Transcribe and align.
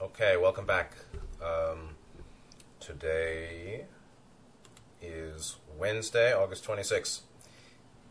Okay, 0.00 0.36
welcome 0.36 0.64
back. 0.64 0.92
Um, 1.42 1.96
today 2.78 3.86
is 5.02 5.56
Wednesday, 5.76 6.32
August 6.32 6.64
26th, 6.64 7.22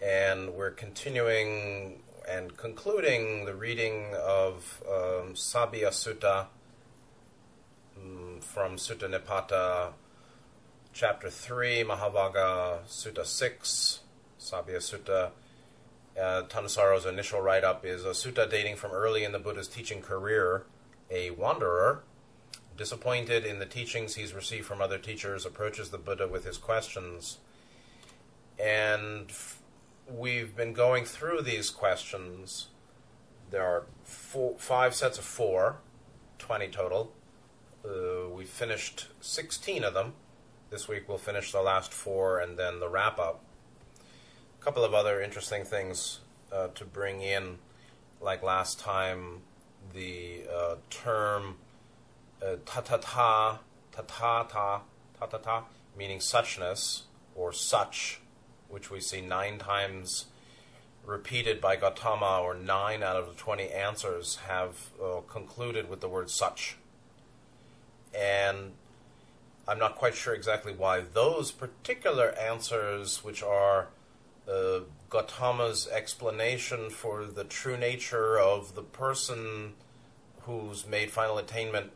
and 0.03 0.53
we're 0.53 0.71
continuing 0.71 2.01
and 2.27 2.57
concluding 2.57 3.45
the 3.45 3.55
reading 3.55 4.13
of 4.21 4.83
um, 4.85 5.33
Sabya 5.35 5.91
Sutta 5.91 6.47
um, 7.95 8.41
from 8.41 8.75
Sutta 8.75 9.09
Nipata, 9.09 9.93
chapter 10.91 11.29
3, 11.29 11.85
Mahavagga 11.85 12.79
Sutta 12.85 13.25
6, 13.25 14.01
Sabya 14.37 14.79
Sutta. 14.79 15.29
Uh, 16.21 16.41
Thanissaro's 16.49 17.05
initial 17.05 17.39
write 17.39 17.63
up 17.63 17.85
is 17.85 18.03
a 18.03 18.09
sutta 18.09 18.49
dating 18.49 18.75
from 18.75 18.91
early 18.91 19.23
in 19.23 19.31
the 19.31 19.39
Buddha's 19.39 19.69
teaching 19.69 20.01
career. 20.01 20.65
A 21.09 21.31
wanderer, 21.31 22.03
disappointed 22.75 23.45
in 23.45 23.59
the 23.59 23.65
teachings 23.65 24.15
he's 24.15 24.33
received 24.33 24.65
from 24.65 24.81
other 24.81 24.97
teachers, 24.97 25.45
approaches 25.45 25.89
the 25.89 25.97
Buddha 25.97 26.27
with 26.27 26.45
his 26.45 26.57
questions. 26.57 27.39
And 28.59 29.31
we've 30.09 30.55
been 30.55 30.73
going 30.73 31.05
through 31.05 31.41
these 31.41 31.69
questions. 31.69 32.67
There 33.49 33.65
are 33.65 33.85
four, 34.03 34.55
five 34.57 34.95
sets 34.95 35.17
of 35.17 35.25
four, 35.25 35.77
20 36.39 36.67
total. 36.69 37.13
Uh, 37.85 38.29
we 38.29 38.45
finished 38.45 39.07
16 39.21 39.83
of 39.83 39.93
them. 39.93 40.13
This 40.69 40.87
week 40.87 41.07
we'll 41.07 41.17
finish 41.17 41.51
the 41.51 41.61
last 41.61 41.93
four 41.93 42.39
and 42.39 42.57
then 42.57 42.79
the 42.79 42.89
wrap 42.89 43.19
up. 43.19 43.43
A 44.59 44.63
couple 44.63 44.83
of 44.83 44.93
other 44.93 45.21
interesting 45.21 45.63
things 45.63 46.19
uh, 46.51 46.67
to 46.75 46.83
bring 46.83 47.21
in, 47.21 47.59
like 48.19 48.43
last 48.43 48.79
time, 48.79 49.41
the 49.93 50.43
uh, 50.53 50.75
term 50.89 51.55
uh, 52.41 52.55
tatata, 52.65 53.59
tatata, 53.93 54.81
tatata, 55.19 55.63
meaning 55.97 56.19
suchness 56.19 57.03
or 57.35 57.51
such, 57.53 58.19
which 58.69 58.91
we 58.91 58.99
see 58.99 59.21
nine 59.21 59.57
times 59.57 60.25
repeated 61.05 61.61
by 61.61 61.77
Gautama, 61.77 62.41
or 62.41 62.53
nine 62.53 63.01
out 63.01 63.15
of 63.15 63.27
the 63.27 63.33
20 63.33 63.69
answers 63.69 64.39
have 64.47 64.91
uh, 65.01 65.21
concluded 65.21 65.89
with 65.89 66.01
the 66.01 66.09
word 66.09 66.29
such. 66.29 66.77
And 68.13 68.73
I'm 69.67 69.79
not 69.79 69.95
quite 69.95 70.15
sure 70.15 70.33
exactly 70.33 70.73
why 70.73 71.01
those 71.13 71.51
particular 71.51 72.31
answers, 72.37 73.23
which 73.23 73.41
are 73.41 73.87
uh, 74.49 74.79
Gautama's 75.09 75.87
explanation 75.87 76.89
for 76.89 77.25
the 77.25 77.43
true 77.43 77.77
nature 77.77 78.39
of 78.39 78.75
the 78.75 78.83
person 78.83 79.73
who's 80.41 80.87
made 80.87 81.11
final 81.11 81.37
attainment, 81.37 81.91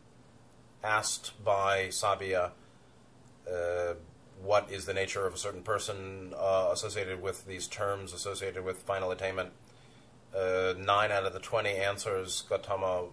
asked 0.84 1.44
by 1.44 1.88
Sabya, 1.88 2.52
uh, 3.50 3.94
what 4.42 4.72
is 4.72 4.86
the 4.86 4.94
nature 4.94 5.28
of 5.28 5.34
a 5.34 5.38
certain 5.38 5.62
person 5.62 6.34
uh, 6.38 6.70
associated 6.74 7.22
with 7.22 7.46
these 7.46 7.68
terms 7.68 8.14
associated 8.14 8.64
with 8.64 8.78
final 8.78 9.12
attainment. 9.12 9.52
Uh, 10.36 10.74
nine 10.78 11.12
out 11.12 11.26
of 11.26 11.34
the 11.34 11.40
twenty 11.40 11.72
answers, 11.72 12.44
Gautama 12.50 13.10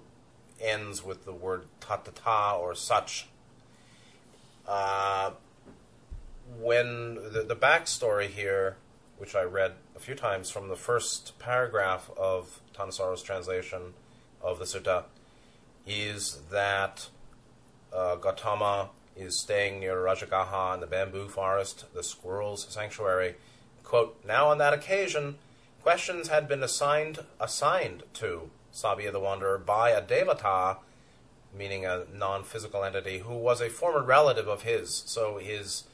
ends 0.61 1.05
with 1.05 1.25
the 1.25 1.33
word 1.33 1.67
tatata 1.81 2.59
or 2.59 2.75
such. 2.75 3.27
Uh, 4.67 5.33
when 6.59 7.17
the, 7.17 7.45
the 7.47 7.57
backstory 7.57 8.29
here, 8.29 8.77
which 9.19 9.35
I 9.35 9.43
read 9.43 9.73
a 9.95 9.99
few 9.99 10.15
times 10.15 10.51
from 10.51 10.69
the 10.69 10.77
first 10.77 11.39
paragraph 11.39 12.11
of 12.17 12.61
Thanissaro's 12.75 13.23
translation 13.23 13.95
of 14.41 14.59
the 14.59 14.65
sutta, 14.65 15.05
is 15.87 16.41
that 16.51 17.09
uh, 17.93 18.17
Gautama 18.17 18.91
is 19.17 19.39
staying 19.39 19.81
near 19.81 19.97
Rajagaha 19.97 20.75
in 20.75 20.81
the 20.81 20.87
bamboo 20.87 21.29
forest, 21.29 21.85
the 21.95 22.03
squirrel's 22.03 22.67
sanctuary. 22.69 23.35
Quote, 23.83 24.17
now 24.25 24.49
on 24.49 24.59
that 24.59 24.73
occasion, 24.73 25.39
questions 25.83 26.29
had 26.29 26.47
been 26.47 26.63
assigned 26.63 27.25
assigned 27.41 28.05
to 28.15 28.51
Sabya 28.73 29.11
the 29.11 29.19
Wanderer 29.19 29.59
by 29.59 29.91
a 29.91 30.03
devata, 30.03 30.77
meaning 31.57 31.85
a 31.85 32.05
non-physical 32.15 32.85
entity, 32.85 33.19
who 33.21 33.35
was 33.35 33.61
a 33.61 33.71
former 33.71 34.03
relative 34.03 34.47
of 34.47 34.63
his. 34.63 35.03
So 35.07 35.39
his 35.39 35.85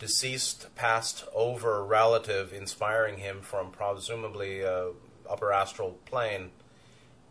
deceased 0.00 0.74
passed 0.74 1.24
over 1.32 1.84
relative, 1.84 2.52
inspiring 2.52 3.18
him 3.18 3.40
from 3.42 3.70
presumably 3.70 4.64
uh, 4.64 4.86
upper 5.30 5.52
astral 5.52 5.98
plane, 6.06 6.50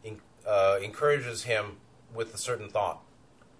in, 0.04 0.22
uh, 0.48 0.80
encourages 0.82 1.44
him 1.44 1.78
with 2.14 2.34
a 2.34 2.38
certain 2.38 2.70
thought, 2.70 3.02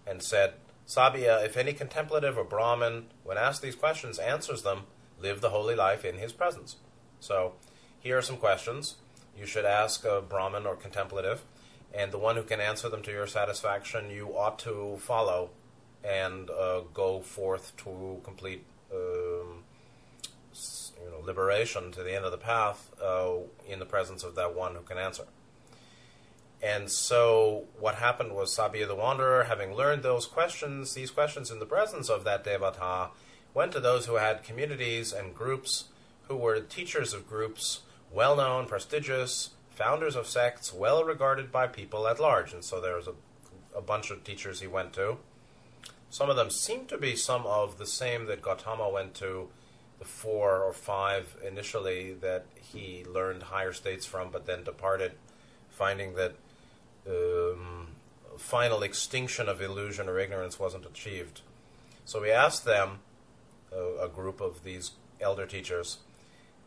and 0.08 0.24
said, 0.24 0.54
Sabia, 0.88 1.44
if 1.44 1.58
any 1.58 1.74
contemplative 1.74 2.38
or 2.38 2.44
Brahmin, 2.44 3.08
when 3.24 3.38
asked 3.38 3.62
these 3.62 3.76
questions, 3.76 4.18
answers 4.18 4.62
them, 4.62 4.84
live 5.20 5.42
the 5.42 5.50
holy 5.50 5.76
life 5.76 6.06
in 6.06 6.18
his 6.18 6.32
presence. 6.32 6.78
So, 7.20 7.54
here 8.00 8.18
are 8.18 8.22
some 8.22 8.38
questions. 8.38 8.96
You 9.38 9.46
should 9.46 9.66
ask 9.66 10.06
a 10.06 10.22
Brahmin 10.22 10.66
or 10.66 10.76
contemplative, 10.76 11.42
and 11.94 12.12
the 12.12 12.18
one 12.20 12.36
who 12.36 12.44
can 12.44 12.62
answer 12.62 12.90
them 12.90 13.02
to 13.04 13.12
your 13.12 13.28
satisfaction, 13.28 14.12
you 14.12 14.38
ought 14.38 14.60
to 14.60 14.98
follow 15.00 15.50
and 16.04 16.50
uh, 16.50 16.82
go 16.94 17.20
forth 17.20 17.76
to 17.78 18.22
complete 18.24 18.64
um, 18.94 19.64
you 21.04 21.12
know, 21.12 21.20
liberation 21.26 21.92
to 21.92 22.04
the 22.04 22.16
end 22.16 22.26
of 22.26 22.32
the 22.32 22.38
path 22.38 22.92
uh, 23.04 23.36
in 23.68 23.80
the 23.80 23.86
presence 23.86 24.24
of 24.24 24.36
that 24.36 24.56
one 24.56 24.76
who 24.76 24.82
can 24.82 24.98
answer. 24.98 25.26
And 26.62 26.90
so 26.92 27.66
what 27.80 27.96
happened 27.96 28.36
was 28.36 28.56
Sabia 28.56 28.88
the 28.88 28.96
Wanderer, 28.96 29.46
having 29.46 29.74
learned 29.74 30.04
those 30.04 30.26
questions, 30.26 30.94
these 30.94 31.12
questions 31.12 31.52
in 31.52 31.60
the 31.60 31.66
presence 31.66 32.10
of 32.10 32.26
that 32.26 32.44
Devata, 32.44 33.12
went 33.54 33.72
to 33.72 33.80
those 33.80 34.06
who 34.06 34.16
had 34.16 34.44
communities 34.44 35.14
and 35.14 35.34
groups, 35.34 35.86
who 36.28 36.36
were 36.36 36.60
teachers 36.60 37.14
of 37.14 37.28
groups, 37.28 37.82
well 38.12 38.36
known, 38.36 38.66
prestigious, 38.66 39.52
founders 39.70 40.16
of 40.16 40.28
sects, 40.28 40.74
well 40.74 41.06
regarded 41.06 41.52
by 41.52 41.66
people 41.66 42.08
at 42.08 42.20
large. 42.20 42.54
And 42.54 42.64
so 42.64 42.82
there 42.82 42.96
was 42.96 43.08
a, 43.08 43.14
a 43.76 43.82
bunch 43.82 44.12
of 44.12 44.26
teachers 44.26 44.60
he 44.60 44.68
went 44.68 44.92
to. 44.94 45.18
Some 46.10 46.30
of 46.30 46.36
them 46.36 46.50
seem 46.50 46.86
to 46.88 46.98
be 46.98 47.16
some 47.16 47.46
of 47.46 47.78
the 47.78 47.86
same 47.86 48.26
that 48.26 48.42
Gautama 48.42 48.90
went 48.90 49.14
to, 49.16 49.50
the 50.00 50.06
four 50.06 50.64
or 50.64 50.74
five 50.74 51.36
initially 51.46 52.14
that 52.14 52.46
he 52.56 53.06
learned 53.06 53.44
higher 53.44 53.74
states 53.74 54.06
from, 54.06 54.32
but 54.32 54.46
then 54.46 54.64
departed, 54.64 55.12
finding 55.70 56.16
that 56.16 56.36
um, 57.08 57.90
final 58.38 58.82
extinction 58.82 59.50
of 59.50 59.62
illusion 59.62 60.08
or 60.08 60.18
ignorance 60.18 60.60
wasn't 60.60 60.86
achieved. 60.86 61.42
So 62.06 62.22
we 62.22 62.32
asked 62.32 62.66
them, 62.66 63.00
uh, 63.72 63.98
a 64.04 64.08
group 64.08 64.42
of 64.42 64.64
these 64.64 64.92
elder 65.22 65.46
teachers, 65.46 66.00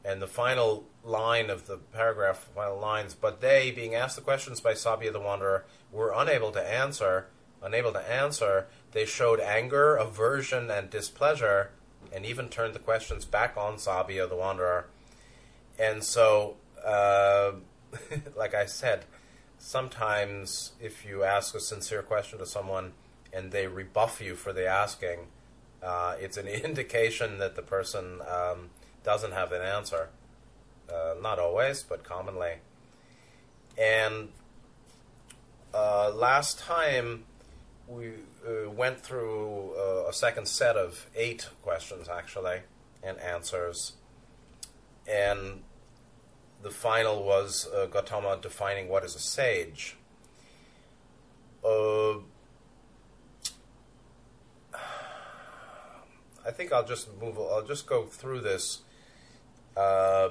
and 0.04 0.20
the 0.20 0.28
final 0.28 0.84
line 1.02 1.50
of 1.50 1.66
the 1.66 1.78
paragraph, 1.78 2.48
final 2.54 2.78
lines, 2.78 3.14
but 3.14 3.40
they, 3.40 3.70
being 3.70 3.94
asked 3.94 4.16
the 4.16 4.22
questions 4.22 4.60
by 4.60 4.72
Sabia 4.72 5.12
the 5.12 5.20
Wanderer, 5.20 5.64
were 5.90 6.12
unable 6.14 6.52
to 6.52 6.62
answer. 6.62 7.26
Unable 7.64 7.92
to 7.92 8.12
answer, 8.12 8.66
they 8.92 9.06
showed 9.06 9.40
anger, 9.40 9.96
aversion, 9.96 10.70
and 10.70 10.90
displeasure, 10.90 11.70
and 12.12 12.26
even 12.26 12.48
turned 12.48 12.74
the 12.74 12.78
questions 12.78 13.24
back 13.24 13.56
on 13.56 13.76
Sabya 13.76 14.28
the 14.28 14.36
Wanderer. 14.36 14.86
And 15.78 16.04
so, 16.04 16.56
uh, 16.84 17.52
like 18.36 18.54
I 18.54 18.66
said, 18.66 19.04
sometimes 19.58 20.72
if 20.80 21.04
you 21.04 21.24
ask 21.24 21.54
a 21.54 21.60
sincere 21.60 22.02
question 22.02 22.38
to 22.38 22.46
someone 22.46 22.92
and 23.32 23.50
they 23.50 23.66
rebuff 23.66 24.20
you 24.20 24.34
for 24.34 24.52
the 24.52 24.66
asking, 24.66 25.20
uh, 25.82 26.16
it's 26.20 26.36
an 26.36 26.46
indication 26.48 27.38
that 27.38 27.56
the 27.56 27.62
person 27.62 28.20
um, 28.30 28.70
doesn't 29.04 29.32
have 29.32 29.52
an 29.52 29.62
answer. 29.62 30.10
Uh, 30.92 31.14
not 31.22 31.38
always, 31.38 31.82
but 31.82 32.04
commonly. 32.04 32.54
And 33.78 34.28
uh, 35.72 36.12
last 36.14 36.58
time 36.58 37.24
we 37.88 38.10
uh, 38.46 38.70
went 38.70 39.00
through 39.00 39.74
uh, 39.76 40.08
a 40.08 40.12
second 40.12 40.48
set 40.48 40.76
of 40.76 41.06
eight 41.14 41.48
questions, 41.62 42.08
actually, 42.08 42.60
and 43.02 43.18
answers. 43.18 43.92
And 45.06 45.62
the 46.62 46.70
final 46.70 47.24
was 47.24 47.68
uh, 47.74 47.86
Gautama 47.86 48.38
defining 48.40 48.88
what 48.88 49.04
is 49.04 49.14
a 49.14 49.18
sage. 49.18 49.96
Uh, 51.64 52.18
I 56.44 56.50
think 56.50 56.72
I'll 56.72 56.86
just 56.86 57.08
move. 57.20 57.38
I'll 57.38 57.64
just 57.64 57.86
go 57.86 58.04
through 58.04 58.40
this, 58.40 58.82
uh, 59.76 60.30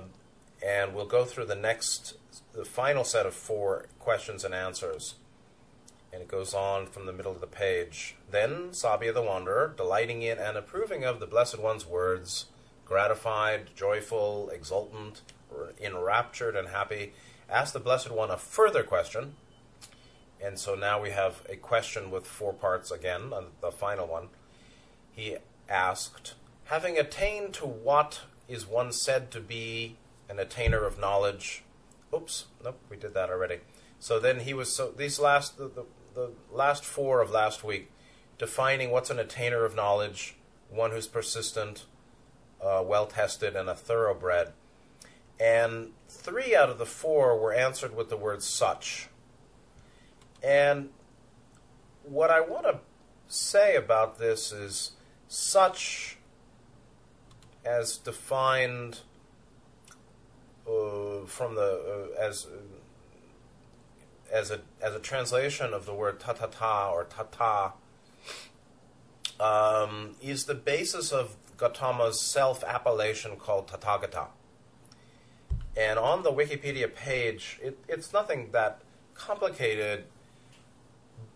and 0.65 0.93
we'll 0.93 1.05
go 1.05 1.23
through 1.23 1.45
the 1.45 1.55
next, 1.55 2.15
the 2.53 2.65
final 2.65 3.03
set 3.03 3.25
of 3.25 3.33
four 3.33 3.87
questions 3.99 4.43
and 4.43 4.53
answers. 4.53 5.15
And 6.13 6.21
it 6.21 6.27
goes 6.27 6.53
on 6.53 6.87
from 6.87 7.05
the 7.05 7.13
middle 7.13 7.31
of 7.31 7.41
the 7.41 7.47
page. 7.47 8.15
Then 8.29 8.69
Sabya 8.71 9.13
the 9.13 9.21
Wanderer, 9.21 9.73
delighting 9.75 10.21
in 10.21 10.37
and 10.37 10.57
approving 10.57 11.05
of 11.05 11.19
the 11.19 11.27
Blessed 11.27 11.59
One's 11.59 11.85
words, 11.85 12.47
gratified, 12.85 13.69
joyful, 13.75 14.49
exultant, 14.49 15.21
enraptured, 15.79 16.55
and 16.55 16.67
happy, 16.67 17.13
asked 17.49 17.73
the 17.73 17.79
Blessed 17.79 18.11
One 18.11 18.29
a 18.29 18.37
further 18.37 18.83
question. 18.83 19.35
And 20.43 20.57
so 20.57 20.75
now 20.75 21.01
we 21.01 21.11
have 21.11 21.43
a 21.47 21.55
question 21.55 22.11
with 22.11 22.25
four 22.25 22.51
parts 22.51 22.91
again, 22.91 23.31
uh, 23.33 23.43
the 23.61 23.71
final 23.71 24.07
one. 24.07 24.29
He 25.11 25.37
asked, 25.69 26.33
having 26.65 26.97
attained 26.97 27.53
to 27.55 27.65
what 27.65 28.21
is 28.47 28.65
one 28.65 28.91
said 28.91 29.31
to 29.31 29.39
be 29.39 29.95
an 30.29 30.37
attainer 30.37 30.85
of 30.85 30.99
knowledge? 30.99 31.63
Oops, 32.13 32.45
nope, 32.63 32.79
we 32.89 32.97
did 32.97 33.13
that 33.13 33.29
already. 33.29 33.59
So 33.99 34.19
then 34.19 34.41
he 34.41 34.53
was 34.53 34.75
so 34.75 34.91
these 34.91 35.19
last 35.19 35.57
the, 35.57 35.67
the, 35.67 35.85
the 36.13 36.31
last 36.51 36.83
four 36.83 37.21
of 37.21 37.31
last 37.31 37.63
week, 37.63 37.91
defining 38.37 38.91
what's 38.91 39.09
an 39.09 39.17
attainer 39.17 39.65
of 39.65 39.75
knowledge, 39.75 40.35
one 40.69 40.91
who's 40.91 41.07
persistent, 41.07 41.85
uh, 42.63 42.83
well 42.85 43.05
tested, 43.05 43.55
and 43.55 43.69
a 43.69 43.75
thoroughbred. 43.75 44.51
And 45.39 45.91
three 46.07 46.55
out 46.55 46.69
of 46.69 46.77
the 46.77 46.85
four 46.85 47.37
were 47.37 47.53
answered 47.53 47.95
with 47.95 48.09
the 48.09 48.17
word 48.17 48.43
such. 48.43 49.09
And 50.43 50.89
what 52.03 52.29
I 52.29 52.41
want 52.41 52.65
to 52.65 52.79
say 53.27 53.75
about 53.75 54.19
this 54.19 54.51
is 54.51 54.91
such 55.27 56.17
as 57.65 57.97
defined 57.97 58.99
uh, 60.67 61.25
from 61.25 61.55
the 61.55 62.11
uh, 62.17 62.21
as 62.21 62.47
as 64.31 64.51
a 64.51 64.61
as 64.81 64.95
a 64.95 64.99
translation 64.99 65.73
of 65.73 65.85
the 65.85 65.93
word 65.93 66.19
tatata 66.19 66.91
or 66.91 67.03
tata 67.05 67.73
um, 69.39 70.15
is 70.21 70.45
the 70.45 70.53
basis 70.53 71.11
of 71.11 71.35
Gautama's 71.57 72.19
self-appellation 72.19 73.37
called 73.37 73.67
Tathagata. 73.67 74.27
And 75.75 75.97
on 75.97 76.23
the 76.23 76.31
Wikipedia 76.31 76.93
page, 76.93 77.59
it, 77.61 77.79
it's 77.87 78.13
nothing 78.13 78.49
that 78.51 78.81
complicated, 79.15 80.05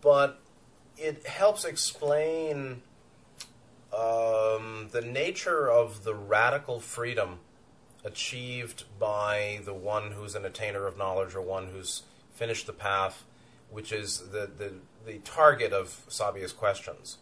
but 0.00 0.40
it 0.96 1.26
helps 1.26 1.64
explain 1.64 2.82
um, 3.96 4.88
the 4.92 5.00
nature 5.00 5.70
of 5.70 6.04
the 6.04 6.14
radical 6.14 6.80
freedom 6.80 7.38
achieved 8.04 8.84
by 8.98 9.60
the 9.64 9.74
one 9.74 10.12
who's 10.12 10.34
an 10.34 10.44
attainer 10.44 10.86
of 10.86 10.96
knowledge 10.96 11.34
or 11.34 11.40
one 11.40 11.68
who's 11.68 12.02
finished 12.36 12.66
the 12.66 12.72
path, 12.72 13.24
which 13.70 13.92
is 13.92 14.18
the, 14.30 14.48
the, 14.58 14.72
the 15.06 15.18
target 15.18 15.72
of 15.72 16.04
Sabia's 16.08 16.52
questions. 16.52 17.18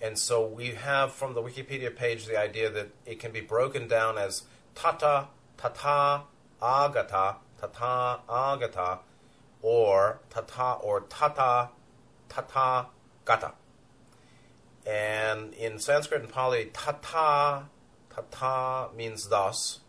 And 0.00 0.18
so 0.18 0.44
we 0.44 0.68
have 0.70 1.12
from 1.12 1.34
the 1.34 1.42
Wikipedia 1.42 1.94
page 1.94 2.26
the 2.26 2.38
idea 2.38 2.70
that 2.70 2.88
it 3.06 3.20
can 3.20 3.30
be 3.30 3.40
broken 3.40 3.86
down 3.86 4.18
as 4.18 4.42
tata, 4.74 5.28
tata, 5.56 6.22
agata, 6.60 7.36
tata, 7.60 8.20
agata, 8.28 8.98
or 9.60 10.20
tata, 10.28 10.78
or 10.82 11.02
tata, 11.02 11.68
tata, 12.28 12.86
gata. 13.24 13.52
And 14.84 15.54
in 15.54 15.78
Sanskrit 15.78 16.22
and 16.22 16.30
Pali, 16.30 16.70
tata, 16.72 17.66
tata 18.10 18.88
means 18.96 19.28
thus. 19.28 19.80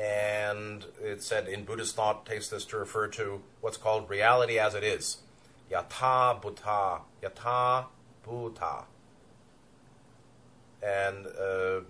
And 0.00 0.86
it 1.02 1.22
said 1.22 1.46
in 1.46 1.64
Buddhist 1.64 1.94
thought 1.94 2.24
takes 2.24 2.48
this 2.48 2.64
to 2.66 2.78
refer 2.78 3.08
to 3.08 3.42
what's 3.60 3.76
called 3.76 4.08
reality 4.08 4.58
as 4.58 4.74
it 4.74 4.82
is. 4.82 5.18
Yata 5.70 6.40
bhuta, 6.40 7.02
yata 7.22 7.86
bhuta. 8.26 8.84
And 10.82 11.26
uh, 11.26 11.80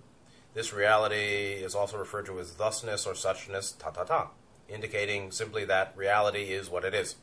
this 0.53 0.73
reality 0.73 1.53
is 1.63 1.73
also 1.73 1.97
referred 1.97 2.25
to 2.25 2.39
as 2.39 2.51
thusness 2.51 3.05
or 3.05 3.13
suchness, 3.13 3.77
ta 3.77 3.91
ta 3.91 4.03
ta, 4.03 4.27
indicating 4.67 5.31
simply 5.31 5.63
that 5.65 5.93
reality 5.95 6.51
is 6.51 6.69
what 6.69 6.83
it 6.83 6.93
is. 6.93 7.15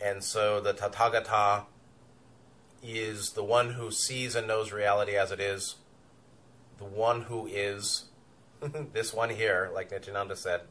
And 0.00 0.22
so 0.22 0.60
the 0.60 0.74
Tathagata 0.74 1.64
is 2.82 3.30
the 3.30 3.44
one 3.44 3.74
who 3.74 3.90
sees 3.90 4.34
and 4.34 4.46
knows 4.46 4.72
reality 4.72 5.16
as 5.16 5.30
it 5.30 5.40
is, 5.40 5.76
the 6.78 6.84
one 6.84 7.22
who 7.22 7.46
is, 7.46 8.05
this 8.92 9.12
one 9.12 9.30
here, 9.30 9.70
like 9.74 9.90
Nityananda 9.90 10.36
said. 10.36 10.62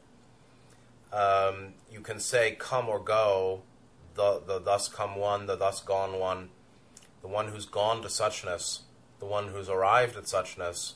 Um, 1.12 1.74
you 1.90 2.00
can 2.00 2.18
say 2.20 2.56
come 2.58 2.88
or 2.88 2.98
go, 2.98 3.62
the, 4.14 4.42
the 4.46 4.58
thus 4.58 4.88
come 4.88 5.16
one, 5.16 5.46
the 5.46 5.56
thus 5.56 5.80
gone 5.80 6.18
one, 6.18 6.50
the 7.22 7.28
one 7.28 7.48
who's 7.48 7.66
gone 7.66 8.02
to 8.02 8.08
suchness, 8.08 8.80
the 9.18 9.26
one 9.26 9.48
who's 9.48 9.68
arrived 9.68 10.16
at 10.16 10.24
suchness, 10.24 10.94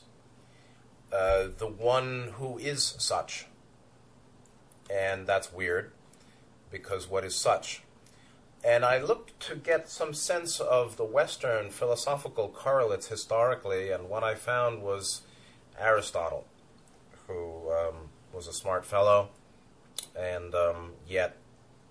uh, 1.11 1.47
the 1.57 1.67
one 1.67 2.33
who 2.35 2.57
is 2.57 2.95
such. 2.97 3.47
And 4.89 5.25
that's 5.25 5.53
weird, 5.53 5.91
because 6.69 7.09
what 7.09 7.23
is 7.23 7.35
such? 7.35 7.83
And 8.63 8.85
I 8.85 8.99
looked 8.99 9.39
to 9.47 9.55
get 9.55 9.89
some 9.89 10.13
sense 10.13 10.59
of 10.59 10.97
the 10.97 11.05
Western 11.05 11.69
philosophical 11.71 12.49
correlates 12.49 13.07
historically, 13.07 13.91
and 13.91 14.09
what 14.09 14.23
I 14.23 14.35
found 14.35 14.83
was 14.83 15.21
Aristotle, 15.79 16.45
who 17.31 17.71
um, 17.71 17.95
was 18.33 18.47
a 18.47 18.53
smart 18.53 18.85
fellow, 18.85 19.29
and 20.17 20.53
um, 20.55 20.91
yet 21.07 21.37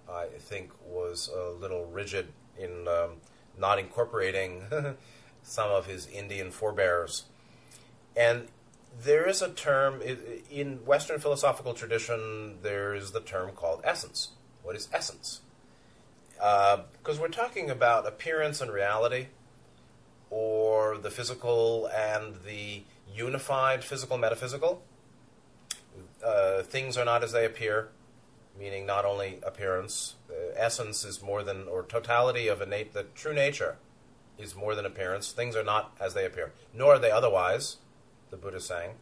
I 0.09 0.27
think 0.39 0.71
was 0.87 1.31
a 1.35 1.51
little 1.51 1.87
rigid 1.87 2.29
in 2.59 2.87
um, 2.89 3.17
not 3.59 3.79
incorporating 3.79 4.63
some 5.43 5.71
of 5.71 5.87
his 5.87 6.07
Indian 6.09 6.51
forebears. 6.51 7.25
And 8.17 8.49
there 9.03 9.29
is 9.29 9.41
a 9.41 9.49
term 9.49 10.03
in 10.51 10.85
Western 10.85 11.21
philosophical 11.21 11.75
tradition. 11.75 12.59
There 12.63 12.95
is 12.95 13.13
the 13.13 13.21
term 13.21 13.53
called 13.53 13.81
essence. 13.85 14.31
What 14.63 14.77
is 14.77 14.89
essence? 14.93 15.41
Because 16.35 17.19
uh, 17.19 17.21
we're 17.21 17.29
talking 17.29 17.71
about 17.71 18.07
appearance 18.07 18.61
and 18.61 18.73
reality, 18.73 19.27
or 20.31 20.97
the 20.99 21.11
physical 21.11 21.87
and 21.95 22.37
the 22.47 22.83
unified 23.13 23.85
physical 23.85 24.17
metaphysical. 24.17 24.83
Uh, 26.25 26.63
things 26.63 26.97
are 26.97 27.05
not 27.05 27.23
as 27.23 27.33
they 27.33 27.45
appear, 27.45 27.89
meaning 28.59 28.87
not 28.87 29.05
only 29.05 29.39
appearance. 29.43 30.17
Uh, 30.31 30.53
essence 30.55 31.05
is 31.05 31.23
more 31.23 31.43
than, 31.43 31.67
or 31.67 31.83
totality 31.83 32.49
of 32.49 32.61
innate, 32.61 32.93
the 32.93 33.05
true 33.15 33.33
nature 33.33 33.77
is 34.39 34.55
more 34.55 34.75
than 34.75 34.87
appearance. 34.87 35.33
Things 35.33 35.57
are 35.57 35.65
not 35.65 35.97
as 36.01 36.15
they 36.15 36.27
appear, 36.27 36.53
nor 36.75 36.95
are 36.95 36.99
they 36.99 37.11
otherwise, 37.11 37.77
the 38.31 38.37
Buddha 38.37 38.61
saying. 38.61 38.93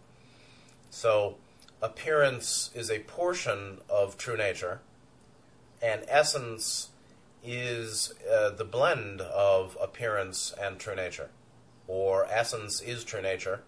So, 0.91 1.37
appearance 1.83 2.71
is 2.75 2.91
a 2.91 3.01
portion 3.01 3.79
of 3.89 4.17
true 4.17 4.37
nature, 4.37 4.81
and 5.83 6.03
essence 6.09 6.91
is 7.45 8.15
uh, 8.31 8.51
the 8.51 8.65
blend 8.65 9.21
of 9.21 9.77
appearance 9.81 10.55
and 10.61 10.79
true 10.79 10.97
nature, 10.97 11.31
or 11.87 12.27
essence 12.27 12.81
is 12.81 13.05
true 13.05 13.23
nature, 13.23 13.63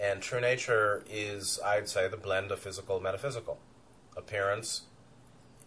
and 0.00 0.20
true 0.20 0.40
nature 0.40 1.04
is, 1.08 1.60
I'd 1.64 1.88
say, 1.88 2.08
the 2.08 2.16
blend 2.16 2.50
of 2.50 2.58
physical 2.58 3.00
metaphysical, 3.00 3.58
appearance 4.16 4.82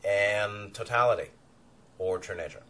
and 0.05 0.73
totality, 0.73 1.31
or 1.97 2.19
true 2.19 2.35
nature. 2.35 2.63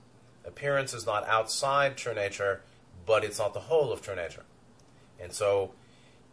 Appearance 0.46 0.94
is 0.94 1.06
not 1.06 1.28
outside 1.28 1.98
true 1.98 2.14
nature, 2.14 2.62
but 3.06 3.24
it's 3.24 3.40
not 3.40 3.54
the 3.54 3.62
whole 3.62 3.92
of 3.92 4.02
true 4.02 4.16
nature. 4.16 4.44
And 5.20 5.34
so, 5.34 5.74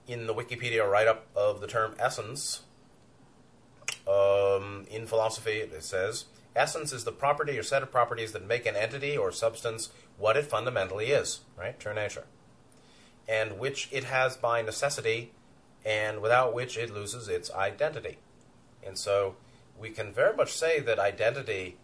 in 0.06 0.26
the 0.26 0.34
Wikipedia 0.34 0.88
write 0.88 1.08
up 1.08 1.26
of 1.34 1.60
the 1.60 1.66
term 1.66 1.94
essence, 1.98 2.62
um, 4.06 4.86
in 4.90 5.06
philosophy, 5.06 5.52
it 5.52 5.82
says 5.82 6.26
essence 6.54 6.92
is 6.92 7.04
the 7.04 7.12
property 7.12 7.58
or 7.58 7.62
set 7.62 7.82
of 7.82 7.90
properties 7.90 8.32
that 8.32 8.46
make 8.46 8.66
an 8.66 8.76
entity 8.76 9.16
or 9.16 9.32
substance 9.32 9.90
what 10.18 10.36
it 10.36 10.44
fundamentally 10.44 11.06
is, 11.06 11.40
right? 11.58 11.78
True 11.80 11.94
nature. 11.94 12.24
And 13.28 13.58
which 13.58 13.88
it 13.90 14.04
has 14.04 14.36
by 14.36 14.62
necessity, 14.62 15.32
and 15.84 16.20
without 16.20 16.54
which 16.54 16.76
it 16.76 16.92
loses 16.92 17.28
its 17.28 17.50
identity. 17.52 18.18
And 18.86 18.98
so 18.98 19.36
we 19.78 19.90
can 19.90 20.12
very 20.12 20.36
much 20.36 20.52
say 20.52 20.80
that 20.80 20.98
identity 20.98 21.76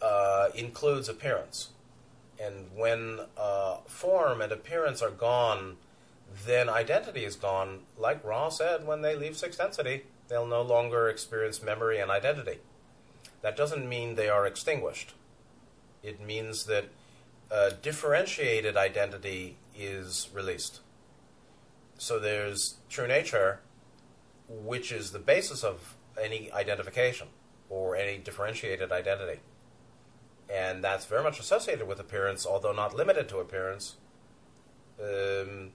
uh, 0.00 0.48
includes 0.54 1.08
appearance. 1.08 1.68
And 2.42 2.66
when 2.74 3.20
uh, 3.36 3.76
form 3.86 4.40
and 4.40 4.52
appearance 4.52 5.02
are 5.02 5.10
gone, 5.10 5.76
then 6.46 6.68
identity 6.68 7.24
is 7.24 7.36
gone. 7.36 7.80
Like 7.98 8.24
Ra 8.24 8.48
said, 8.48 8.86
when 8.86 9.02
they 9.02 9.14
leave 9.14 9.36
sixth 9.36 9.58
density, 9.58 10.04
they'll 10.28 10.46
no 10.46 10.62
longer 10.62 11.08
experience 11.08 11.62
memory 11.62 11.98
and 11.98 12.10
identity. 12.10 12.58
That 13.42 13.56
doesn't 13.56 13.88
mean 13.88 14.14
they 14.14 14.28
are 14.28 14.46
extinguished. 14.46 15.14
It 16.02 16.20
means 16.20 16.64
that 16.64 16.86
uh, 17.50 17.70
differentiated 17.82 18.76
identity 18.76 19.56
is 19.76 20.28
released. 20.32 20.80
So 21.98 22.18
there's 22.18 22.76
true 22.88 23.06
nature, 23.06 23.60
which 24.48 24.92
is 24.92 25.12
the 25.12 25.18
basis 25.18 25.62
of 25.62 25.96
any 26.20 26.50
identification 26.52 27.28
or 27.68 27.96
any 27.96 28.18
differentiated 28.18 28.92
identity. 28.92 29.40
And 30.52 30.84
that's 30.84 31.06
very 31.06 31.22
much 31.22 31.40
associated 31.40 31.88
with 31.88 31.98
appearance, 31.98 32.44
although 32.46 32.72
not 32.72 32.94
limited 32.94 33.28
to 33.30 33.38
appearance. 33.38 33.96
Um, 35.00 35.70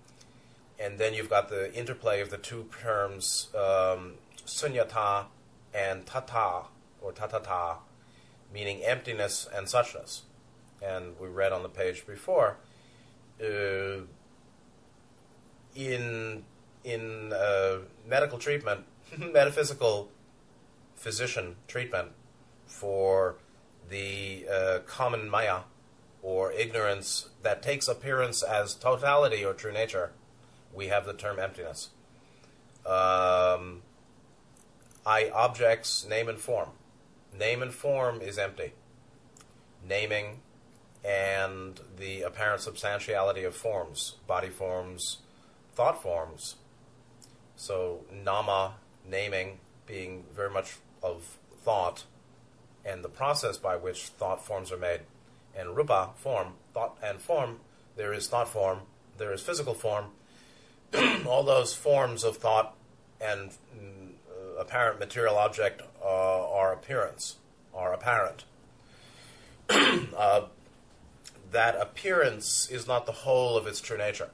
and 0.80 0.98
then 0.98 1.14
you've 1.14 1.30
got 1.30 1.50
the 1.50 1.74
interplay 1.74 2.22
of 2.22 2.30
the 2.30 2.38
two 2.38 2.70
terms 2.82 3.50
um, 3.56 4.16
sunyata 4.46 5.26
and 5.74 6.06
tata 6.06 6.68
or 7.02 7.12
tatata, 7.12 7.78
meaning 8.54 8.84
emptiness 8.84 9.48
and 9.54 9.68
suchness. 9.68 10.22
And 10.82 11.20
we 11.20 11.28
read 11.28 11.52
on 11.52 11.64
the 11.64 11.70
page 11.70 12.06
before, 12.08 12.58
uh, 13.44 14.02
in 15.76 16.44
in 16.84 17.34
uh, 17.34 17.80
medical 18.08 18.38
treatment, 18.38 18.86
metaphysical 19.18 20.10
physician 20.96 21.56
treatment 21.68 22.12
for 22.66 23.36
the 23.90 24.48
uh, 24.52 24.80
common 24.86 25.30
maya 25.30 25.62
or 26.22 26.52
ignorance 26.52 27.30
that 27.42 27.62
takes 27.62 27.88
appearance 27.88 28.44
as 28.44 28.76
totality 28.76 29.44
or 29.44 29.54
true 29.54 29.72
nature, 29.72 30.12
we 30.74 30.88
have 30.88 31.06
the 31.06 31.14
term 31.14 31.40
emptiness. 31.40 31.90
Um, 32.86 33.82
I 35.06 35.32
objects 35.34 36.06
name 36.06 36.28
and 36.28 36.38
form. 36.38 36.70
Name 37.38 37.62
and 37.62 37.74
form 37.74 38.22
is 38.22 38.38
empty. 38.38 38.74
Naming 39.88 40.42
and 41.04 41.80
the 41.98 42.22
apparent 42.24 42.62
substantiality 42.62 43.44
of 43.44 43.56
forms, 43.56 44.16
body 44.28 44.50
forms, 44.50 45.20
thought 45.74 46.02
forms. 46.02 46.56
So 47.56 48.06
nama, 48.12 48.76
naming, 49.10 49.60
being 49.86 50.26
very 50.36 50.50
much 50.50 50.78
of 51.02 51.38
thought, 51.64 52.04
and 52.86 53.04
the 53.04 53.10
process 53.10 53.58
by 53.58 53.76
which 53.76 54.08
thought 54.08 54.46
forms 54.46 54.72
are 54.72 54.78
made. 54.78 55.02
And 55.56 55.76
rupa, 55.76 56.12
form, 56.16 56.54
thought 56.74 56.98
and 57.02 57.20
form, 57.22 57.60
there 57.96 58.14
is 58.14 58.28
thought 58.28 58.48
form, 58.48 58.80
there 59.18 59.34
is 59.34 59.42
physical 59.42 59.74
form. 59.74 60.06
All 61.28 61.44
those 61.44 61.74
forms 61.74 62.24
of 62.24 62.38
thought 62.38 62.76
and 63.20 63.52
uh, 63.74 64.60
apparent 64.60 65.00
material 65.00 65.38
object 65.38 65.82
uh, 66.04 66.52
are 66.52 66.74
appearance, 66.74 67.38
are 67.74 67.94
apparent. 67.94 68.46
uh, 69.70 70.44
that 71.52 71.80
appearance 71.80 72.70
is 72.70 72.88
not 72.88 73.06
the 73.06 73.12
whole 73.12 73.58
of 73.58 73.66
its 73.66 73.82
true 73.82 73.98
nature, 73.98 74.30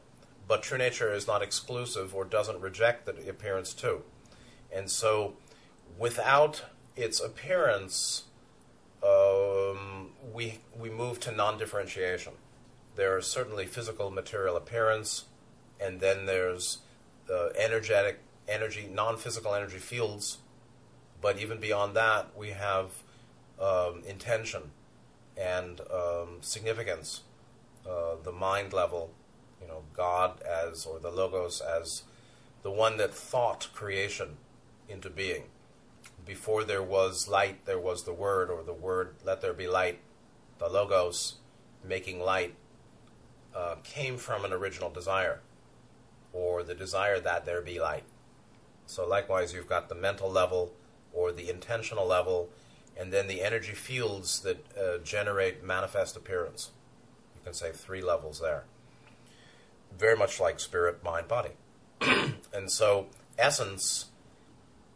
but 0.48 0.64
true 0.64 0.78
nature 0.78 1.14
is 1.14 1.28
not 1.28 1.42
exclusive 1.42 2.14
or 2.14 2.26
doesn't 2.26 2.60
reject 2.62 3.06
the 3.06 3.30
appearance 3.30 3.74
too. 3.74 4.04
And 4.74 4.90
so, 4.90 5.34
without 5.98 6.64
its 6.96 7.20
appearance, 7.22 8.24
um, 9.04 10.12
we 10.34 10.60
we 10.78 10.90
move 10.90 11.20
to 11.22 11.32
non-differentiation. 11.32 12.34
There 12.96 13.18
is 13.18 13.28
certainly 13.28 13.66
physical 13.66 14.10
material 14.10 14.56
appearance, 14.56 15.26
and 15.80 16.00
then 16.00 16.26
there's 16.26 16.80
the 17.28 17.54
energetic 17.58 18.20
energy, 18.48 18.90
non-physical 18.92 19.54
energy 19.54 19.80
fields. 19.80 20.40
But 21.22 21.40
even 21.40 21.60
beyond 21.60 21.96
that, 21.96 22.38
we 22.38 22.50
have 22.52 22.92
um, 23.60 24.04
intention 24.08 24.72
and 25.38 25.82
um, 25.92 26.38
significance, 26.42 27.22
uh, 27.88 28.15
the 28.24 28.32
mind 28.32 28.74
level, 28.74 29.12
you 29.62 29.68
know, 29.68 29.84
God 29.96 30.42
as 30.42 30.86
or 30.86 31.00
the 31.00 31.12
logos 31.12 31.62
as 31.62 32.04
the 32.63 32.72
one 32.72 32.98
that 32.98 33.13
thought 33.13 33.70
creation 33.74 34.38
into 34.88 35.10
being 35.10 35.44
before 36.25 36.63
there 36.63 36.84
was 36.84 37.27
light, 37.27 37.65
there 37.65 37.80
was 37.80 38.04
the 38.04 38.13
word, 38.13 38.50
or 38.50 38.63
the 38.63 38.74
word, 38.74 39.15
let 39.24 39.42
there 39.42 39.54
be 39.54 39.68
light. 39.68 40.00
The 40.58 40.68
logos, 40.68 41.36
making 41.84 42.20
light, 42.20 42.56
uh, 43.56 43.75
came 43.84 44.18
from 44.18 44.44
an 44.44 44.51
original 44.51 44.89
desire, 44.89 45.42
or 46.34 46.63
the 46.63 46.74
desire 46.74 47.20
that 47.20 47.46
there 47.46 47.62
be 47.62 47.80
light. 47.80 48.04
So, 48.88 49.08
likewise, 49.08 49.54
you've 49.54 49.70
got 49.70 49.89
the 49.89 49.96
mental 49.96 50.30
level, 50.30 50.74
or 51.13 51.32
the 51.32 51.50
intentional 51.50 52.06
level, 52.06 52.50
and 52.98 53.12
then 53.12 53.28
the 53.28 53.42
energy 53.42 53.74
fields 53.74 54.42
that 54.42 54.66
uh, 54.78 54.98
generate 55.04 55.64
manifest 55.64 56.16
appearance. 56.16 56.72
You 57.36 57.42
can 57.44 57.54
say 57.54 57.72
three 57.72 58.02
levels 58.02 58.40
there. 58.40 58.64
Very 59.98 60.18
much 60.18 60.40
like 60.40 60.60
spirit, 60.60 61.04
mind, 61.04 61.28
body. 61.28 61.52
and 62.54 62.72
so, 62.72 63.08
essence. 63.38 64.06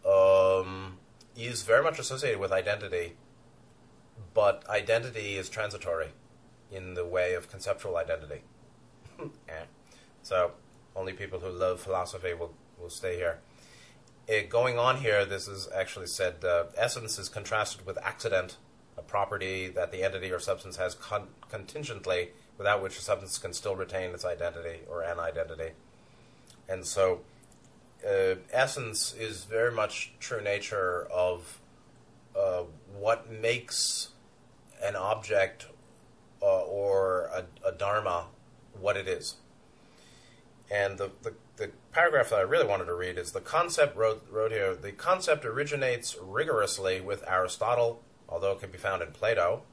Um, 0.06 0.98
is 1.40 1.64
very 1.64 1.84
much 1.84 2.00
associated 2.00 2.40
with 2.40 2.52
identity, 2.52 3.14
but 4.34 4.68
identity 4.70 5.36
is 5.36 5.50
transitory 5.50 6.10
in 6.72 6.94
the 6.94 7.06
way 7.06 7.34
of 7.34 7.50
conceptual 7.50 7.98
identity. 7.98 8.42
yeah. 9.48 9.64
So 10.22 10.52
only 10.98 11.14
people 11.14 11.40
who 11.40 11.50
love 11.50 11.80
philosophy 11.80 12.34
will, 12.34 12.54
will 12.78 12.90
stay 12.90 13.16
here. 13.16 13.40
It, 14.30 14.48
going 14.48 14.78
on 14.78 14.98
here, 14.98 15.26
this 15.26 15.48
is 15.48 15.68
actually 15.76 16.06
said 16.06 16.46
uh, 16.46 16.66
essence 16.78 17.18
is 17.18 17.30
contrasted 17.30 17.84
with 17.88 17.98
accident, 17.98 18.58
a 18.96 19.02
property 19.02 19.70
that 19.70 19.92
the 19.92 20.04
entity 20.04 20.32
or 20.32 20.38
substance 20.38 20.78
has 20.78 20.94
con- 20.94 21.30
contingently, 21.50 22.30
without 22.56 22.84
which 22.84 22.96
a 23.00 23.02
substance 23.02 23.40
can 23.40 23.54
still 23.54 23.76
retain 23.76 24.12
its 24.12 24.24
identity 24.24 24.82
or 24.88 25.02
an 25.02 25.20
identity. 25.20 25.72
And 26.68 26.86
so 26.86 27.22
uh, 28.08 28.36
essence 28.54 29.16
is 29.16 29.46
very 29.46 29.72
much 29.72 30.14
true 30.20 30.44
nature 30.44 31.08
of 31.12 31.60
uh, 32.38 32.66
what 33.00 33.32
makes 33.32 34.10
an 34.84 34.96
object 34.96 35.66
uh, 36.44 36.62
or 36.66 37.32
a, 37.34 37.46
a, 37.68 37.72
dharma 37.72 38.28
what 38.80 38.96
it 38.96 39.08
is. 39.08 39.38
And 40.70 41.00
the, 41.00 41.10
the, 41.24 41.34
the, 41.49 41.49
paragraph 42.00 42.30
that 42.30 42.40
I 42.40 42.44
really 42.44 42.66
wanted 42.66 42.86
to 42.86 42.94
read 42.94 43.18
is 43.18 43.34
the 43.34 43.42
concept 43.42 43.98
wrote, 43.98 44.26
wrote 44.32 44.54
here 44.54 44.74
the 44.74 44.94
concept 44.94 45.44
originates 45.44 46.16
rigorously 46.18 47.02
with 47.02 47.28
Aristotle, 47.28 48.02
although 48.30 48.54
it 48.54 48.62
can 48.62 48.72
be 48.72 48.78
found 48.78 49.02
in 49.02 49.12
Plato, 49.12 49.64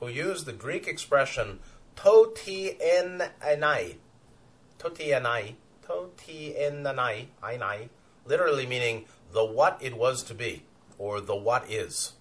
who 0.00 0.08
used 0.08 0.46
the 0.46 0.52
Greek 0.52 0.88
expression 0.88 1.60
to 1.94 2.32
ti 2.34 2.72
en 2.82 3.30
anai, 3.40 3.98
to 4.80 4.90
ti 4.90 5.10
anai, 5.10 5.54
to 5.86 6.10
ti 6.16 6.56
enanai, 6.58 7.26
ainai, 7.40 7.88
literally 8.24 8.66
meaning 8.66 9.04
the 9.32 9.44
what 9.44 9.78
it 9.80 9.96
was 9.96 10.24
to 10.24 10.34
be, 10.34 10.64
or 10.98 11.20
the 11.20 11.36
what 11.36 11.70
is. 11.70 12.14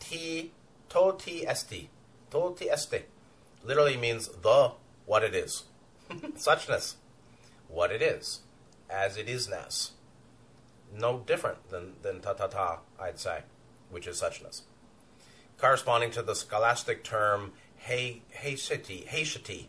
Ti, 0.00 0.50
to 0.88 1.14
ti 1.20 1.46
esti, 1.46 1.88
to 2.32 2.56
ti 2.58 2.68
este, 2.68 3.04
literally 3.62 3.96
means 3.96 4.26
the 4.26 4.72
what 5.06 5.22
it 5.22 5.36
is. 5.36 5.62
Suchness, 6.10 6.96
what 7.74 7.90
it 7.90 8.00
is, 8.00 8.40
as 8.88 9.16
it 9.16 9.26
isness. 9.26 9.90
No 10.96 11.18
different 11.18 11.70
than, 11.70 11.94
than 12.02 12.20
ta 12.20 12.34
ta 12.34 12.46
ta, 12.46 12.78
I'd 13.00 13.18
say, 13.18 13.40
which 13.90 14.06
is 14.06 14.20
suchness. 14.20 14.62
Corresponding 15.58 16.10
to 16.12 16.22
the 16.22 16.34
scholastic 16.34 17.02
term 17.02 17.52
he, 17.76 18.22
heishiti, 18.42 19.06
heishiti, 19.06 19.66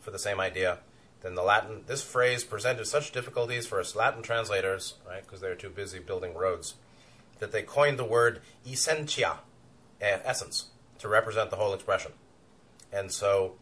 for 0.00 0.10
the 0.10 0.18
same 0.18 0.40
idea, 0.40 0.78
then 1.20 1.34
the 1.34 1.42
Latin, 1.42 1.82
this 1.86 2.02
phrase 2.02 2.44
presented 2.44 2.86
such 2.86 3.12
difficulties 3.12 3.66
for 3.66 3.80
us 3.80 3.94
Latin 3.94 4.22
translators, 4.22 4.94
right, 5.06 5.22
because 5.22 5.40
they 5.40 5.48
were 5.48 5.54
too 5.54 5.70
busy 5.70 5.98
building 5.98 6.34
roads, 6.34 6.74
that 7.38 7.52
they 7.52 7.62
coined 7.62 7.98
the 7.98 8.04
word 8.04 8.40
essentia, 8.66 9.38
eh, 10.00 10.18
essence, 10.24 10.66
to 10.98 11.08
represent 11.08 11.50
the 11.50 11.56
whole 11.56 11.74
expression. 11.74 12.12
And 12.92 13.12
so 13.12 13.54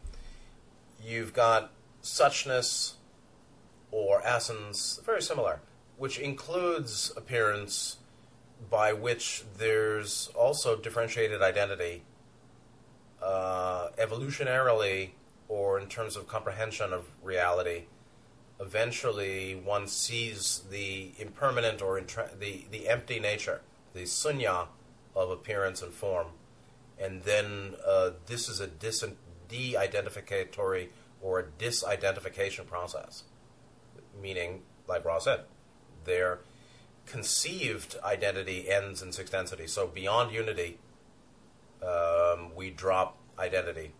you've 1.03 1.33
got 1.33 1.71
suchness 2.01 2.93
or 3.91 4.21
essence, 4.25 4.99
very 5.05 5.21
similar, 5.21 5.61
which 5.97 6.19
includes 6.19 7.11
appearance, 7.15 7.97
by 8.69 8.93
which 8.93 9.43
there's 9.57 10.29
also 10.35 10.75
differentiated 10.75 11.41
identity. 11.41 12.03
Uh, 13.21 13.89
evolutionarily, 13.97 15.11
or 15.47 15.79
in 15.79 15.87
terms 15.87 16.15
of 16.15 16.27
comprehension 16.27 16.93
of 16.93 17.05
reality, 17.23 17.83
eventually 18.59 19.55
one 19.55 19.87
sees 19.87 20.63
the 20.69 21.11
impermanent 21.19 21.81
or 21.81 21.97
intra- 21.97 22.29
the, 22.39 22.65
the 22.71 22.87
empty 22.89 23.19
nature, 23.19 23.61
the 23.93 24.03
sunya 24.03 24.67
of 25.15 25.29
appearance 25.31 25.81
and 25.81 25.93
form. 25.93 26.27
And 26.99 27.23
then 27.23 27.75
uh, 27.85 28.11
this 28.25 28.49
is 28.49 28.59
a 28.59 28.67
dis- 28.67 29.03
de-identificatory 29.47 30.89
or 31.21 31.39
a 31.39 31.43
disidentification 31.43 32.65
process, 32.65 33.23
meaning, 34.21 34.63
like 34.87 35.05
Ra's 35.05 35.23
said, 35.23 35.41
their 36.05 36.39
conceived 37.05 37.95
identity 38.03 38.69
ends 38.69 39.01
in 39.01 39.11
sixth 39.11 39.31
density. 39.31 39.67
So 39.67 39.87
beyond 39.87 40.33
unity, 40.33 40.79
um, 41.81 42.55
we 42.55 42.69
drop 42.69 43.17
identity 43.39 43.93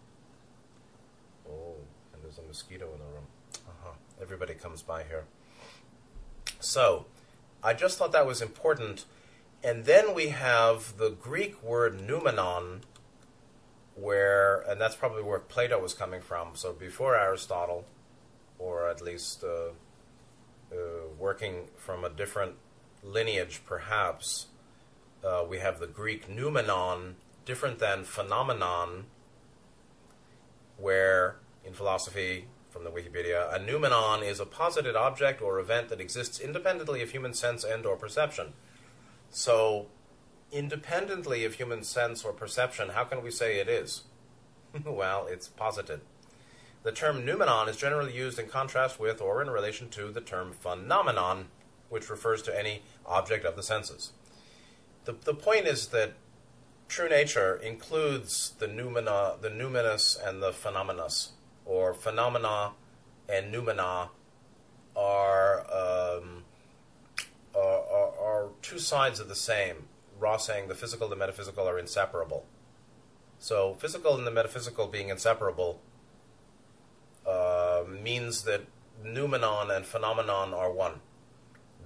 Oh, 1.50 1.76
and 2.14 2.24
there's 2.24 2.38
a 2.38 2.42
mosquito 2.42 2.86
in 2.94 3.00
the 3.00 3.06
room. 3.06 3.28
Uh-huh. 3.68 3.94
Everybody 4.22 4.54
comes 4.54 4.82
by 4.82 5.04
here. 5.04 5.26
So, 6.60 7.06
I 7.64 7.74
just 7.74 7.98
thought 7.98 8.12
that 8.12 8.26
was 8.26 8.42
important. 8.42 9.06
And 9.64 9.86
then 9.86 10.14
we 10.14 10.30
have 10.30 10.98
the 10.98 11.10
Greek 11.10 11.62
word 11.64 12.00
noumenon, 12.00 12.82
where, 13.96 14.62
and 14.62 14.80
that's 14.80 14.96
probably 14.96 15.24
where 15.24 15.40
Plato 15.40 15.82
was 15.82 15.94
coming 15.94 16.22
from. 16.22 16.50
So 16.54 16.74
before 16.74 17.18
Aristotle, 17.18 17.86
or 18.60 18.88
at 18.90 19.02
least 19.02 19.44
uh, 19.44 19.72
working 21.18 21.68
from 21.76 22.04
a 22.04 22.10
different 22.10 22.56
lineage, 23.04 23.62
perhaps, 23.66 24.48
uh, 25.24 25.44
we 25.48 25.60
have 25.60 25.80
the 25.80 25.88
Greek 25.88 26.30
noumenon 26.30 27.16
different 27.46 27.80
than 27.80 28.04
phenomenon, 28.04 29.06
where 30.78 31.38
in 31.66 31.74
philosophy, 31.74 32.48
from 32.70 32.84
the 32.84 32.92
Wikipedia, 32.92 33.54
a 33.54 33.60
noumenon 33.60 34.22
is 34.22 34.40
a 34.40 34.46
posited 34.46 34.96
object 34.96 35.42
or 35.42 35.60
event 35.60 35.90
that 35.90 36.00
exists 36.00 36.40
independently 36.40 37.02
of 37.02 37.12
human 37.12 37.34
sense 37.34 37.64
and 37.64 37.86
or 37.86 37.96
perception. 37.96 38.54
So, 39.32 39.88
independently 40.52 41.44
of 41.44 41.56
human 41.56 41.84
sense 41.84 42.24
or 42.24 42.34
perception, 42.34 42.90
how 42.90 43.04
can 43.06 43.24
we 43.24 43.32
say 43.32 43.60
it 43.60 43.68
is? 43.68 44.04
well, 44.86 45.28
it's 45.28 45.48
posited. 45.48 46.02
The 46.84 46.92
term 46.92 47.26
noumenon 47.26 47.68
is 47.68 47.78
generally 47.78 48.16
used 48.16 48.40
in 48.40 48.48
contrast 48.48 49.00
with 49.00 49.20
or 49.22 49.42
in 49.42 49.50
relation 49.50 49.90
to 49.90 50.12
the 50.12 50.22
term 50.22 50.54
phenomenon, 50.54 51.48
which 51.90 52.10
refers 52.10 52.42
to 52.44 52.58
any 52.58 52.84
object 53.06 53.46
of 53.46 53.56
the 53.56 53.64
senses. 53.64 54.12
The, 55.06 55.14
the 55.24 55.34
point 55.34 55.68
is 55.68 55.88
that 55.88 56.14
true 56.88 57.10
nature 57.10 57.56
includes 57.56 58.54
the 58.60 58.68
noumena, 58.68 59.42
the 59.42 59.50
numinous 59.50 60.18
and 60.22 60.42
the 60.42 60.52
phenomenous, 60.52 61.32
or 61.66 61.94
phenomena 61.94 62.72
and 63.30 63.54
noumena 63.54 64.10
are, 64.96 65.60
um, 65.62 66.44
are, 67.56 67.62
are, 67.62 68.20
are 68.20 68.50
two 68.62 68.80
sides 68.80 69.20
of 69.20 69.28
the 69.28 69.36
same. 69.36 69.88
Ra's 70.20 70.46
saying 70.46 70.68
the 70.68 70.76
physical 70.76 71.06
and 71.06 71.12
the 71.12 71.18
metaphysical 71.18 71.68
are 71.68 71.78
inseparable. 71.78 72.46
So, 73.40 73.76
physical 73.76 74.18
and 74.18 74.26
the 74.26 74.32
metaphysical 74.32 74.88
being 74.88 75.10
inseparable 75.10 75.80
uh, 77.28 77.84
means 77.88 78.44
that 78.44 78.62
noumenon 79.04 79.70
and 79.70 79.86
phenomenon 79.86 80.54
are 80.54 80.72
one. 80.72 81.02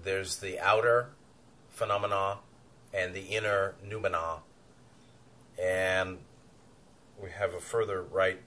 There's 0.03 0.37
the 0.37 0.59
outer 0.59 1.09
phenomena 1.69 2.39
and 2.93 3.13
the 3.13 3.21
inner 3.21 3.75
noumena. 3.85 4.39
And 5.61 6.19
we 7.21 7.29
have 7.31 7.53
a 7.53 7.59
further 7.59 8.01
right 8.01 8.39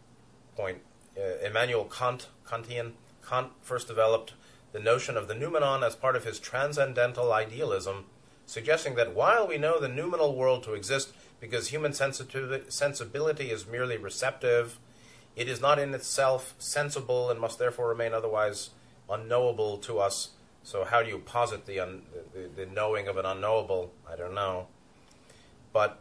point. 0.57 0.79
Uh, 1.17 1.47
Immanuel 1.47 1.85
Kant, 1.85 2.29
Kantian, 2.47 2.93
Kant 3.29 3.53
first 3.61 3.89
developed 3.89 4.35
the 4.73 4.81
notion 4.81 5.17
of 5.17 5.29
the 5.29 5.35
noumenon 5.35 5.85
as 5.85 5.95
part 5.95 6.17
of 6.17 6.25
his 6.25 6.41
transcendental 6.41 7.33
idealism, 7.33 8.07
suggesting 8.47 8.97
that 8.97 9.15
while 9.15 9.47
we 9.47 9.57
know 9.57 9.81
the 9.81 9.89
noumenal 9.89 10.35
world 10.35 10.65
to 10.65 10.75
exist 10.75 11.13
because 11.41 11.69
human 11.69 11.93
sensibility 11.93 13.51
is 13.51 13.67
merely 13.67 13.97
receptive, 13.97 14.79
it 15.37 15.49
is 15.49 15.61
not 15.61 15.79
in 15.79 15.95
itself 15.95 16.55
sensible 16.59 17.31
and 17.31 17.41
must 17.41 17.59
therefore 17.59 17.89
remain 17.89 18.13
otherwise 18.13 18.71
unknowable 19.09 19.79
to 19.79 19.99
us 19.99 20.31
so 20.65 20.83
how 20.85 21.03
do 21.03 21.11
you 21.11 21.19
posit 21.19 21.67
the, 21.67 21.79
un, 21.79 22.03
the, 22.33 22.49
the 22.49 22.67
knowing 22.67 23.07
of 23.07 23.19
an 23.19 23.27
unknowable? 23.27 23.93
I 24.11 24.17
don't 24.17 24.35
know. 24.35 24.69
But 25.75 26.01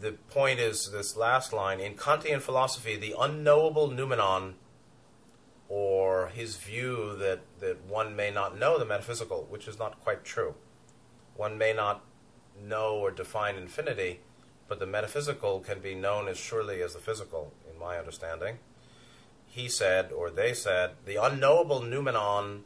the 0.00 0.12
point 0.30 0.58
is 0.58 0.90
this 0.90 1.16
last 1.16 1.52
line 1.52 1.78
in 1.78 1.94
Kantian 1.94 2.40
philosophy, 2.40 2.96
the 2.96 3.14
unknowable 3.18 3.88
noumenon, 3.88 4.56
or 5.68 6.28
his 6.34 6.56
view 6.56 7.16
that, 7.18 7.40
that 7.60 7.84
one 7.84 8.16
may 8.16 8.32
not 8.32 8.58
know 8.58 8.80
the 8.80 8.84
metaphysical, 8.84 9.46
which 9.48 9.68
is 9.68 9.78
not 9.78 10.02
quite 10.02 10.24
true. 10.24 10.54
One 11.36 11.56
may 11.56 11.72
not 11.72 12.04
know 12.60 12.96
or 12.96 13.12
define 13.12 13.54
infinity, 13.54 14.20
but 14.66 14.80
the 14.80 14.86
metaphysical 14.86 15.60
can 15.60 15.78
be 15.78 15.94
known 15.94 16.26
as 16.26 16.36
surely 16.36 16.82
as 16.82 16.94
the 16.94 16.98
physical, 16.98 17.52
my 17.78 17.98
understanding. 17.98 18.58
He 19.46 19.68
said, 19.68 20.12
or 20.12 20.30
they 20.30 20.52
said, 20.52 20.92
the 21.04 21.16
unknowable 21.16 21.82
noumenon 21.82 22.64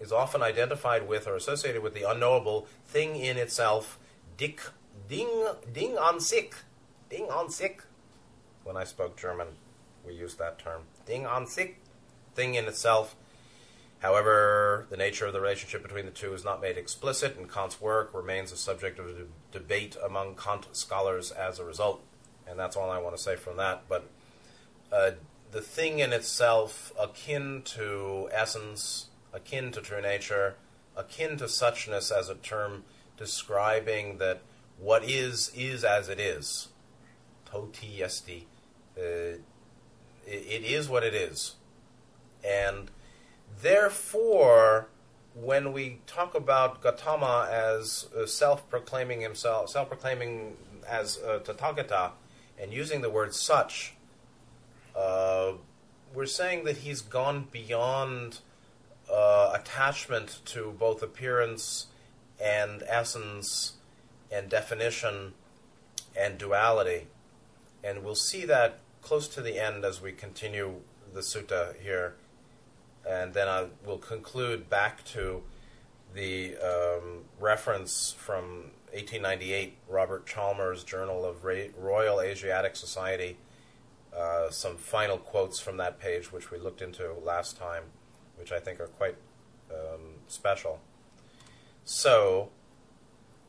is 0.00 0.12
often 0.12 0.42
identified 0.42 1.08
with 1.08 1.26
or 1.26 1.36
associated 1.36 1.82
with 1.82 1.94
the 1.94 2.08
unknowable 2.08 2.66
thing 2.86 3.16
in 3.16 3.36
itself, 3.36 3.98
dick, 4.36 4.60
ding, 5.08 5.46
ding 5.72 5.96
an 6.00 6.20
sich, 6.20 6.54
ding 7.08 7.28
an 7.30 7.50
sich. 7.50 7.80
When 8.64 8.76
I 8.76 8.84
spoke 8.84 9.16
German, 9.16 9.48
we 10.06 10.14
used 10.14 10.38
that 10.38 10.58
term, 10.58 10.82
ding 11.06 11.24
an 11.24 11.46
sich, 11.46 11.76
thing 12.34 12.54
in 12.54 12.66
itself. 12.66 13.16
However, 14.00 14.86
the 14.90 14.98
nature 14.98 15.24
of 15.26 15.32
the 15.32 15.40
relationship 15.40 15.82
between 15.82 16.04
the 16.04 16.10
two 16.10 16.34
is 16.34 16.44
not 16.44 16.60
made 16.60 16.76
explicit, 16.76 17.38
and 17.38 17.50
Kant's 17.50 17.80
work 17.80 18.12
remains 18.12 18.52
a 18.52 18.56
subject 18.56 18.98
of 18.98 19.06
debate 19.50 19.96
among 20.04 20.34
Kant 20.34 20.66
scholars 20.72 21.30
as 21.30 21.58
a 21.58 21.64
result. 21.64 22.02
And 22.46 22.58
that's 22.58 22.76
all 22.76 22.90
I 22.90 22.98
want 22.98 23.16
to 23.16 23.22
say 23.22 23.36
from 23.36 23.56
that. 23.56 23.84
But 23.88 24.10
uh, 24.94 25.10
the 25.50 25.60
thing 25.60 25.98
in 25.98 26.12
itself, 26.12 26.92
akin 27.00 27.62
to 27.64 28.28
essence, 28.32 29.06
akin 29.32 29.72
to 29.72 29.80
true 29.80 30.00
nature, 30.00 30.54
akin 30.96 31.36
to 31.38 31.44
suchness 31.44 32.16
as 32.16 32.28
a 32.28 32.36
term 32.36 32.84
describing 33.16 34.18
that 34.18 34.40
what 34.78 35.04
is 35.04 35.50
is 35.54 35.84
as 35.84 36.08
it 36.08 36.20
is. 36.20 36.68
Toti 37.50 38.00
esti. 38.00 38.46
Uh, 38.96 39.38
it 40.26 40.64
is 40.64 40.88
what 40.88 41.02
it 41.02 41.14
is. 41.14 41.56
And 42.44 42.90
therefore, 43.60 44.88
when 45.34 45.72
we 45.72 46.00
talk 46.06 46.34
about 46.34 46.82
Gautama 46.82 47.48
as 47.50 48.08
uh, 48.16 48.26
self-proclaiming 48.26 49.20
himself, 49.20 49.70
self-proclaiming 49.70 50.56
as 50.88 51.18
uh, 51.18 51.40
Tathagata, 51.40 52.12
and 52.58 52.72
using 52.72 53.00
the 53.02 53.10
word 53.10 53.34
such, 53.34 53.94
uh, 54.96 55.52
we're 56.14 56.26
saying 56.26 56.64
that 56.64 56.78
he's 56.78 57.00
gone 57.02 57.48
beyond 57.50 58.38
uh, 59.12 59.52
attachment 59.54 60.40
to 60.46 60.74
both 60.78 61.02
appearance 61.02 61.86
and 62.42 62.82
essence 62.86 63.74
and 64.32 64.48
definition 64.48 65.34
and 66.18 66.38
duality. 66.38 67.06
And 67.82 68.04
we'll 68.04 68.14
see 68.14 68.44
that 68.46 68.78
close 69.02 69.28
to 69.28 69.42
the 69.42 69.62
end 69.62 69.84
as 69.84 70.00
we 70.00 70.12
continue 70.12 70.76
the 71.12 71.20
sutta 71.20 71.78
here. 71.80 72.14
And 73.08 73.34
then 73.34 73.48
I 73.48 73.66
will 73.84 73.98
conclude 73.98 74.70
back 74.70 75.04
to 75.06 75.42
the 76.14 76.56
um, 76.56 77.24
reference 77.38 78.14
from 78.16 78.70
1898, 78.92 79.76
Robert 79.88 80.26
Chalmers' 80.26 80.84
Journal 80.84 81.24
of 81.24 81.44
Royal 81.44 82.20
Asiatic 82.20 82.76
Society. 82.76 83.36
Uh, 84.16 84.50
some 84.50 84.76
final 84.76 85.18
quotes 85.18 85.58
from 85.58 85.76
that 85.78 85.98
page, 85.98 86.32
which 86.32 86.50
we 86.50 86.58
looked 86.58 86.80
into 86.80 87.12
last 87.24 87.58
time 87.58 87.84
which 88.36 88.52
I 88.52 88.60
think 88.60 88.80
are 88.80 88.86
quite 88.86 89.16
um, 89.70 90.16
special. 90.28 90.80
So, 91.84 92.50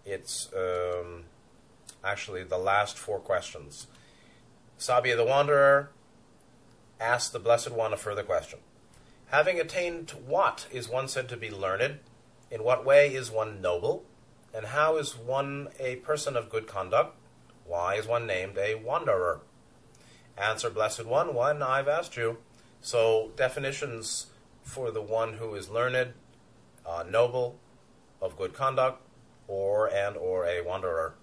it's 0.05 0.49
um, 0.55 1.23
actually 2.03 2.43
the 2.43 2.57
last 2.57 2.97
four 2.97 3.19
questions. 3.19 3.87
Sabia 4.79 5.15
the 5.15 5.25
Wanderer 5.25 5.91
asked 6.99 7.33
the 7.33 7.39
Blessed 7.39 7.71
One 7.71 7.93
a 7.93 7.97
further 7.97 8.23
question. 8.23 8.59
Having 9.27 9.59
attained 9.59 10.11
what 10.25 10.67
is 10.71 10.87
one 10.87 11.07
said 11.07 11.29
to 11.29 11.37
be 11.37 11.49
learned? 11.49 11.99
In 12.51 12.63
what 12.63 12.85
way 12.85 13.13
is 13.13 13.31
one 13.31 13.61
noble? 13.61 14.05
And 14.53 14.67
how 14.67 14.97
is 14.97 15.17
one 15.17 15.69
a 15.79 15.97
person 15.97 16.37
of 16.37 16.49
good 16.49 16.67
conduct? 16.67 17.17
Why 17.65 17.95
is 17.95 18.05
one 18.05 18.27
named 18.27 18.57
a 18.57 18.75
wanderer? 18.75 19.41
Answer, 20.37 20.69
Blessed 20.69 21.05
One, 21.05 21.33
one 21.33 21.63
I've 21.63 21.87
asked 21.87 22.17
you. 22.17 22.37
So, 22.81 23.31
definitions 23.35 24.27
for 24.63 24.91
the 24.91 25.01
one 25.01 25.35
who 25.35 25.55
is 25.55 25.69
learned, 25.69 26.13
uh, 26.85 27.03
noble, 27.09 27.57
of 28.21 28.37
good 28.37 28.53
conduct, 28.53 29.01
or 29.47 29.87
and 29.87 30.17
or 30.17 30.45
a 30.45 30.61
wanderer. 30.61 31.15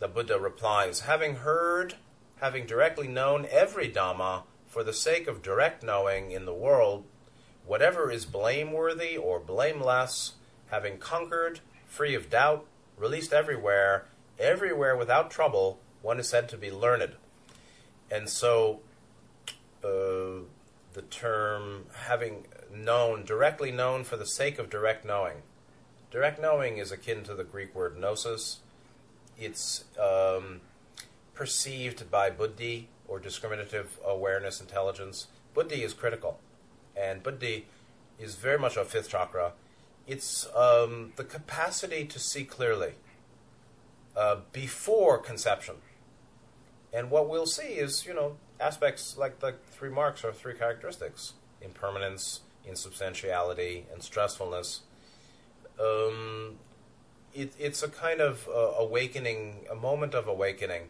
The 0.00 0.08
Buddha 0.08 0.38
replies, 0.38 1.00
having 1.00 1.36
heard, 1.36 1.94
having 2.40 2.66
directly 2.66 3.08
known 3.08 3.46
every 3.50 3.88
Dhamma 3.88 4.42
for 4.66 4.82
the 4.82 4.92
sake 4.92 5.28
of 5.28 5.42
direct 5.42 5.82
knowing 5.82 6.32
in 6.32 6.44
the 6.44 6.54
world, 6.54 7.04
whatever 7.64 8.10
is 8.10 8.26
blameworthy 8.26 9.16
or 9.16 9.38
blameless, 9.38 10.32
having 10.70 10.98
conquered, 10.98 11.60
free 11.86 12.14
of 12.14 12.30
doubt, 12.30 12.66
released 12.96 13.32
everywhere, 13.32 14.06
everywhere 14.38 14.96
without 14.96 15.30
trouble, 15.30 15.78
one 16.00 16.18
is 16.18 16.28
said 16.28 16.48
to 16.48 16.56
be 16.56 16.70
learned. 16.70 17.14
And 18.12 18.28
so, 18.28 18.80
uh, 19.82 20.44
the 20.92 21.02
term 21.08 21.86
having 21.94 22.44
known, 22.70 23.24
directly 23.24 23.70
known 23.70 24.04
for 24.04 24.18
the 24.18 24.26
sake 24.26 24.58
of 24.58 24.68
direct 24.68 25.06
knowing. 25.06 25.38
Direct 26.10 26.40
knowing 26.40 26.76
is 26.76 26.92
akin 26.92 27.24
to 27.24 27.34
the 27.34 27.44
Greek 27.44 27.74
word 27.74 27.98
gnosis. 27.98 28.58
It's 29.38 29.84
um, 29.98 30.60
perceived 31.32 32.10
by 32.10 32.28
buddhi, 32.28 32.88
or 33.08 33.18
discriminative 33.18 33.98
awareness 34.06 34.60
intelligence. 34.60 35.26
Buddhi 35.54 35.82
is 35.82 35.94
critical, 35.94 36.38
and 36.96 37.22
buddhi 37.22 37.66
is 38.18 38.34
very 38.34 38.58
much 38.58 38.76
a 38.76 38.84
fifth 38.84 39.08
chakra. 39.08 39.52
It's 40.06 40.46
um, 40.54 41.12
the 41.16 41.24
capacity 41.24 42.04
to 42.04 42.18
see 42.18 42.44
clearly 42.44 42.92
uh, 44.16 44.36
before 44.52 45.18
conception. 45.18 45.76
And 46.92 47.10
what 47.10 47.28
we'll 47.28 47.46
see 47.46 47.74
is, 47.74 48.04
you 48.04 48.12
know, 48.12 48.36
aspects 48.60 49.16
like 49.16 49.40
the 49.40 49.54
three 49.70 49.88
marks 49.88 50.24
or 50.24 50.32
three 50.32 50.54
characteristics 50.54 51.34
impermanence, 51.60 52.40
insubstantiality, 52.66 53.86
and 53.92 54.02
stressfulness. 54.02 54.80
Um, 55.80 56.58
it, 57.32 57.54
it's 57.58 57.82
a 57.82 57.88
kind 57.88 58.20
of 58.20 58.48
uh, 58.48 58.72
awakening, 58.78 59.66
a 59.70 59.74
moment 59.74 60.14
of 60.14 60.26
awakening, 60.26 60.88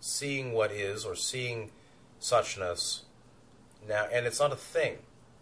seeing 0.00 0.52
what 0.52 0.70
is 0.70 1.04
or 1.04 1.14
seeing 1.14 1.70
suchness. 2.20 3.00
Now, 3.86 4.06
and 4.10 4.24
it's 4.24 4.40
not 4.40 4.52
a 4.52 4.56
thing; 4.56 4.98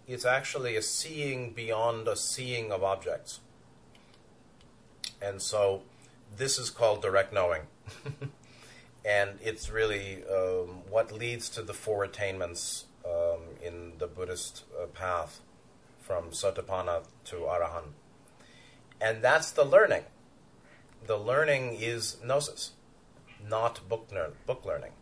it's 0.08 0.24
actually 0.24 0.74
a 0.74 0.82
seeing 0.82 1.52
beyond 1.52 2.08
a 2.08 2.16
seeing 2.16 2.72
of 2.72 2.82
objects. 2.82 3.40
And 5.20 5.40
so, 5.40 5.82
this 6.36 6.58
is 6.58 6.70
called 6.70 7.02
direct 7.02 7.32
knowing. 7.32 7.62
and 9.04 9.38
it's 9.42 9.70
really 9.70 10.22
um, 10.30 10.82
what 10.88 11.12
leads 11.12 11.48
to 11.50 11.62
the 11.62 11.74
four 11.74 12.04
attainments 12.04 12.86
um, 13.04 13.40
in 13.62 13.92
the 13.98 14.06
Buddhist 14.06 14.64
uh, 14.80 14.86
path 14.86 15.40
from 16.00 16.30
Sotapanna 16.30 17.04
to 17.24 17.36
Arahant. 17.36 17.92
And 19.00 19.22
that's 19.22 19.50
the 19.50 19.64
learning. 19.64 20.04
The 21.06 21.16
learning 21.16 21.78
is 21.80 22.18
gnosis, 22.24 22.72
not 23.44 23.88
book, 23.88 24.08
book 24.46 24.64
learning. 24.64 24.92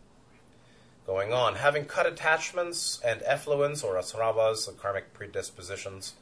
Going 1.05 1.33
on, 1.33 1.55
having 1.55 1.85
cut 1.85 2.07
attachments 2.07 2.99
and 3.05 3.21
effluence 3.23 3.83
or 3.83 3.95
asravas, 3.95 4.65
the 4.65 4.71
karmic 4.71 5.13
predispositions, 5.13 6.13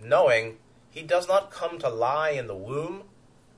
knowing 0.00 0.58
he 0.90 1.02
does 1.02 1.26
not 1.26 1.50
come 1.50 1.78
to 1.80 1.88
lie 1.88 2.30
in 2.30 2.46
the 2.46 2.54
womb, 2.54 3.04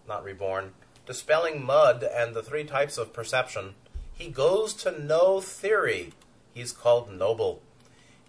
not 0.09 0.25
reborn, 0.25 0.73
dispelling 1.07 1.65
mud 1.65 2.03
and 2.03 2.35
the 2.35 2.43
three 2.43 2.65
types 2.65 2.99
of 2.99 3.13
perception, 3.13 3.75
he 4.13 4.29
goes 4.29 4.75
to 4.75 4.91
no 4.91 5.41
theory. 5.41 6.13
He's 6.53 6.73
called 6.73 7.13
noble. 7.13 7.63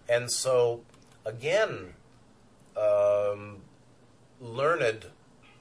And 0.08 0.30
so, 0.30 0.82
again, 1.24 1.94
um, 2.76 3.58
learned 4.40 5.06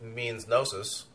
means 0.02 0.48
gnosis, 0.48 1.06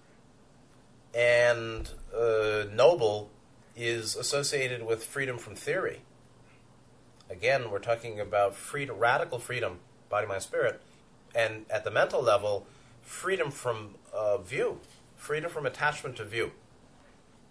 and 1.15 1.91
uh, 2.15 2.65
noble 2.73 3.31
is 3.77 4.17
associated 4.17 4.85
with 4.85 5.05
freedom 5.05 5.39
from 5.39 5.55
theory. 5.55 6.01
Again, 7.31 7.71
we're 7.71 7.79
talking 7.79 8.21
about 8.21 8.55
freedom, 8.55 8.99
radical 8.99 9.39
freedom, 9.39 9.79
body, 10.11 10.27
mind, 10.27 10.43
spirit, 10.43 10.83
and 11.35 11.65
at 11.71 11.85
the 11.85 11.91
mental 11.91 12.23
level, 12.23 12.67
freedom 13.03 13.51
from 13.51 13.95
uh, 14.13 14.39
view, 14.39 14.81
freedom 15.23 15.49
from 15.49 15.65
attachment 15.65 16.17
to 16.17 16.25
view. 16.25 16.51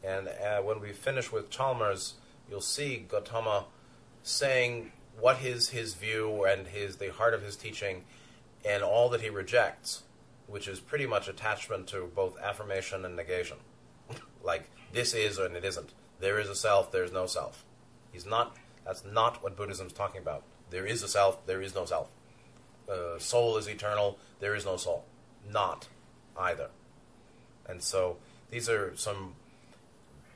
And 0.04 0.28
uh, 0.28 0.62
when 0.62 0.82
we 0.82 0.92
finish 0.92 1.32
with 1.32 1.50
Chalmers, 1.50 2.16
you'll 2.50 2.60
see 2.60 3.06
Gautama 3.08 3.66
saying 4.24 4.92
what 5.18 5.42
is 5.42 5.70
his 5.70 5.94
view 5.94 6.44
and 6.44 6.68
his 6.68 6.98
the 6.98 7.14
heart 7.14 7.34
of 7.34 7.42
his 7.42 7.56
teaching, 7.56 8.04
and 8.66 8.84
all 8.84 9.08
that 9.10 9.22
he 9.22 9.30
rejects, 9.30 10.04
which 10.48 10.68
is 10.68 10.80
pretty 10.82 11.06
much 11.06 11.30
attachment 11.30 11.88
to 11.88 12.12
both 12.14 12.38
affirmation 12.40 13.06
and 13.06 13.16
negation. 13.16 13.58
like 14.44 14.70
this 14.92 15.14
is 15.14 15.38
and 15.38 15.56
it 15.56 15.64
isn't. 15.64 15.94
There 16.20 16.40
is 16.40 16.50
a 16.50 16.56
self. 16.56 16.92
There 16.92 17.06
is 17.06 17.14
no 17.14 17.26
self. 17.26 17.64
He's 18.12 18.26
not. 18.26 18.58
That's 18.86 19.06
not 19.06 19.42
what 19.42 19.56
Buddhism 19.56 19.88
is 19.88 19.94
talking 19.94 20.22
about. 20.22 20.44
There 20.72 20.86
is 20.86 21.04
a 21.04 21.08
self. 21.08 21.46
There 21.46 21.62
is 21.62 21.74
no 21.74 21.86
self. 21.86 22.10
Uh, 22.92 23.18
soul 23.18 23.56
is 23.58 23.68
eternal. 23.68 24.20
There 24.42 24.56
is 24.56 24.66
no 24.66 24.76
soul. 24.76 25.06
Not 25.50 25.88
either. 26.38 26.70
And 27.72 27.82
so 27.82 28.18
these 28.50 28.68
are 28.70 28.94
some 28.98 29.36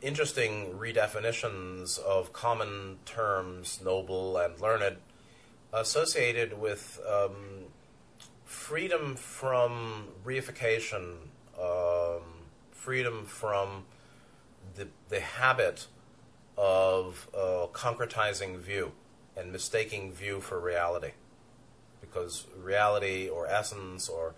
interesting 0.02 0.74
redefinitions 0.80 2.00
of 2.00 2.32
common 2.32 3.00
terms, 3.06 3.82
noble 3.84 4.38
and 4.38 4.60
learned, 4.62 4.98
associated 5.74 6.60
with 6.60 7.02
um, 7.08 7.66
freedom 8.46 9.16
from 9.16 10.08
reification, 10.26 11.16
um, 11.62 12.24
freedom 12.72 13.26
from 13.26 13.84
the, 14.76 14.88
the 15.10 15.20
habit 15.20 15.88
of 16.58 17.28
uh, 17.36 17.68
concretizing 17.74 18.58
view 18.58 18.94
and 19.36 19.52
mistaking 19.52 20.14
view 20.14 20.40
for 20.40 20.58
reality. 20.58 21.12
Because 22.00 22.48
reality 22.58 23.28
or 23.28 23.46
essence 23.48 24.08
or 24.08 24.36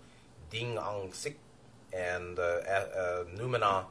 ding 0.50 0.76
an 0.78 1.12
sich 1.12 1.36
and 1.92 2.38
uh, 2.38 2.42
uh, 2.42 3.24
noumena 3.36 3.86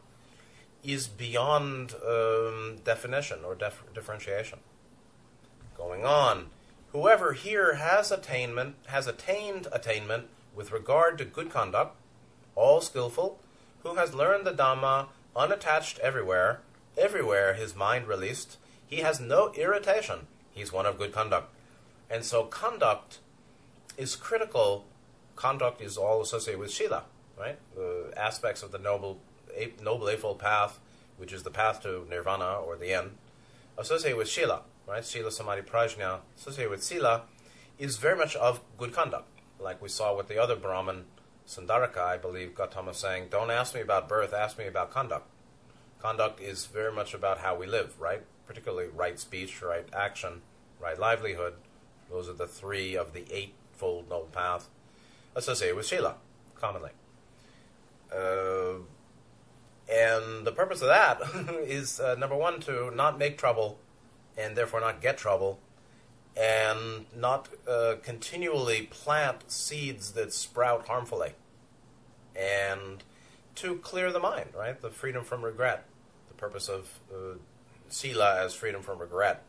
is 0.84 1.08
beyond 1.08 1.96
um, 2.08 2.78
definition 2.84 3.40
or 3.44 3.56
def- 3.56 3.84
differentiation. 3.94 4.60
Going 5.76 6.06
on, 6.06 6.48
whoever 6.92 7.34
here 7.34 7.76
has 7.76 8.12
attainment 8.12 8.76
has 8.88 9.08
attained 9.08 9.68
attainment 9.72 10.28
with 10.56 10.72
regard 10.72 11.18
to 11.18 11.26
good 11.26 11.50
conduct, 11.50 11.96
all 12.56 12.82
skillful, 12.82 13.40
who 13.84 13.96
has 13.96 14.14
learned 14.14 14.46
the 14.46 14.54
Dhamma 14.54 15.08
unattached 15.36 16.00
everywhere, 16.00 16.62
everywhere 16.98 17.54
his 17.54 17.76
mind 17.76 18.08
released, 18.08 18.58
he 18.86 18.98
has 18.98 19.20
no 19.20 19.52
irritation. 19.54 20.28
He's 20.52 20.74
one 20.74 20.86
of 20.86 20.98
good 20.98 21.12
conduct. 21.12 21.54
And 22.10 22.24
so 22.24 22.46
conduct 22.46 23.20
is 23.98 24.16
critical. 24.16 24.86
Conduct 25.36 25.82
is 25.82 25.98
all 25.98 26.22
associated 26.22 26.60
with 26.60 26.72
Shila 26.72 27.04
right? 27.40 27.58
The 27.76 28.14
aspects 28.18 28.64
of 28.64 28.72
the 28.72 28.78
noble, 28.78 29.20
noble 29.82 30.10
eightfold 30.10 30.40
path, 30.40 30.80
which 31.18 31.34
is 31.34 31.44
the 31.44 31.52
path 31.52 31.82
to 31.84 32.06
nirvana 32.10 32.60
or 32.60 32.76
the 32.76 32.94
end, 32.94 33.18
associated 33.78 34.18
with 34.18 34.30
shila, 34.30 34.62
right? 34.88 35.06
Shila 35.06 35.32
samadhi 35.32 35.62
prajna, 35.62 36.20
associated 36.38 36.72
with 36.72 36.84
sila, 36.84 37.24
is 37.78 37.98
very 37.98 38.18
much 38.18 38.36
of 38.36 38.62
good 38.78 38.94
conduct. 38.94 39.28
Like 39.60 39.82
we 39.82 39.90
saw 39.90 40.16
with 40.16 40.28
the 40.28 40.42
other 40.42 40.56
Brahman, 40.56 41.06
Sundaraka, 41.48 42.00
I 42.00 42.18
believe 42.18 42.54
Gautama 42.54 42.94
saying, 42.94 43.30
"Don't 43.30 43.50
ask 43.50 43.74
me 43.74 43.82
about 43.82 44.10
birth, 44.10 44.34
ask 44.34 44.58
me 44.58 44.68
about 44.68 44.92
conduct." 44.92 45.28
Conduct 46.00 46.40
is 46.40 46.66
very 46.66 46.92
much 46.92 47.14
about 47.14 47.40
how 47.40 47.56
we 47.56 47.66
live, 47.66 48.00
right? 48.00 48.24
Particularly 48.46 48.90
right 48.90 49.20
speech, 49.20 49.62
right 49.62 49.88
action, 49.94 50.42
right 50.80 51.00
livelihood. 51.00 51.56
Those 52.10 52.30
are 52.30 52.34
the 52.34 52.48
three 52.48 52.96
of 52.96 53.14
the 53.14 53.26
eightfold 53.32 54.10
noble 54.10 54.28
path 54.28 54.70
associated 55.36 55.76
with 55.76 55.88
Shila, 55.88 56.16
commonly. 56.56 56.92
Uh, 58.14 58.80
and 59.90 60.46
the 60.46 60.52
purpose 60.52 60.82
of 60.82 60.88
that 60.88 61.22
is 61.64 62.00
uh, 62.00 62.16
number 62.16 62.36
one 62.36 62.60
to 62.62 62.92
not 62.92 63.18
make 63.18 63.38
trouble 63.38 63.80
and 64.38 64.56
therefore 64.56 64.82
not 64.82 65.02
get 65.02 65.18
trouble 65.18 65.60
and 66.36 67.06
not 67.16 67.50
uh, 67.68 67.96
continually 68.04 68.84
plant 68.84 69.50
seeds 69.50 70.12
that 70.12 70.34
sprout 70.34 70.88
harmfully 70.88 71.32
and 72.36 73.04
to 73.56 73.78
clear 73.78 74.12
the 74.12 74.20
mind 74.20 74.50
right? 74.56 74.80
The 74.80 74.90
freedom 74.90 75.24
from 75.24 75.44
regret. 75.44 75.86
The 76.28 76.36
purpose 76.36 76.70
of 76.70 77.00
uh, 77.12 77.38
sila 77.90 78.44
as 78.44 78.54
freedom 78.54 78.82
from 78.82 79.00
regret. 79.00 79.44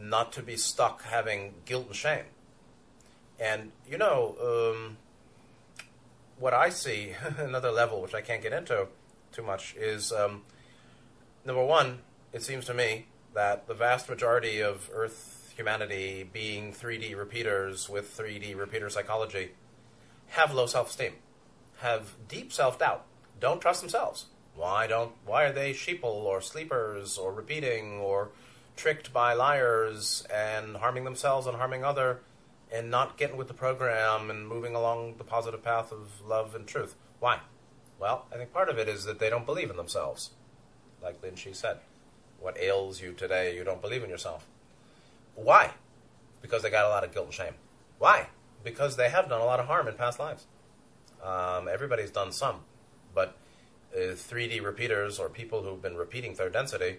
Not 0.00 0.32
to 0.32 0.42
be 0.42 0.56
stuck 0.56 1.04
having 1.04 1.54
guilt 1.64 1.86
and 1.88 1.96
shame. 1.96 2.24
And 3.38 3.70
you 3.88 3.98
know 3.98 4.36
um, 4.40 4.96
what 6.42 6.52
I 6.52 6.70
see, 6.70 7.12
another 7.38 7.70
level 7.70 8.02
which 8.02 8.14
I 8.14 8.20
can't 8.20 8.42
get 8.42 8.52
into 8.52 8.88
too 9.30 9.42
much, 9.42 9.76
is 9.76 10.12
um, 10.12 10.42
number 11.46 11.64
one, 11.64 12.00
it 12.32 12.42
seems 12.42 12.64
to 12.66 12.74
me 12.74 13.06
that 13.32 13.68
the 13.68 13.74
vast 13.74 14.08
majority 14.08 14.60
of 14.60 14.90
Earth 14.92 15.54
humanity 15.54 16.28
being 16.30 16.72
3D 16.72 17.16
repeaters 17.16 17.88
with 17.88 18.18
3D 18.18 18.58
repeater 18.58 18.90
psychology 18.90 19.52
have 20.30 20.52
low 20.52 20.66
self 20.66 20.90
esteem, 20.90 21.12
have 21.78 22.14
deep 22.26 22.52
self 22.52 22.76
doubt, 22.76 23.06
don't 23.38 23.60
trust 23.60 23.80
themselves. 23.80 24.26
Why 24.56 24.88
don't 24.88 25.12
why 25.24 25.44
are 25.44 25.52
they 25.52 25.72
sheeple 25.72 26.24
or 26.24 26.40
sleepers 26.40 27.18
or 27.18 27.32
repeating 27.32 28.00
or 28.00 28.30
tricked 28.74 29.12
by 29.12 29.32
liars 29.34 30.26
and 30.34 30.76
harming 30.76 31.04
themselves 31.04 31.46
and 31.46 31.56
harming 31.56 31.84
other 31.84 32.20
and 32.72 32.90
not 32.90 33.18
getting 33.18 33.36
with 33.36 33.48
the 33.48 33.54
program 33.54 34.30
and 34.30 34.48
moving 34.48 34.74
along 34.74 35.16
the 35.18 35.24
positive 35.24 35.62
path 35.62 35.92
of 35.92 36.22
love 36.26 36.54
and 36.54 36.66
truth. 36.66 36.96
Why? 37.20 37.40
Well, 37.98 38.24
I 38.32 38.36
think 38.36 38.52
part 38.52 38.68
of 38.68 38.78
it 38.78 38.88
is 38.88 39.04
that 39.04 39.18
they 39.18 39.28
don't 39.28 39.46
believe 39.46 39.70
in 39.70 39.76
themselves. 39.76 40.30
Like 41.02 41.20
Linji 41.20 41.54
said, 41.54 41.78
what 42.40 42.58
ails 42.58 43.00
you 43.00 43.12
today, 43.12 43.54
you 43.54 43.62
don't 43.62 43.82
believe 43.82 44.02
in 44.02 44.10
yourself. 44.10 44.46
Why? 45.34 45.72
Because 46.40 46.62
they 46.62 46.70
got 46.70 46.86
a 46.86 46.88
lot 46.88 47.04
of 47.04 47.12
guilt 47.12 47.26
and 47.26 47.34
shame. 47.34 47.54
Why? 47.98 48.28
Because 48.64 48.96
they 48.96 49.10
have 49.10 49.28
done 49.28 49.40
a 49.40 49.44
lot 49.44 49.60
of 49.60 49.66
harm 49.66 49.86
in 49.86 49.94
past 49.94 50.18
lives. 50.18 50.46
Um, 51.22 51.68
everybody's 51.68 52.10
done 52.10 52.32
some, 52.32 52.60
but 53.14 53.36
uh, 53.94 54.14
3D 54.14 54.64
repeaters 54.64 55.18
or 55.18 55.28
people 55.28 55.62
who've 55.62 55.80
been 55.80 55.96
repeating 55.96 56.34
third 56.34 56.52
density 56.52 56.96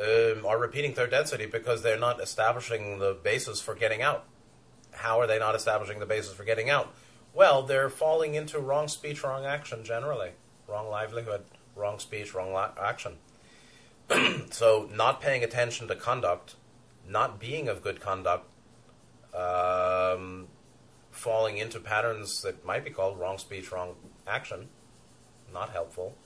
um, 0.00 0.44
are 0.44 0.58
repeating 0.58 0.92
third 0.92 1.10
density 1.10 1.46
because 1.46 1.82
they're 1.82 1.98
not 1.98 2.20
establishing 2.20 2.98
the 2.98 3.16
basis 3.22 3.62
for 3.62 3.74
getting 3.74 4.02
out 4.02 4.26
how 4.96 5.20
are 5.20 5.26
they 5.26 5.38
not 5.38 5.54
establishing 5.54 5.98
the 5.98 6.06
basis 6.06 6.32
for 6.34 6.44
getting 6.44 6.70
out? 6.70 6.92
Well, 7.34 7.62
they're 7.62 7.90
falling 7.90 8.34
into 8.34 8.58
wrong 8.58 8.88
speech, 8.88 9.22
wrong 9.22 9.44
action 9.44 9.84
generally. 9.84 10.30
Wrong 10.68 10.88
livelihood, 10.88 11.44
wrong 11.74 11.98
speech, 11.98 12.34
wrong 12.34 12.52
la- 12.52 12.72
action. 12.80 13.18
so, 14.50 14.88
not 14.92 15.20
paying 15.20 15.44
attention 15.44 15.86
to 15.88 15.94
conduct, 15.94 16.54
not 17.08 17.38
being 17.38 17.68
of 17.68 17.82
good 17.82 18.00
conduct, 18.00 18.46
um, 19.34 20.48
falling 21.10 21.58
into 21.58 21.78
patterns 21.78 22.40
that 22.42 22.64
might 22.64 22.84
be 22.84 22.90
called 22.90 23.18
wrong 23.18 23.38
speech, 23.38 23.70
wrong 23.70 23.94
action, 24.26 24.68
not 25.52 25.70
helpful. 25.70 26.16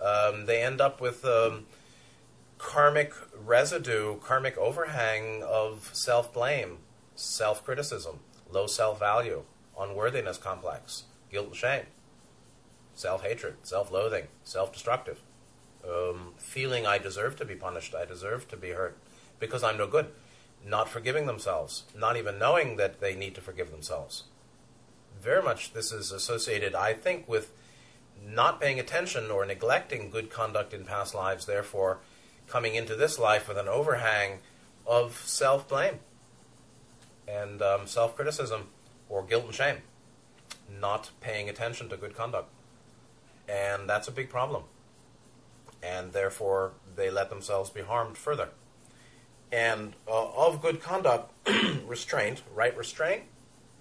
Um, 0.00 0.46
they 0.46 0.62
end 0.62 0.80
up 0.80 1.00
with 1.00 1.24
um, 1.24 1.66
karmic 2.58 3.12
residue, 3.34 4.16
karmic 4.18 4.56
overhang 4.56 5.42
of 5.42 5.90
self 5.92 6.32
blame, 6.32 6.78
self 7.20 7.62
criticism, 7.64 8.20
low 8.50 8.66
self 8.66 8.98
value, 8.98 9.42
unworthiness 9.78 10.38
complex, 10.38 11.04
guilt 11.30 11.48
and 11.48 11.56
shame, 11.56 11.84
self 12.94 13.22
hatred, 13.22 13.56
self 13.62 13.92
loathing, 13.92 14.28
self 14.42 14.72
destructive, 14.72 15.20
um, 15.86 16.32
feeling 16.38 16.86
I 16.86 16.98
deserve 16.98 17.36
to 17.36 17.44
be 17.44 17.54
punished, 17.54 17.94
I 17.94 18.04
deserve 18.04 18.48
to 18.48 18.56
be 18.56 18.70
hurt 18.70 18.96
because 19.38 19.62
I'm 19.62 19.76
no 19.76 19.86
good, 19.86 20.08
not 20.66 20.88
forgiving 20.88 21.26
themselves, 21.26 21.84
not 21.96 22.16
even 22.16 22.38
knowing 22.38 22.76
that 22.76 23.00
they 23.00 23.14
need 23.14 23.34
to 23.34 23.40
forgive 23.40 23.70
themselves. 23.70 24.24
Very 25.20 25.42
much 25.42 25.72
this 25.72 25.92
is 25.92 26.12
associated, 26.12 26.74
I 26.74 26.94
think, 26.94 27.28
with 27.28 27.52
not 28.22 28.60
paying 28.60 28.80
attention 28.80 29.30
or 29.30 29.44
neglecting 29.44 30.10
good 30.10 30.30
conduct 30.30 30.72
in 30.72 30.84
past 30.84 31.14
lives, 31.14 31.44
therefore 31.44 31.98
coming 32.46 32.74
into 32.74 32.96
this 32.96 33.18
life 33.18 33.46
with 33.46 33.58
an 33.58 33.68
overhang 33.68 34.38
of 34.86 35.22
self 35.26 35.68
blame 35.68 36.00
and 37.30 37.62
um, 37.62 37.86
self 37.86 38.16
criticism 38.16 38.68
or 39.08 39.22
guilt 39.22 39.44
and 39.44 39.54
shame, 39.54 39.76
not 40.80 41.10
paying 41.20 41.48
attention 41.48 41.88
to 41.88 41.96
good 41.96 42.16
conduct. 42.16 42.48
And 43.48 43.88
that's 43.88 44.08
a 44.08 44.12
big 44.12 44.30
problem. 44.30 44.64
And 45.82 46.12
therefore, 46.12 46.72
they 46.94 47.10
let 47.10 47.30
themselves 47.30 47.70
be 47.70 47.80
harmed 47.80 48.16
further. 48.16 48.50
And 49.50 49.94
uh, 50.06 50.28
of 50.30 50.62
good 50.62 50.80
conduct, 50.80 51.32
restraint, 51.86 52.42
right 52.54 52.76
restraint, 52.76 53.24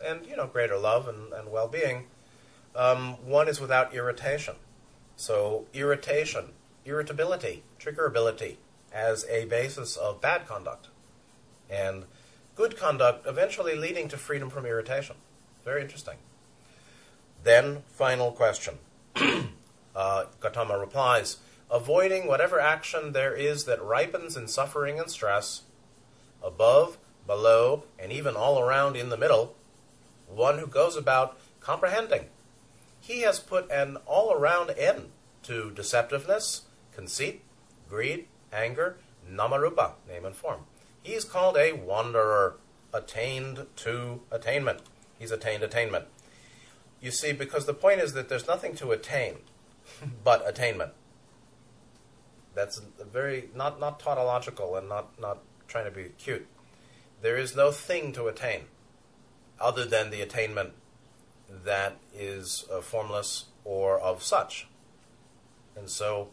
and 0.03 0.25
you 0.25 0.35
know 0.35 0.47
greater 0.47 0.77
love 0.77 1.07
and, 1.07 1.31
and 1.33 1.51
well-being, 1.51 2.05
um, 2.75 3.17
one 3.25 3.47
is 3.47 3.59
without 3.59 3.93
irritation. 3.93 4.55
So 5.15 5.65
irritation, 5.73 6.53
irritability, 6.85 7.63
triggerability 7.79 8.55
as 8.91 9.25
a 9.29 9.45
basis 9.45 9.95
of 9.95 10.21
bad 10.21 10.47
conduct, 10.47 10.87
and 11.69 12.05
good 12.59 12.75
conduct 12.75 13.25
eventually 13.25 13.73
leading 13.73 14.09
to 14.09 14.17
freedom 14.17 14.49
from 14.49 14.65
irritation. 14.65 15.15
Very 15.63 15.81
interesting. 15.81 16.17
Then, 17.41 17.83
final 17.87 18.33
question. 18.33 18.79
uh, 19.95 20.25
Gautama 20.41 20.77
replies 20.77 21.37
avoiding 21.71 22.27
whatever 22.27 22.59
action 22.59 23.13
there 23.13 23.33
is 23.33 23.63
that 23.63 23.81
ripens 23.81 24.35
in 24.35 24.49
suffering 24.49 24.99
and 24.99 25.09
stress, 25.09 25.61
above, 26.43 26.97
below, 27.25 27.85
and 27.97 28.11
even 28.11 28.35
all 28.35 28.59
around 28.59 28.97
in 28.97 29.07
the 29.07 29.15
middle, 29.15 29.55
one 30.27 30.57
who 30.57 30.67
goes 30.67 30.97
about 30.97 31.39
comprehending. 31.61 32.25
He 32.99 33.21
has 33.21 33.39
put 33.39 33.71
an 33.71 33.95
all 34.05 34.33
around 34.33 34.71
end 34.71 35.11
to 35.43 35.71
deceptiveness, 35.73 36.63
conceit, 36.93 37.41
greed, 37.87 38.27
anger, 38.51 38.97
namarupa, 39.31 39.93
name 40.09 40.25
and 40.25 40.35
form. 40.35 40.65
He 41.03 41.13
is 41.13 41.23
called 41.23 41.57
a 41.57 41.73
wanderer, 41.73 42.57
attained 42.93 43.67
to 43.77 44.21
attainment. 44.31 44.81
He's 45.17 45.31
attained 45.31 45.63
attainment. 45.63 46.05
You 47.01 47.11
see, 47.11 47.31
because 47.31 47.65
the 47.65 47.73
point 47.73 48.01
is 48.01 48.13
that 48.13 48.29
there's 48.29 48.47
nothing 48.47 48.75
to 48.75 48.91
attain 48.91 49.37
but 50.23 50.47
attainment. 50.47 50.91
That's 52.55 52.81
very 53.11 53.49
not 53.55 53.79
not 53.79 53.99
tautological 53.99 54.75
and 54.75 54.89
not 54.89 55.19
not 55.19 55.39
trying 55.67 55.85
to 55.85 55.91
be 55.91 56.09
cute. 56.17 56.47
There 57.21 57.37
is 57.37 57.55
no 57.55 57.71
thing 57.71 58.11
to 58.13 58.27
attain 58.27 58.65
other 59.59 59.85
than 59.85 60.09
the 60.09 60.21
attainment 60.21 60.73
that 61.49 61.97
is 62.13 62.65
uh, 62.71 62.81
formless 62.81 63.45
or 63.63 63.99
of 63.99 64.23
such. 64.23 64.67
And 65.75 65.89
so, 65.89 66.29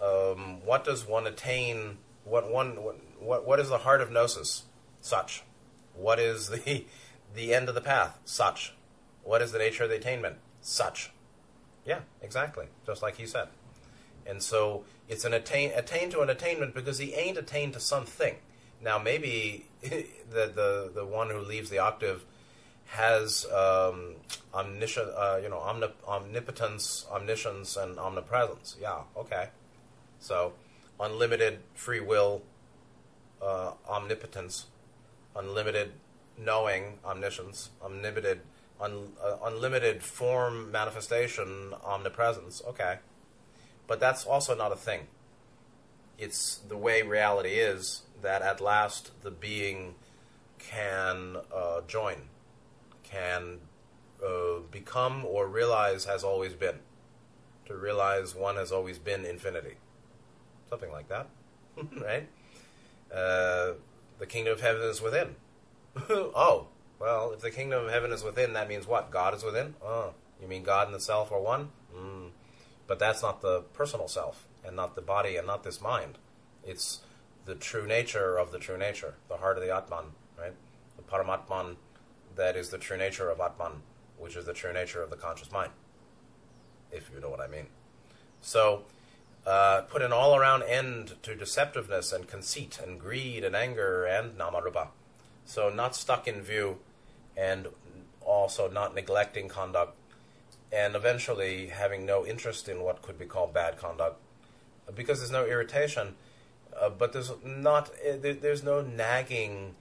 um, 0.00 0.64
what 0.64 0.84
does 0.84 1.06
one 1.06 1.26
attain? 1.26 1.98
What 2.24 2.50
one 2.50 2.82
what 2.82 2.98
what 3.22 3.60
is 3.60 3.68
the 3.68 3.78
heart 3.78 4.00
of 4.00 4.10
gnosis? 4.10 4.64
Such. 5.00 5.42
What 5.94 6.18
is 6.18 6.48
the 6.48 6.84
the 7.34 7.54
end 7.54 7.68
of 7.68 7.74
the 7.74 7.80
path? 7.80 8.18
Such. 8.24 8.74
What 9.22 9.42
is 9.42 9.52
the 9.52 9.58
nature 9.58 9.84
of 9.84 9.90
the 9.90 9.96
attainment? 9.96 10.36
Such. 10.60 11.10
Yeah, 11.84 12.00
exactly. 12.20 12.66
Just 12.86 13.02
like 13.02 13.16
he 13.16 13.26
said. 13.26 13.48
And 14.26 14.42
so 14.42 14.84
it's 15.08 15.24
an 15.24 15.34
attain 15.34 15.72
attain 15.74 16.10
to 16.10 16.20
an 16.20 16.30
attainment 16.30 16.74
because 16.74 16.98
he 16.98 17.14
ain't 17.14 17.38
attained 17.38 17.72
to 17.74 17.80
something. 17.80 18.36
Now 18.80 18.98
maybe 18.98 19.66
the 19.82 20.06
the 20.30 20.90
the 20.94 21.06
one 21.06 21.30
who 21.30 21.40
leaves 21.40 21.70
the 21.70 21.78
octave 21.78 22.24
has 22.86 23.46
um, 23.46 24.16
uh, 24.52 25.40
you 25.42 25.48
know, 25.48 25.56
omnip- 25.56 26.06
omnipotence, 26.06 27.06
omniscience, 27.10 27.76
and 27.76 27.98
omnipresence. 27.98 28.76
Yeah, 28.80 29.00
okay. 29.16 29.48
So 30.18 30.52
unlimited 31.00 31.60
free 31.74 32.00
will, 32.00 32.42
uh, 33.42 33.72
omnipotence, 33.88 34.66
unlimited 35.34 35.92
knowing, 36.38 36.98
omniscience, 37.04 37.70
unlimited 37.84 38.40
un- 38.80 39.12
uh, 39.22 39.36
unlimited 39.44 40.02
form 40.02 40.70
manifestation, 40.70 41.74
omnipresence. 41.84 42.62
Okay, 42.66 42.98
but 43.86 44.00
that's 44.00 44.24
also 44.24 44.54
not 44.54 44.72
a 44.72 44.76
thing. 44.76 45.06
It's 46.18 46.58
the 46.68 46.76
way 46.76 47.02
reality 47.02 47.54
is 47.54 48.02
that 48.20 48.42
at 48.42 48.60
last 48.60 49.22
the 49.22 49.30
being 49.30 49.94
can 50.58 51.36
uh, 51.54 51.80
join, 51.86 52.28
can 53.02 53.58
uh, 54.24 54.60
become 54.70 55.24
or 55.24 55.46
realize 55.46 56.04
has 56.04 56.22
always 56.22 56.54
been. 56.54 56.78
To 57.66 57.76
realize 57.76 58.34
one 58.34 58.56
has 58.56 58.72
always 58.72 58.98
been 58.98 59.24
infinity. 59.24 59.76
Something 60.68 60.90
like 60.90 61.08
that, 61.08 61.28
right? 62.00 62.28
Uh, 63.14 63.72
the 64.18 64.26
kingdom 64.26 64.52
of 64.52 64.60
heaven 64.60 64.82
is 64.82 65.00
within. 65.00 65.36
oh, 66.10 66.68
well, 66.98 67.32
if 67.32 67.40
the 67.40 67.50
kingdom 67.50 67.84
of 67.84 67.90
heaven 67.90 68.12
is 68.12 68.22
within, 68.22 68.52
that 68.54 68.68
means 68.68 68.86
what? 68.86 69.10
God 69.10 69.34
is 69.34 69.42
within? 69.42 69.74
Oh, 69.84 70.14
you 70.40 70.48
mean 70.48 70.62
God 70.62 70.86
and 70.86 70.94
the 70.94 71.00
self 71.00 71.32
are 71.32 71.40
one? 71.40 71.70
Mm. 71.94 72.30
But 72.86 72.98
that's 72.98 73.22
not 73.22 73.42
the 73.42 73.60
personal 73.72 74.08
self, 74.08 74.46
and 74.64 74.76
not 74.76 74.94
the 74.94 75.02
body, 75.02 75.36
and 75.36 75.46
not 75.46 75.64
this 75.64 75.80
mind. 75.80 76.18
It's 76.64 77.00
the 77.44 77.54
true 77.54 77.86
nature 77.86 78.38
of 78.38 78.52
the 78.52 78.58
true 78.58 78.78
nature, 78.78 79.14
the 79.28 79.38
heart 79.38 79.56
of 79.56 79.64
the 79.64 79.74
Atman, 79.74 80.12
right? 80.38 80.54
The 80.96 81.02
Paramatman 81.02 81.76
that 82.36 82.56
is 82.56 82.70
the 82.70 82.78
true 82.78 82.96
nature 82.96 83.30
of 83.30 83.40
Atman, 83.40 83.82
which 84.18 84.36
is 84.36 84.46
the 84.46 84.52
true 84.52 84.72
nature 84.72 85.02
of 85.02 85.10
the 85.10 85.16
conscious 85.16 85.50
mind, 85.52 85.72
if 86.90 87.10
you 87.14 87.20
know 87.20 87.28
what 87.28 87.40
I 87.40 87.46
mean. 87.46 87.66
So, 88.40 88.84
uh, 89.46 89.82
put 89.82 90.02
an 90.02 90.12
all 90.12 90.36
around 90.36 90.62
end 90.62 91.14
to 91.22 91.34
deceptiveness 91.34 92.12
and 92.12 92.28
conceit 92.28 92.78
and 92.82 93.00
greed 93.00 93.44
and 93.44 93.56
anger 93.56 94.04
and 94.04 94.38
namarupa. 94.38 94.88
So, 95.44 95.68
not 95.68 95.96
stuck 95.96 96.28
in 96.28 96.42
view 96.42 96.78
and 97.36 97.68
also 98.20 98.70
not 98.70 98.94
neglecting 98.94 99.48
conduct 99.48 99.96
and 100.72 100.94
eventually 100.94 101.66
having 101.66 102.06
no 102.06 102.24
interest 102.24 102.68
in 102.68 102.80
what 102.80 103.02
could 103.02 103.18
be 103.18 103.26
called 103.26 103.52
bad 103.52 103.76
conduct 103.76 104.20
because 104.94 105.18
there's 105.18 105.30
no 105.30 105.44
irritation, 105.46 106.14
uh, 106.80 106.88
but 106.88 107.12
there's 107.12 107.32
not 107.44 107.90
uh, 107.90 108.16
there's 108.20 108.62
no 108.62 108.80
nagging 108.80 109.74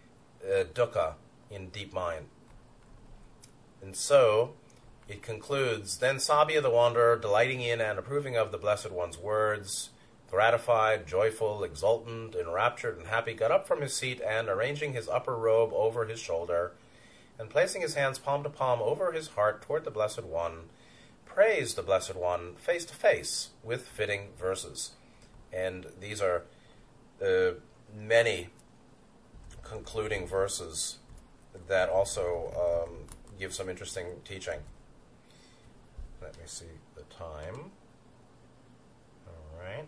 uh, 0.43 0.63
dukkha 0.73 1.13
in 1.49 1.69
deep 1.69 1.93
mind. 1.93 2.25
And 3.81 3.95
so 3.95 4.53
it 5.11 5.21
concludes 5.21 5.97
Then 5.97 6.15
Sabia 6.15 6.61
the 6.61 6.69
wanderer, 6.69 7.17
delighting 7.17 7.59
in 7.61 7.81
and 7.81 7.99
approving 7.99 8.37
of 8.37 8.51
the 8.51 8.57
Blessed 8.57 8.91
One's 8.91 9.17
words, 9.17 9.89
gratified, 10.29 11.05
joyful, 11.05 11.65
exultant, 11.65 12.33
enraptured, 12.33 12.97
and 12.97 13.07
happy, 13.07 13.33
got 13.33 13.51
up 13.51 13.67
from 13.67 13.81
his 13.81 13.93
seat 13.93 14.21
and, 14.21 14.47
arranging 14.47 14.93
his 14.93 15.09
upper 15.09 15.35
robe 15.35 15.71
over 15.73 16.05
his 16.05 16.19
shoulder, 16.19 16.71
and 17.37 17.49
placing 17.49 17.81
his 17.81 17.95
hands 17.95 18.19
palm 18.19 18.41
to 18.43 18.49
palm 18.49 18.81
over 18.81 19.11
his 19.11 19.27
heart 19.29 19.61
toward 19.61 19.83
the 19.83 19.91
Blessed 19.91 20.23
One, 20.23 20.69
praised 21.25 21.75
the 21.75 21.83
Blessed 21.83 22.15
One 22.15 22.55
face 22.55 22.85
to 22.85 22.95
face 22.95 23.49
with 23.63 23.85
fitting 23.87 24.29
verses. 24.39 24.91
And 25.51 25.87
these 25.99 26.21
are 26.21 26.43
uh, 27.21 27.55
many 27.93 28.47
concluding 29.61 30.25
verses 30.25 30.99
that 31.67 31.89
also 31.89 32.85
um, 32.87 33.17
give 33.37 33.53
some 33.53 33.67
interesting 33.67 34.05
teaching. 34.23 34.59
Let 36.21 36.37
me 36.37 36.43
see 36.45 36.65
the 36.95 37.01
time. 37.03 37.71
All 39.27 39.59
right. 39.59 39.87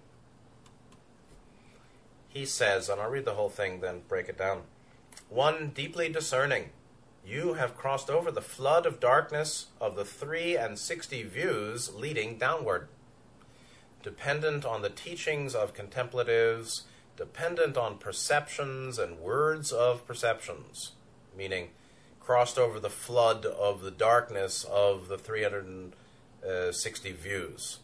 He 2.27 2.45
says, 2.45 2.89
and 2.89 2.99
I'll 2.99 3.09
read 3.09 3.25
the 3.25 3.35
whole 3.35 3.49
thing, 3.49 3.81
then 3.81 4.01
break 4.07 4.27
it 4.27 4.37
down. 4.37 4.63
One 5.29 5.71
deeply 5.73 6.09
discerning, 6.09 6.69
you 7.25 7.53
have 7.53 7.77
crossed 7.77 8.09
over 8.09 8.31
the 8.31 8.41
flood 8.41 8.85
of 8.85 8.99
darkness 8.99 9.67
of 9.79 9.95
the 9.95 10.05
three 10.05 10.57
and 10.57 10.79
sixty 10.79 11.23
views 11.23 11.93
leading 11.93 12.37
downward. 12.37 12.87
Dependent 14.01 14.65
on 14.65 14.81
the 14.81 14.89
teachings 14.89 15.55
of 15.55 15.73
contemplatives, 15.73 16.83
dependent 17.15 17.77
on 17.77 17.97
perceptions 17.97 18.97
and 18.97 19.19
words 19.19 19.71
of 19.71 20.05
perceptions, 20.05 20.93
meaning 21.37 21.69
crossed 22.19 22.57
over 22.57 22.79
the 22.79 22.89
flood 22.89 23.45
of 23.45 23.81
the 23.81 23.91
darkness 23.91 24.63
of 24.63 25.07
the 25.07 25.17
300 25.17 25.93
uh, 26.47 26.71
60 26.71 27.11
views 27.13 27.79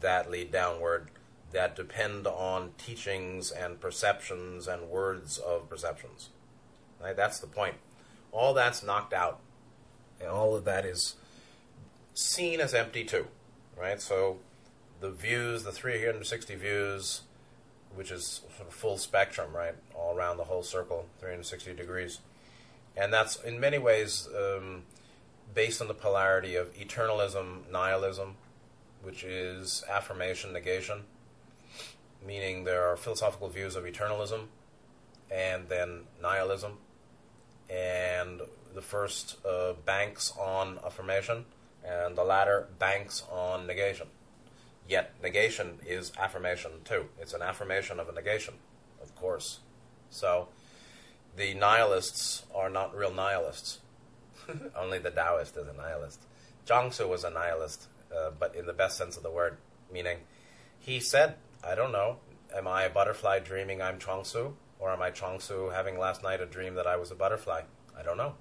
that 0.00 0.30
lead 0.30 0.50
downward 0.52 1.08
that 1.52 1.76
depend 1.76 2.26
on 2.26 2.70
teachings 2.78 3.50
and 3.50 3.80
perceptions 3.80 4.66
and 4.66 4.88
words 4.88 5.38
of 5.38 5.68
perceptions. 5.68 6.30
Right? 7.00 7.16
That's 7.16 7.38
the 7.38 7.46
point. 7.46 7.74
All 8.30 8.54
that's 8.54 8.82
knocked 8.82 9.12
out, 9.12 9.40
and 10.20 10.30
all 10.30 10.56
of 10.56 10.64
that 10.64 10.86
is 10.86 11.16
seen 12.14 12.60
as 12.60 12.74
empty 12.74 13.04
too. 13.04 13.26
Right? 13.76 14.00
So 14.00 14.38
the 15.00 15.10
views, 15.10 15.64
the 15.64 15.72
360 15.72 16.54
views, 16.54 17.22
which 17.94 18.10
is 18.10 18.42
sort 18.56 18.68
of 18.68 18.74
full 18.74 18.96
spectrum, 18.96 19.54
right, 19.54 19.74
all 19.94 20.16
around 20.16 20.38
the 20.38 20.44
whole 20.44 20.62
circle, 20.62 21.06
360 21.18 21.74
degrees, 21.74 22.20
and 22.96 23.12
that's 23.12 23.36
in 23.42 23.60
many 23.60 23.78
ways 23.78 24.28
um, 24.34 24.84
based 25.54 25.80
on 25.80 25.88
the 25.88 25.94
polarity 25.94 26.54
of 26.54 26.72
eternalism, 26.74 27.70
nihilism, 27.70 28.36
which 29.02 29.24
is 29.24 29.84
affirmation, 29.90 30.52
negation, 30.52 31.02
meaning 32.24 32.64
there 32.64 32.86
are 32.86 32.96
philosophical 32.96 33.48
views 33.48 33.76
of 33.76 33.84
eternalism 33.84 34.46
and 35.30 35.68
then 35.68 36.02
nihilism. 36.20 36.78
And 37.68 38.42
the 38.74 38.82
first 38.82 39.36
uh, 39.46 39.74
banks 39.84 40.32
on 40.38 40.78
affirmation, 40.84 41.44
and 41.84 42.16
the 42.16 42.24
latter 42.24 42.68
banks 42.78 43.24
on 43.30 43.66
negation. 43.66 44.06
Yet, 44.88 45.14
negation 45.22 45.78
is 45.86 46.12
affirmation 46.18 46.72
too. 46.84 47.06
It's 47.20 47.32
an 47.32 47.42
affirmation 47.42 47.98
of 48.00 48.08
a 48.08 48.12
negation, 48.12 48.54
of 49.00 49.14
course. 49.14 49.60
So, 50.10 50.48
the 51.36 51.54
nihilists 51.54 52.44
are 52.54 52.68
not 52.68 52.94
real 52.94 53.12
nihilists. 53.12 53.78
Only 54.76 54.98
the 54.98 55.10
Taoist 55.10 55.56
is 55.56 55.68
a 55.68 55.72
nihilist. 55.72 56.20
Tzu 56.66 57.08
was 57.08 57.24
a 57.24 57.30
nihilist, 57.30 57.88
uh, 58.14 58.30
but 58.38 58.54
in 58.54 58.66
the 58.66 58.72
best 58.72 58.96
sense 58.96 59.16
of 59.16 59.22
the 59.22 59.30
word, 59.30 59.56
meaning 59.92 60.18
he 60.78 61.00
said, 61.00 61.36
I 61.66 61.74
don't 61.74 61.92
know, 61.92 62.18
am 62.54 62.66
I 62.66 62.84
a 62.84 62.90
butterfly 62.90 63.40
dreaming 63.40 63.82
I'm 63.82 63.98
Chuang 63.98 64.22
Tzu? 64.22 64.52
Or 64.78 64.90
am 64.90 65.00
I 65.00 65.10
Chuang 65.10 65.38
Tzu 65.38 65.70
having 65.70 65.96
last 65.96 66.24
night 66.24 66.40
a 66.40 66.46
dream 66.46 66.74
that 66.74 66.88
I 66.88 66.96
was 66.96 67.12
a 67.12 67.14
butterfly? 67.14 67.62
I 67.96 68.02
don't 68.02 68.16
know. 68.16 68.34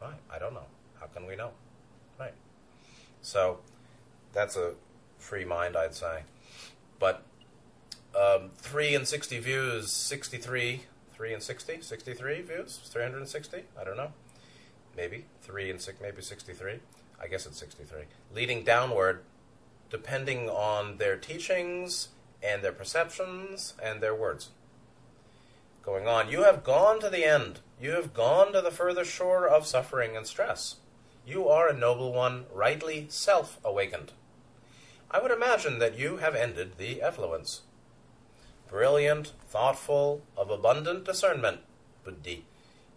Right, 0.00 0.20
I 0.30 0.38
don't 0.38 0.52
know. 0.52 0.66
How 1.00 1.06
can 1.06 1.26
we 1.26 1.36
know? 1.36 1.52
Right. 2.20 2.34
So, 3.22 3.60
that's 4.34 4.56
a 4.56 4.74
free 5.18 5.46
mind, 5.46 5.74
I'd 5.74 5.94
say. 5.94 6.24
But 6.98 7.22
um, 8.14 8.50
3 8.58 8.94
and 8.94 9.08
60 9.08 9.38
views, 9.38 9.90
63, 9.90 10.82
3 11.14 11.32
and 11.32 11.42
60, 11.42 11.80
63 11.80 12.42
views, 12.42 12.80
360, 12.84 13.62
I 13.80 13.84
don't 13.84 13.96
know. 13.96 14.12
Maybe 14.96 15.26
3 15.42 15.70
and 15.70 15.80
6, 15.80 16.00
maybe 16.00 16.22
63. 16.22 16.80
I 17.20 17.26
guess 17.28 17.46
it's 17.46 17.58
63. 17.58 18.02
Leading 18.34 18.64
downward, 18.64 19.22
depending 19.90 20.48
on 20.48 20.98
their 20.98 21.16
teachings 21.16 22.08
and 22.42 22.62
their 22.62 22.72
perceptions 22.72 23.74
and 23.82 24.00
their 24.00 24.14
words. 24.14 24.50
Going 25.82 26.08
on, 26.08 26.30
you 26.30 26.42
have 26.42 26.64
gone 26.64 27.00
to 27.00 27.10
the 27.10 27.24
end. 27.24 27.60
You 27.80 27.92
have 27.92 28.12
gone 28.12 28.52
to 28.52 28.60
the 28.60 28.70
further 28.70 29.04
shore 29.04 29.46
of 29.46 29.66
suffering 29.66 30.16
and 30.16 30.26
stress. 30.26 30.76
You 31.26 31.48
are 31.48 31.68
a 31.68 31.76
noble 31.76 32.12
one, 32.12 32.46
rightly 32.52 33.06
self 33.08 33.58
awakened. 33.64 34.12
I 35.10 35.20
would 35.20 35.30
imagine 35.30 35.78
that 35.78 35.98
you 35.98 36.16
have 36.16 36.34
ended 36.34 36.78
the 36.78 37.02
effluence. 37.02 37.62
Brilliant, 38.68 39.32
thoughtful, 39.48 40.22
of 40.36 40.50
abundant 40.50 41.04
discernment, 41.04 41.60
Buddhi, 42.04 42.44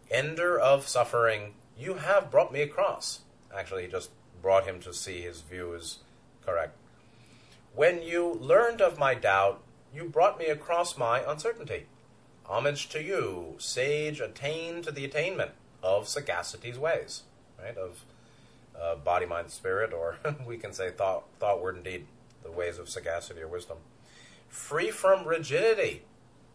ender 0.10 0.60
of 0.60 0.88
suffering, 0.88 1.54
you 1.80 1.96
have 1.96 2.30
brought 2.30 2.52
me 2.52 2.62
across. 2.62 3.22
Actually, 3.56 3.84
he 3.84 3.88
just 3.88 4.12
brought 4.42 4.66
him 4.66 4.80
to 4.82 4.94
see 4.94 5.22
his 5.22 5.42
view 5.42 5.74
is 5.74 6.00
correct. 6.46 6.76
When 7.74 8.02
you 8.02 8.38
learned 8.42 8.82
of 8.82 9.00
my 9.00 9.14
doubt, 9.14 9.62
you 9.94 10.04
brought 10.04 10.38
me 10.38 10.48
across 10.48 10.98
my 10.98 11.22
uncertainty. 11.26 11.86
Homage 12.46 12.90
to 12.90 13.02
you, 13.02 13.56
sage 13.60 14.20
attained 14.20 14.84
to 14.84 14.92
the 14.92 15.06
attainment 15.06 15.52
of 15.82 16.08
sagacity's 16.08 16.78
ways, 16.78 17.24
right? 17.62 17.78
Of 17.78 18.04
uh, 18.80 18.96
body, 18.96 19.26
mind, 19.26 19.52
spirit, 19.52 19.94
or 19.94 20.18
we 20.46 20.58
can 20.58 20.74
say 20.74 20.90
thought, 20.90 21.26
thought, 21.40 21.62
word, 21.62 21.76
and 21.76 21.84
deed, 21.84 22.08
the 22.44 22.52
ways 22.52 22.80
of 22.80 22.90
sagacity 22.90 23.42
or 23.42 23.48
wisdom. 23.48 23.78
Free 24.48 24.90
from 24.92 25.28
rigidity, 25.28 26.04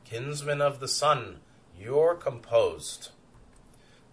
kinsman 0.04 0.60
of 0.60 0.80
the 0.80 0.88
sun, 0.88 1.38
you're 1.78 2.14
composed. 2.14 3.10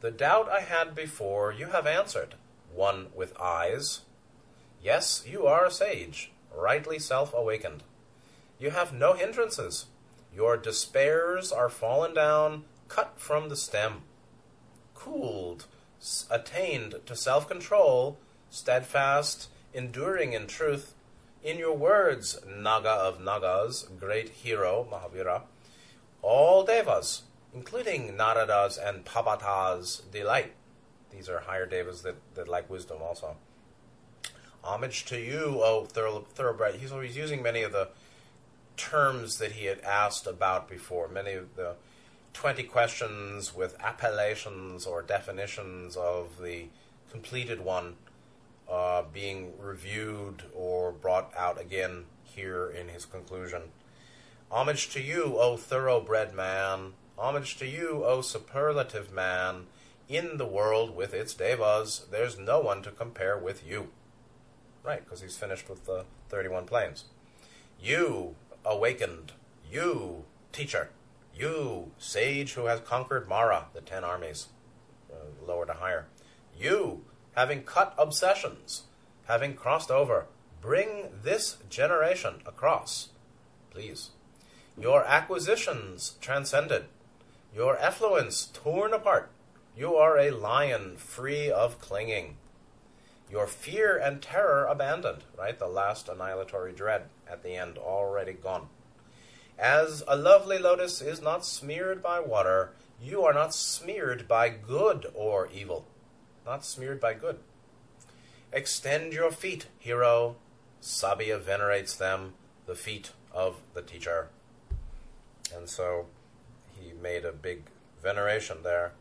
The 0.02 0.12
doubt 0.12 0.50
I 0.50 0.62
had 0.62 0.96
before, 0.96 1.52
you 1.52 1.68
have 1.68 1.86
answered, 1.86 2.34
one 2.74 3.08
with 3.16 3.40
eyes. 3.40 4.02
Yes, 4.82 5.24
you 5.28 5.46
are 5.46 5.66
a 5.66 5.72
sage, 5.72 6.32
rightly 6.56 6.98
self 6.98 7.34
awakened. 7.36 7.84
You 8.60 8.72
have 8.72 8.94
no 8.94 9.14
hindrances. 9.14 9.86
Your 10.36 10.58
despairs 10.58 11.52
are 11.52 11.70
fallen 11.70 12.16
down, 12.16 12.64
cut 12.88 13.14
from 13.18 13.50
the 13.50 13.56
stem. 13.56 14.02
Cooled, 14.96 15.68
attained 16.32 16.96
to 17.06 17.16
self 17.16 17.48
control, 17.48 18.18
steadfast, 18.50 19.50
enduring 19.72 20.34
in 20.34 20.48
truth, 20.48 20.96
in 21.44 21.60
your 21.60 21.76
words, 21.76 22.40
Naga 22.48 22.90
of 22.90 23.22
Nagas, 23.22 23.84
great 24.00 24.30
hero, 24.30 24.88
Mahavira, 24.92 25.44
all 26.24 26.64
devas, 26.64 27.24
including 27.54 28.14
Naradas 28.14 28.78
and 28.78 29.06
Pavatas, 29.06 30.10
delight. 30.12 30.54
These 31.12 31.30
are 31.30 31.40
higher 31.40 31.66
devas 31.66 32.02
that, 32.04 32.16
that 32.36 32.48
like 32.48 32.70
wisdom 32.70 33.00
also. 33.02 33.36
Homage 34.64 35.06
to 35.06 35.20
you, 35.20 35.62
O 35.64 35.86
thoroughbred. 35.86 36.76
He's 36.76 36.92
always 36.92 37.18
using 37.18 37.42
many 37.42 37.64
of 37.64 37.72
the 37.72 37.90
terms 38.78 39.38
that 39.40 39.54
he 39.54 39.66
had 39.66 39.80
asked 39.82 40.28
about 40.28 40.70
before, 40.70 41.08
many 41.08 41.34
of 41.34 41.56
the 41.56 41.76
20 42.34 42.64
questions 42.64 43.54
with 43.54 43.76
appellations 43.82 44.86
or 44.86 45.02
definitions 45.02 45.98
of 45.98 46.42
the 46.42 46.66
completed 47.12 47.60
one 47.60 47.96
uh, 48.70 49.04
being 49.12 49.52
reviewed 49.60 50.44
or 50.56 50.92
brought 50.92 51.34
out 51.38 51.60
again 51.60 52.06
here 52.24 52.70
in 52.70 52.88
his 52.88 53.06
conclusion. 53.06 53.64
Homage 54.50 54.90
to 54.90 55.02
you, 55.02 55.38
O 55.38 55.58
thoroughbred 55.58 56.34
man. 56.34 56.94
Homage 57.22 57.56
to 57.58 57.68
you, 57.68 58.04
O 58.04 58.22
superlative 58.22 59.14
man. 59.14 59.68
In 60.10 60.38
the 60.38 60.46
world 60.48 60.96
with 60.96 61.14
its 61.14 61.36
devas, 61.36 62.08
there's 62.10 62.40
no 62.40 62.60
one 62.60 62.82
to 62.82 62.90
compare 62.90 63.38
with 63.38 63.64
you. 63.66 63.90
Right, 64.84 65.04
because 65.04 65.22
he's 65.22 65.38
finished 65.38 65.70
with 65.70 65.86
the 65.86 66.06
31 66.30 66.66
planes. 66.66 67.04
You, 67.80 68.36
awakened. 68.66 69.34
You, 69.72 70.26
teacher. 70.52 70.90
You, 71.36 71.92
sage 72.00 72.54
who 72.54 72.66
has 72.66 72.80
conquered 72.80 73.30
Mara, 73.30 73.68
the 73.76 73.82
ten 73.82 74.04
armies, 74.04 74.48
uh, 75.14 75.46
lower 75.46 75.68
to 75.68 75.74
higher. 75.74 76.08
You, 76.58 77.04
having 77.36 77.62
cut 77.62 77.94
obsessions, 78.00 78.86
having 79.26 79.54
crossed 79.54 79.92
over, 79.92 80.26
bring 80.60 81.10
this 81.22 81.58
generation 81.70 82.42
across, 82.48 83.10
please. 83.70 84.10
Your 84.76 85.06
acquisitions 85.06 86.16
transcended, 86.20 86.86
your 87.54 87.78
effluence 87.78 88.50
torn 88.54 88.94
apart. 88.94 89.30
You 89.76 89.96
are 89.96 90.18
a 90.18 90.32
lion 90.32 90.98
free 90.98 91.50
of 91.50 91.80
clinging. 91.80 92.38
Your 93.30 93.48
fear 93.48 93.98
and 93.98 94.22
terror 94.22 94.66
abandoned, 94.66 95.24
right? 95.38 95.58
The 95.58 95.68
last 95.68 96.10
annihilatory 96.10 96.74
dread 96.74 97.04
at 97.30 97.44
the 97.44 97.56
end, 97.56 97.78
already 97.78 98.34
gone. 98.34 98.68
As 99.58 100.04
a 100.08 100.16
lovely 100.16 100.58
lotus 100.58 101.02
is 101.02 101.22
not 101.22 101.46
smeared 101.46 102.02
by 102.02 102.20
water, 102.20 102.74
you 103.02 103.24
are 103.24 103.34
not 103.34 103.54
smeared 103.54 104.28
by 104.28 104.50
good 104.50 105.08
or 105.14 105.48
evil. 105.54 105.86
Not 106.46 106.66
smeared 106.66 107.00
by 107.00 107.14
good. 107.14 107.40
Extend 108.52 109.14
your 109.14 109.32
feet, 109.32 109.68
hero. 109.80 110.36
Sabhiya 110.82 111.40
venerates 111.40 111.96
them, 111.96 112.34
the 112.66 112.76
feet 112.76 113.12
of 113.32 113.62
the 113.74 113.82
teacher. 113.82 114.30
And 115.56 115.70
so 115.70 116.08
he 116.82 116.94
made 116.94 117.26
a 117.26 117.32
big 117.32 117.64
veneration 118.02 118.58
there. 118.64 118.94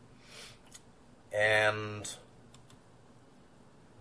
And 1.33 2.09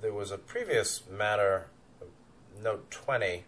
there 0.00 0.12
was 0.12 0.30
a 0.30 0.38
previous 0.38 1.02
matter, 1.08 1.66
note 2.62 2.90
20. 2.90 3.44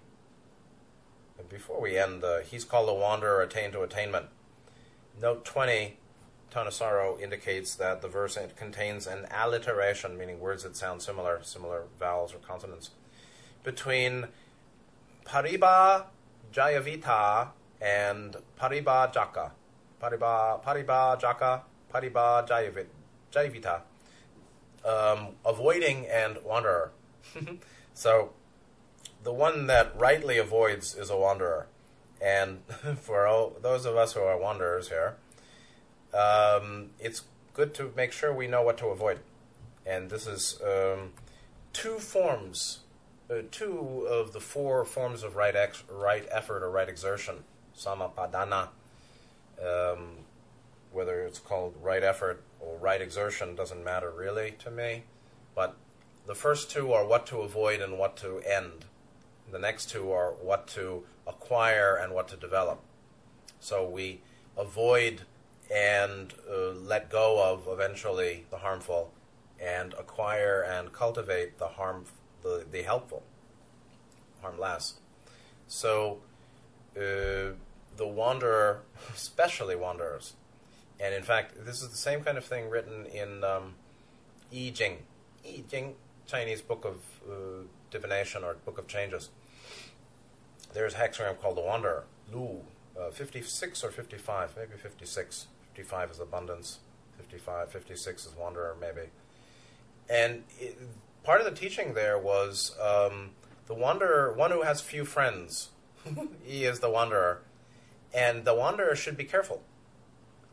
Before 1.48 1.80
we 1.80 1.98
end, 1.98 2.22
uh, 2.24 2.38
he's 2.40 2.64
called 2.64 2.88
a 2.88 2.94
wanderer 2.94 3.42
attained 3.42 3.72
to 3.72 3.82
attainment. 3.82 4.26
Note 5.20 5.44
20, 5.44 5.98
Thanissaro 6.52 7.20
indicates 7.20 7.74
that 7.76 8.02
the 8.02 8.08
verse 8.08 8.38
contains 8.56 9.06
an 9.06 9.26
alliteration, 9.30 10.16
meaning 10.16 10.38
words 10.38 10.62
that 10.62 10.76
sound 10.76 11.02
similar, 11.02 11.40
similar 11.42 11.84
vowels 11.98 12.34
or 12.34 12.38
consonants, 12.38 12.90
between 13.64 14.28
pariba 15.24 16.06
jayavita 16.52 17.48
and 17.80 18.36
pariba 18.58 19.12
jaka. 19.12 19.52
Pariba, 20.02 20.62
pariba 20.64 21.20
jaka, 21.20 21.62
pariba 21.92 22.46
jayavita 23.30 23.82
um, 24.84 25.28
avoiding 25.44 26.06
and 26.06 26.38
wanderer. 26.44 26.92
so 27.94 28.32
the 29.22 29.32
one 29.32 29.66
that 29.66 29.96
rightly 29.98 30.38
avoids 30.38 30.94
is 30.94 31.10
a 31.10 31.16
wanderer. 31.16 31.66
And 32.20 32.62
for 33.00 33.26
all, 33.26 33.56
those 33.60 33.84
of 33.84 33.96
us 33.96 34.12
who 34.12 34.20
are 34.20 34.38
wanderers 34.38 34.88
here, 34.88 35.16
um, 36.14 36.90
it's 37.00 37.22
good 37.54 37.74
to 37.74 37.92
make 37.96 38.12
sure 38.12 38.32
we 38.32 38.46
know 38.46 38.62
what 38.62 38.78
to 38.78 38.86
avoid. 38.86 39.20
And 39.84 40.10
this 40.10 40.26
is 40.26 40.60
um, 40.64 41.12
two 41.72 41.98
forms, 41.98 42.80
uh, 43.30 43.42
two 43.50 44.06
of 44.08 44.32
the 44.32 44.40
four 44.40 44.84
forms 44.84 45.22
of 45.22 45.34
right, 45.34 45.56
ex- 45.56 45.82
right 45.90 46.26
effort 46.30 46.62
or 46.62 46.70
right 46.70 46.88
exertion, 46.88 47.44
sammappadhana. 47.76 48.68
Um, 49.60 50.18
whether 50.92 51.22
it's 51.22 51.38
called 51.38 51.74
right 51.80 52.02
effort 52.02 52.42
or 52.60 52.76
right 52.76 53.00
exertion 53.00 53.54
doesn't 53.54 53.82
matter 53.82 54.10
really 54.10 54.52
to 54.58 54.70
me. 54.70 55.04
But 55.54 55.76
the 56.26 56.34
first 56.34 56.70
two 56.70 56.92
are 56.92 57.06
what 57.06 57.26
to 57.26 57.38
avoid 57.38 57.80
and 57.80 57.98
what 57.98 58.16
to 58.18 58.40
end. 58.40 58.84
The 59.50 59.58
next 59.58 59.90
two 59.90 60.12
are 60.12 60.32
what 60.32 60.66
to 60.68 61.04
acquire 61.26 61.96
and 61.96 62.12
what 62.12 62.28
to 62.28 62.36
develop. 62.36 62.80
So 63.60 63.88
we 63.88 64.20
avoid 64.56 65.22
and 65.74 66.34
uh, 66.50 66.72
let 66.72 67.08
go 67.10 67.42
of 67.42 67.66
eventually 67.68 68.44
the 68.50 68.58
harmful 68.58 69.12
and 69.60 69.94
acquire 69.94 70.62
and 70.62 70.92
cultivate 70.92 71.58
the 71.58 71.68
harm 71.68 72.04
the, 72.42 72.66
the 72.70 72.82
helpful 72.82 73.22
harm 74.42 74.58
less 74.58 74.94
so 75.68 76.18
uh, 76.96 77.52
the 77.96 78.06
wanderer 78.06 78.82
especially 79.14 79.76
wanderers 79.76 80.34
and 81.00 81.14
in 81.14 81.22
fact 81.22 81.64
this 81.64 81.82
is 81.82 81.88
the 81.88 81.96
same 81.96 82.22
kind 82.22 82.38
of 82.38 82.44
thing 82.44 82.68
written 82.70 83.06
in 83.06 83.44
um, 83.44 83.74
I 84.52 84.72
Ching 84.74 84.98
I 85.44 85.62
Ching 85.70 85.94
Chinese 86.26 86.62
book 86.62 86.84
of 86.84 86.96
uh, 87.28 87.64
divination 87.90 88.44
or 88.44 88.54
book 88.64 88.78
of 88.78 88.86
changes 88.86 89.30
there's 90.72 90.94
a 90.94 90.96
hexagram 90.96 91.40
called 91.40 91.56
the 91.56 91.62
wanderer 91.62 92.04
Lu 92.32 92.60
uh, 92.98 93.10
56 93.10 93.84
or 93.84 93.90
55 93.90 94.54
maybe 94.56 94.76
56 94.76 95.46
55 95.74 96.10
is 96.10 96.20
abundance, 96.20 96.80
55, 97.16 97.70
56 97.70 98.26
is 98.26 98.36
wanderer, 98.36 98.76
maybe. 98.78 99.08
And 100.10 100.44
it, 100.60 100.78
part 101.24 101.40
of 101.40 101.46
the 101.46 101.58
teaching 101.58 101.94
there 101.94 102.18
was 102.18 102.76
um, 102.80 103.30
the 103.66 103.74
wanderer, 103.74 104.32
one 104.34 104.50
who 104.50 104.62
has 104.62 104.82
few 104.82 105.06
friends. 105.06 105.70
he 106.44 106.64
is 106.64 106.80
the 106.80 106.90
wanderer. 106.90 107.40
And 108.14 108.44
the 108.44 108.54
wanderer 108.54 108.94
should 108.94 109.16
be 109.16 109.24
careful 109.24 109.62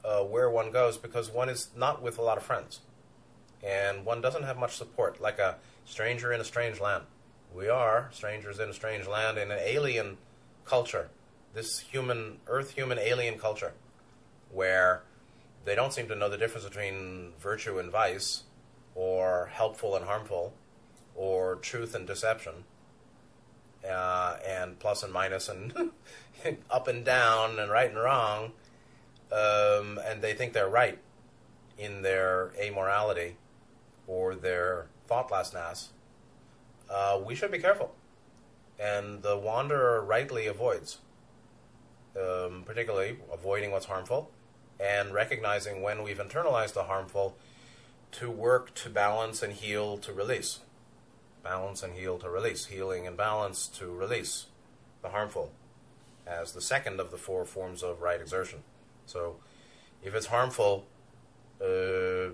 uh, 0.03 0.24
where 0.24 0.49
one 0.49 0.72
goes 0.72 0.97
because 0.97 1.30
one 1.30 1.49
is 1.49 1.70
not 1.76 2.01
with 2.01 2.18
a 2.18 2.22
lot 2.22 2.38
of 2.38 2.43
friends. 2.43 2.80
And 3.64 4.05
one 4.05 4.22
doesn't 4.22 4.43
have 4.43 4.57
much 4.57 4.78
support, 4.78 5.20
like 5.20 5.39
a 5.39 5.57
stranger 5.86 6.32
in 6.32 6.39
a 6.39 6.45
strange 6.45 6.80
land. 6.80 7.03
We 7.53 7.68
are 7.68 8.10
strangers 8.14 8.60
in 8.60 8.70
a 8.70 8.74
strange 8.74 9.07
land 9.07 9.38
in 9.38 9.51
an 9.51 9.60
alien 9.60 10.18
culture, 10.64 11.10
this 11.53 11.80
human, 11.80 12.38
earth 12.47 12.72
human 12.72 12.99
alien 12.99 13.38
culture, 13.38 13.74
where 14.51 15.01
they 15.66 15.76
don't 15.76 15.91
seem 15.91 16.07
to 16.07 16.16
know 16.16 16.30
the 16.30 16.38
difference 16.38 16.66
between 16.66 17.34
virtue 17.39 17.80
and 17.80 17.91
vice, 17.91 18.43
or 18.95 19.49
helpful 19.51 19.95
and 19.95 20.05
harmful, 20.05 20.53
or 21.16 21.55
truth 21.55 21.95
and 21.95 22.07
deception, 22.07 22.64
uh, 23.89 24.37
and 24.47 24.79
plus 24.79 25.03
and 25.03 25.11
minus, 25.11 25.49
and 25.49 25.91
up 26.71 26.87
and 26.87 27.03
down, 27.03 27.59
and 27.59 27.71
right 27.71 27.89
and 27.89 27.99
wrong. 27.99 28.51
Um, 29.31 29.99
and 30.03 30.21
they 30.21 30.33
think 30.33 30.53
they're 30.53 30.69
right 30.69 30.97
in 31.77 32.01
their 32.01 32.51
amorality 32.61 33.33
or 34.07 34.35
their 34.35 34.87
thoughtlessness. 35.07 35.89
Uh, 36.89 37.19
we 37.23 37.35
should 37.35 37.51
be 37.51 37.59
careful. 37.59 37.93
And 38.79 39.21
the 39.21 39.37
wanderer 39.37 40.01
rightly 40.03 40.47
avoids, 40.47 40.97
um, 42.17 42.63
particularly 42.65 43.17
avoiding 43.31 43.71
what's 43.71 43.85
harmful 43.85 44.31
and 44.79 45.13
recognizing 45.13 45.81
when 45.81 46.01
we've 46.03 46.17
internalized 46.17 46.73
the 46.73 46.83
harmful 46.83 47.35
to 48.11 48.29
work 48.29 48.73
to 48.75 48.89
balance 48.89 49.43
and 49.43 49.53
heal 49.53 49.97
to 49.97 50.13
release. 50.13 50.59
Balance 51.43 51.83
and 51.83 51.93
heal 51.93 52.17
to 52.19 52.29
release. 52.29 52.65
Healing 52.65 53.07
and 53.07 53.15
balance 53.15 53.67
to 53.79 53.91
release 53.91 54.47
the 55.01 55.09
harmful 55.09 55.51
as 56.27 56.51
the 56.51 56.61
second 56.61 56.99
of 56.99 57.11
the 57.11 57.17
four 57.17 57.45
forms 57.45 57.81
of 57.81 58.01
right 58.01 58.21
exertion. 58.21 58.59
So 59.05 59.37
if 60.03 60.13
it's 60.13 60.27
harmful, 60.27 60.85
uh, 61.61 62.33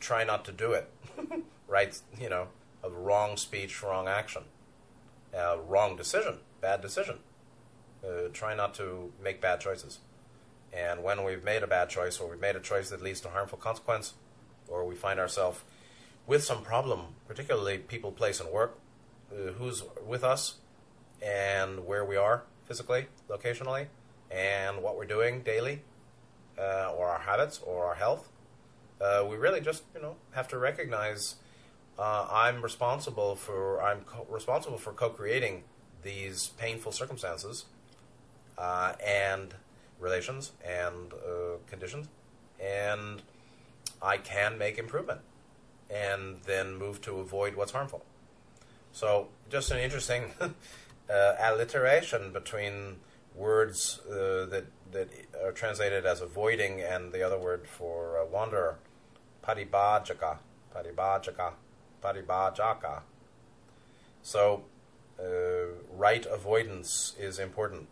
try 0.00 0.24
not 0.24 0.44
to 0.46 0.52
do 0.52 0.72
it. 0.72 0.90
right, 1.68 1.98
you 2.20 2.28
know, 2.28 2.48
of 2.82 2.94
wrong 2.96 3.36
speech, 3.36 3.82
wrong 3.82 4.08
action, 4.08 4.42
wrong 5.32 5.96
decision, 5.96 6.38
bad 6.60 6.80
decision. 6.80 7.18
Uh, 8.04 8.28
try 8.32 8.54
not 8.54 8.74
to 8.74 9.12
make 9.22 9.40
bad 9.40 9.60
choices. 9.60 9.98
And 10.72 11.02
when 11.02 11.24
we've 11.24 11.44
made 11.44 11.62
a 11.62 11.66
bad 11.66 11.88
choice, 11.88 12.18
or 12.20 12.28
we've 12.28 12.40
made 12.40 12.56
a 12.56 12.60
choice 12.60 12.90
that 12.90 13.00
leads 13.00 13.20
to 13.22 13.28
harmful 13.28 13.56
consequence, 13.56 14.14
or 14.68 14.84
we 14.84 14.94
find 14.94 15.18
ourselves 15.18 15.62
with 16.26 16.44
some 16.44 16.62
problem, 16.62 17.00
particularly 17.28 17.78
people, 17.78 18.12
place, 18.12 18.40
and 18.40 18.50
work, 18.50 18.78
uh, 19.32 19.52
who's 19.52 19.82
with 20.06 20.24
us, 20.24 20.56
and 21.22 21.86
where 21.86 22.04
we 22.04 22.16
are 22.16 22.44
physically, 22.66 23.06
locationally, 23.28 23.86
and 24.30 24.82
what 24.82 24.96
we're 24.96 25.04
doing 25.04 25.42
daily, 25.42 25.82
uh, 26.58 26.92
or 26.96 27.08
our 27.08 27.20
habits, 27.20 27.60
or 27.64 27.86
our 27.86 27.94
health, 27.94 28.28
uh, 29.00 29.24
we 29.28 29.36
really 29.36 29.60
just 29.60 29.82
you 29.94 30.00
know 30.00 30.16
have 30.32 30.48
to 30.48 30.58
recognize 30.58 31.36
uh, 31.98 32.26
I'm 32.30 32.62
responsible 32.62 33.36
for 33.36 33.82
I'm 33.82 34.00
co- 34.02 34.26
responsible 34.30 34.78
for 34.78 34.92
co-creating 34.92 35.64
these 36.02 36.48
painful 36.58 36.92
circumstances, 36.92 37.66
uh, 38.56 38.94
and 39.04 39.54
relations 40.00 40.52
and 40.64 41.12
uh, 41.12 41.58
conditions, 41.68 42.08
and 42.60 43.22
I 44.00 44.16
can 44.18 44.58
make 44.58 44.78
improvement 44.78 45.20
and 45.90 46.36
then 46.44 46.74
move 46.76 47.00
to 47.02 47.18
avoid 47.18 47.56
what's 47.56 47.72
harmful. 47.72 48.04
So, 48.92 49.28
just 49.50 49.70
an 49.70 49.78
interesting 49.78 50.32
uh, 50.40 50.52
alliteration 51.38 52.32
between 52.32 52.96
words 53.34 54.00
uh, 54.08 54.46
that 54.46 54.64
that 54.92 55.08
are 55.42 55.52
translated 55.52 56.06
as 56.06 56.20
avoiding 56.20 56.80
and 56.80 57.12
the 57.12 57.22
other 57.22 57.38
word 57.38 57.66
for 57.66 58.18
uh, 58.18 58.24
wanderer, 58.26 58.78
paribhajaka, 59.42 60.38
paribhajaka, 60.74 61.52
paribhajaka. 62.02 63.02
So, 64.22 64.64
uh, 65.18 65.24
right 65.92 66.24
avoidance 66.26 67.14
is 67.18 67.38
important, 67.38 67.88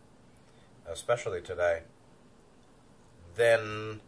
especially 0.87 1.41
today 1.41 1.81
then 3.35 4.01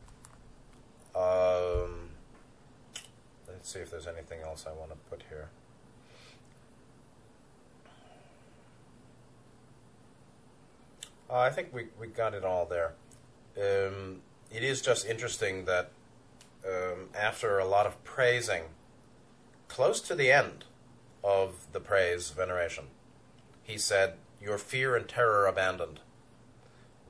um, 1.16 2.05
let's 3.66 3.74
see 3.74 3.80
if 3.80 3.89
there's 3.89 4.05
anything 4.05 4.41
else 4.43 4.68
I 4.68 4.74
want 4.74 4.91
to 4.91 4.97
put 5.09 5.24
here. 5.28 5.49
Uh, 11.28 11.39
I 11.39 11.49
think 11.49 11.74
we, 11.74 11.88
we 11.99 12.05
got 12.05 12.36
it 12.36 12.45
all 12.45 12.68
there. 12.68 12.93
Um, 13.57 14.22
it 14.51 14.61
is 14.61 14.84
just 14.84 15.07
interesting 15.07 15.66
that 15.66 15.89
um, 16.63 17.09
after 17.16 17.57
a 17.57 17.66
lot 17.66 17.88
of 17.88 18.03
praising, 18.03 18.66
close 19.68 19.99
to 20.01 20.13
the 20.13 20.32
end 20.32 20.66
of 21.24 21.66
the 21.72 21.80
praise 21.80 22.30
veneration, 22.30 22.84
he 23.63 23.80
said, 23.80 24.13
Your 24.39 24.59
fear 24.59 24.95
and 24.95 25.07
terror 25.07 25.47
abandoned. 25.47 26.01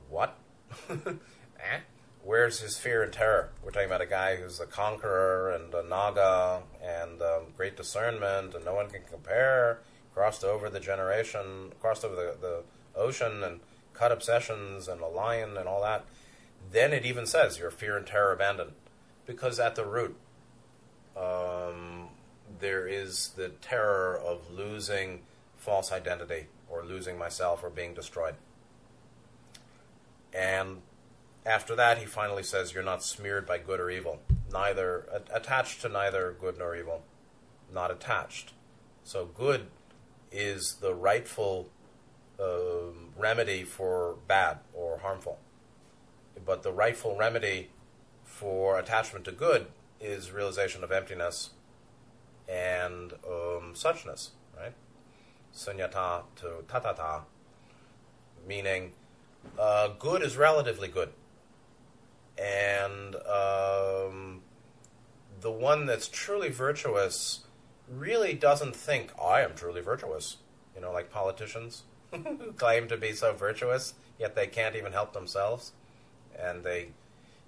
What? 0.10 0.38
eh? 0.90 1.80
Where's 2.26 2.60
his 2.60 2.78
fear 2.78 3.04
and 3.04 3.14
terror? 3.14 3.50
We're 3.64 3.72
talking 3.72 3.88
about 3.88 4.02
a 4.02 4.08
guy 4.08 4.36
who's 4.36 4.60
a 4.60 4.66
conqueror 4.66 5.52
and 5.52 5.74
a 5.74 5.88
naga 5.88 6.64
and 6.84 7.22
um, 7.22 7.44
great 7.56 7.78
discernment, 7.78 8.56
and 8.56 8.66
no 8.66 8.74
one 8.74 8.90
can 8.90 9.02
compare. 9.10 9.80
Crossed 10.14 10.44
over 10.44 10.70
the 10.70 10.80
generation, 10.80 11.74
crossed 11.80 12.04
over 12.04 12.16
the, 12.16 12.36
the 12.42 12.64
ocean, 13.00 13.44
and 13.44 13.60
cut 13.94 14.12
obsessions 14.12 14.88
and 14.88 15.02
a 15.02 15.08
lion 15.08 15.56
and 15.58 15.68
all 15.68 15.82
that. 15.84 16.06
Then 16.72 16.94
it 16.94 17.06
even 17.06 17.26
says 17.26 17.60
your 17.60 17.70
fear 17.70 17.96
and 17.96 18.08
terror 18.08 18.34
abandoned, 18.34 18.72
because 19.26 19.60
at 19.60 19.76
the 19.76 19.86
root 19.86 20.18
um, 21.16 22.10
there 22.60 22.88
is 22.88 23.34
the 23.36 23.50
terror 23.50 24.18
of 24.18 24.52
losing 24.52 25.22
false 25.58 25.92
identity 25.92 26.48
or 26.70 26.84
losing 26.84 27.18
myself 27.18 27.64
or 27.64 27.70
being 27.70 27.94
destroyed. 27.94 28.36
And 30.34 30.82
after 31.46 31.76
that, 31.76 31.98
he 31.98 32.06
finally 32.06 32.44
says, 32.44 32.74
You're 32.74 32.84
not 32.84 33.04
smeared 33.04 33.46
by 33.46 33.58
good 33.58 33.80
or 33.80 33.90
evil, 33.90 34.22
neither 34.52 35.08
attached 35.34 35.82
to 35.82 35.90
neither 35.90 36.36
good 36.40 36.58
nor 36.58 36.76
evil, 36.76 37.04
not 37.74 37.92
attached. 37.92 38.54
So, 39.04 39.26
good 39.26 39.68
is 40.32 40.78
the 40.82 40.94
rightful 40.94 41.70
uh, 42.40 42.92
remedy 43.18 43.64
for 43.64 44.18
bad 44.28 44.60
or 44.74 45.00
harmful. 45.00 45.40
But 46.46 46.64
the 46.64 46.72
rightful 46.72 47.16
remedy 47.16 47.70
for 48.24 48.78
attachment 48.78 49.26
to 49.26 49.32
good 49.32 49.68
is 50.02 50.32
realization 50.32 50.84
of 50.84 50.92
emptiness 50.92 51.52
and 52.50 53.14
um, 53.26 53.74
suchness, 53.74 54.32
right? 54.58 54.74
sunyata 55.56 56.24
to 56.36 56.64
tathata, 56.68 57.22
meaning 58.46 58.92
uh, 59.58 59.90
good 60.00 60.22
is 60.22 60.36
relatively 60.36 60.88
good. 60.88 61.10
And 62.38 63.16
um, 63.16 64.42
the 65.42 65.52
one 65.52 65.86
that's 65.86 66.08
truly 66.08 66.50
virtuous 66.50 67.46
really 67.90 68.34
doesn't 68.34 68.76
think, 68.76 69.12
I 69.22 69.42
am 69.42 69.54
truly 69.56 69.82
virtuous. 69.82 70.38
You 70.76 70.82
know, 70.82 70.92
like 70.92 71.10
politicians 71.12 71.84
who 72.12 72.54
claim 72.58 72.88
to 72.90 72.98
be 72.98 73.14
so 73.14 73.34
virtuous, 73.34 73.94
yet 74.20 74.36
they 74.36 74.48
can't 74.48 74.76
even 74.76 74.92
help 74.92 75.14
themselves. 75.14 75.72
And 76.38 76.64
they, 76.64 76.90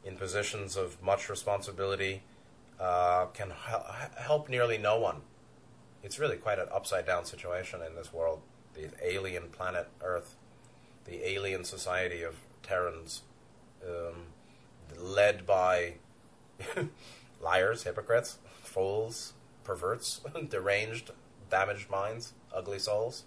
in 0.06 0.16
positions 0.16 0.78
of 0.78 1.02
much 1.04 1.30
responsibility, 1.30 2.24
uh, 2.80 3.26
can 3.34 3.52
help 4.16 4.50
nearly 4.50 4.78
no 4.78 5.00
one. 5.00 5.22
It's 6.04 6.20
really 6.20 6.38
quite 6.38 6.60
an 6.60 6.68
upside 6.72 7.06
down 7.06 7.26
situation 7.26 7.82
in 7.82 7.96
this 7.96 8.14
world. 8.14 8.42
The 8.74 8.90
alien 9.04 9.50
planet 9.50 9.90
Earth, 10.02 10.36
the 11.06 11.28
alien 11.28 11.64
society 11.64 12.22
of 12.22 12.36
Terrans, 12.64 13.24
um, 13.84 14.28
led 15.00 15.46
by 15.46 15.96
liars, 17.42 17.84
hypocrites, 17.84 18.38
fools, 18.64 19.34
perverts, 19.64 20.22
deranged, 20.50 21.12
damaged 21.50 21.90
minds, 21.90 22.34
ugly 22.54 22.80
souls, 22.80 23.24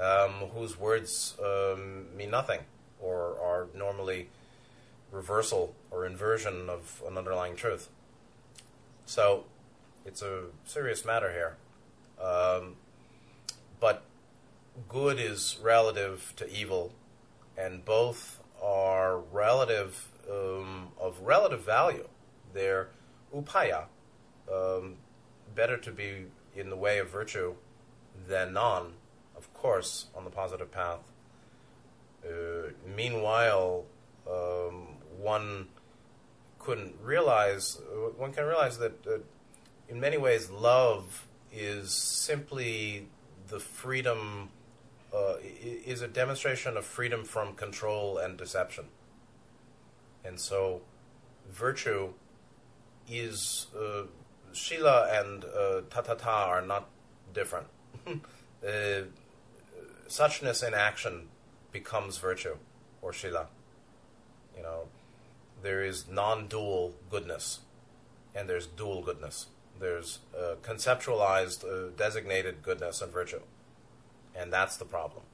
um, 0.00 0.50
whose 0.54 0.78
words 0.78 1.36
um, 1.42 2.06
mean 2.16 2.30
nothing 2.30 2.60
or 3.00 3.36
are 3.42 3.68
normally 3.74 4.28
reversal 5.10 5.74
or 5.90 6.06
inversion 6.06 6.68
of 6.68 7.02
an 7.06 7.16
underlying 7.16 7.56
truth. 7.56 7.88
So 9.06 9.44
it's 10.04 10.22
a 10.22 10.44
serious 10.64 11.04
matter 11.04 11.32
here. 11.32 11.56
Um, 12.24 12.76
but 13.80 14.02
good 14.88 15.18
is 15.18 15.58
relative 15.62 16.32
to 16.36 16.50
evil, 16.50 16.92
and 17.56 17.84
both 17.84 18.40
are 18.62 19.18
relative 19.18 20.08
um, 20.30 20.88
of 21.00 21.20
relative 21.20 21.62
value. 21.62 22.08
They're 22.52 22.88
upaya, 23.34 23.84
um, 24.52 24.96
better 25.54 25.76
to 25.76 25.90
be 25.90 26.26
in 26.54 26.70
the 26.70 26.76
way 26.76 26.98
of 26.98 27.10
virtue 27.10 27.54
than 28.28 28.54
none, 28.54 28.94
of 29.36 29.52
course, 29.52 30.06
on 30.14 30.24
the 30.24 30.30
positive 30.30 30.70
path. 30.70 31.00
Uh, 32.24 32.70
meanwhile, 32.96 33.84
um, 34.28 34.96
one 35.18 35.68
couldn't 36.58 36.94
realize, 37.02 37.78
uh, 37.92 38.10
one 38.16 38.32
can 38.32 38.44
realize 38.44 38.78
that 38.78 39.06
uh, 39.06 39.18
in 39.88 40.00
many 40.00 40.16
ways 40.16 40.50
love 40.50 41.28
is 41.52 41.92
simply 41.92 43.08
the 43.48 43.60
freedom, 43.60 44.50
uh, 45.14 45.34
is 45.42 46.02
a 46.02 46.08
demonstration 46.08 46.76
of 46.76 46.84
freedom 46.84 47.22
from 47.24 47.54
control 47.54 48.18
and 48.18 48.36
deception. 48.36 48.86
And 50.26 50.40
so 50.40 50.82
virtue 51.50 52.12
is, 53.08 53.66
uh, 53.78 54.04
Shila 54.52 55.08
and 55.12 55.44
uh, 55.44 55.82
Tathata 55.88 56.26
are 56.26 56.62
not 56.62 56.88
different. 57.32 57.66
uh, 58.06 59.02
suchness 60.08 60.66
in 60.66 60.74
action 60.74 61.28
becomes 61.72 62.18
virtue 62.18 62.56
or 63.02 63.12
Shila. 63.12 63.46
You 64.56 64.62
know, 64.62 64.88
there 65.62 65.84
is 65.84 66.08
non-dual 66.08 66.94
goodness, 67.10 67.60
and 68.34 68.48
there's 68.48 68.66
dual 68.66 69.02
goodness. 69.02 69.46
There's 69.78 70.20
uh, 70.36 70.54
conceptualized, 70.62 71.64
uh, 71.64 71.90
designated 71.96 72.62
goodness 72.62 73.02
and 73.02 73.12
virtue, 73.12 73.42
and 74.34 74.52
that's 74.52 74.76
the 74.76 74.86
problem. 74.86 75.24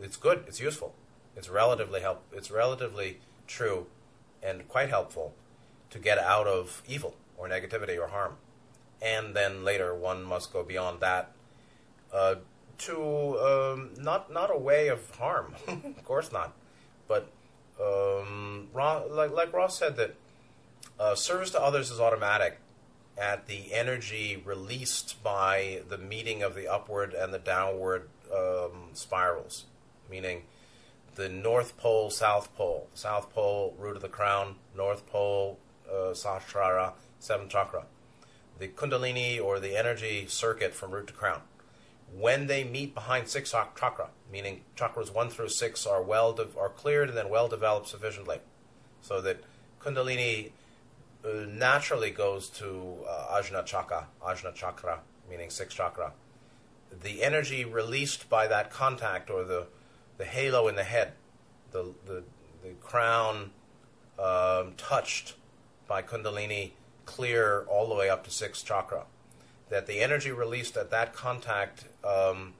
It's 0.00 0.16
good. 0.16 0.44
It's 0.48 0.60
useful. 0.60 0.94
It's 1.36 1.48
relatively 1.48 2.00
help. 2.00 2.24
It's 2.32 2.50
relatively 2.50 3.20
true, 3.46 3.86
and 4.46 4.68
quite 4.68 4.88
helpful 4.88 5.34
to 5.90 5.98
get 5.98 6.18
out 6.18 6.46
of 6.46 6.82
evil 6.86 7.16
or 7.36 7.48
negativity 7.48 7.98
or 7.98 8.08
harm. 8.08 8.36
And 9.02 9.34
then 9.34 9.64
later, 9.64 9.94
one 9.94 10.22
must 10.22 10.52
go 10.52 10.62
beyond 10.62 11.00
that 11.00 11.32
uh, 12.12 12.36
to 12.78 13.38
um, 13.38 13.90
not 13.98 14.32
not 14.32 14.50
a 14.50 14.58
way 14.58 14.88
of 14.88 15.10
harm, 15.16 15.54
of 15.68 16.04
course 16.04 16.32
not, 16.32 16.54
but 17.08 17.28
um, 17.80 18.68
like, 18.74 19.32
like 19.32 19.52
Ra's 19.52 19.76
said, 19.76 19.96
that 19.96 20.14
uh, 20.98 21.14
service 21.14 21.50
to 21.50 21.60
others 21.60 21.90
is 21.90 22.00
automatic 22.00 22.58
at 23.18 23.46
the 23.46 23.72
energy 23.72 24.42
released 24.44 25.22
by 25.22 25.82
the 25.88 25.98
meeting 25.98 26.42
of 26.42 26.54
the 26.54 26.68
upward 26.68 27.14
and 27.14 27.32
the 27.32 27.38
downward 27.38 28.08
um, 28.34 28.90
spirals, 28.92 29.64
meaning 30.10 30.42
the 31.16 31.28
North 31.30 31.76
Pole, 31.78 32.10
South 32.10 32.54
Pole, 32.56 32.88
South 32.94 33.32
Pole, 33.32 33.74
root 33.78 33.96
of 33.96 34.02
the 34.02 34.08
crown, 34.08 34.56
North 34.76 35.06
Pole, 35.06 35.58
uh, 35.90 36.12
Sahasrara, 36.12 36.92
seventh 37.18 37.50
chakra, 37.50 37.84
the 38.58 38.68
Kundalini 38.68 39.42
or 39.42 39.58
the 39.58 39.76
energy 39.76 40.26
circuit 40.28 40.74
from 40.74 40.90
root 40.90 41.08
to 41.08 41.12
crown. 41.12 41.40
When 42.14 42.46
they 42.46 42.64
meet 42.64 42.94
behind 42.94 43.28
six 43.28 43.50
chakra, 43.50 44.08
meaning 44.30 44.62
chakras 44.76 45.12
one 45.12 45.30
through 45.30 45.48
six 45.48 45.86
are 45.86 46.02
well 46.02 46.32
de- 46.32 46.48
are 46.58 46.68
cleared 46.68 47.08
and 47.08 47.18
then 47.18 47.30
well 47.30 47.48
developed 47.48 47.88
sufficiently, 47.88 48.38
so 49.00 49.20
that 49.22 49.42
Kundalini 49.80 50.50
uh, 51.24 51.46
naturally 51.48 52.10
goes 52.10 52.48
to 52.50 52.98
uh, 53.08 53.40
Ajna 53.40 53.64
chakra, 53.64 54.06
Ajna 54.22 54.54
chakra, 54.54 55.00
meaning 55.28 55.48
six 55.50 55.74
chakra. 55.74 56.12
The 57.02 57.22
energy 57.22 57.64
released 57.64 58.28
by 58.28 58.46
that 58.46 58.70
contact, 58.70 59.30
or 59.30 59.42
the 59.44 59.66
the 60.18 60.24
halo 60.24 60.68
in 60.68 60.76
the 60.76 60.84
head, 60.84 61.12
the 61.72 61.94
the, 62.06 62.24
the 62.62 62.70
crown 62.80 63.50
um, 64.18 64.74
touched 64.76 65.34
by 65.86 66.02
Kundalini, 66.02 66.72
clear 67.04 67.64
all 67.68 67.88
the 67.88 67.94
way 67.94 68.10
up 68.10 68.24
to 68.24 68.30
six 68.30 68.62
chakra 68.62 69.04
that 69.68 69.86
the 69.86 70.00
energy 70.00 70.30
released 70.30 70.76
at 70.76 70.90
that 70.90 71.12
contact 71.12 71.84
um, 72.04 72.54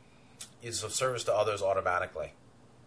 is 0.63 0.83
of 0.83 0.93
service 0.93 1.25
to 1.25 1.35
others 1.35 1.63
automatically. 1.63 2.33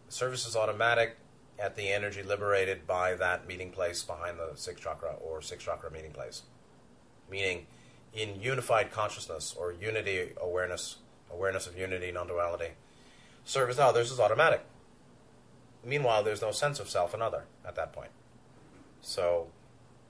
Service 0.10 0.46
is 0.46 0.56
automatic 0.56 1.18
at 1.58 1.76
the 1.76 1.90
energy 1.90 2.24
liberated 2.24 2.86
by 2.88 3.14
that 3.16 3.48
meeting 3.48 3.72
place 3.72 4.04
behind 4.04 4.38
the 4.38 4.56
sixth 4.56 4.84
chakra 4.84 5.14
or 5.22 5.42
sixth 5.42 5.66
chakra 5.66 5.92
meeting 5.92 6.12
place. 6.12 6.44
Meaning, 7.30 7.68
in 8.14 8.42
unified 8.42 8.92
consciousness 8.92 9.56
or 9.58 9.72
unity 9.72 10.32
awareness, 10.42 10.98
awareness 11.32 11.68
of 11.68 11.78
unity, 11.78 12.12
non 12.12 12.28
duality, 12.28 12.72
service 13.46 13.78
to 13.78 13.86
others 13.86 14.12
is 14.12 14.20
automatic. 14.20 14.66
Meanwhile, 15.84 16.24
there's 16.24 16.42
no 16.42 16.52
sense 16.52 16.80
of 16.80 16.90
self 16.90 17.14
and 17.14 17.24
other 17.24 17.46
at 17.66 17.76
that 17.76 17.94
point. 17.94 18.12
So, 19.02 19.48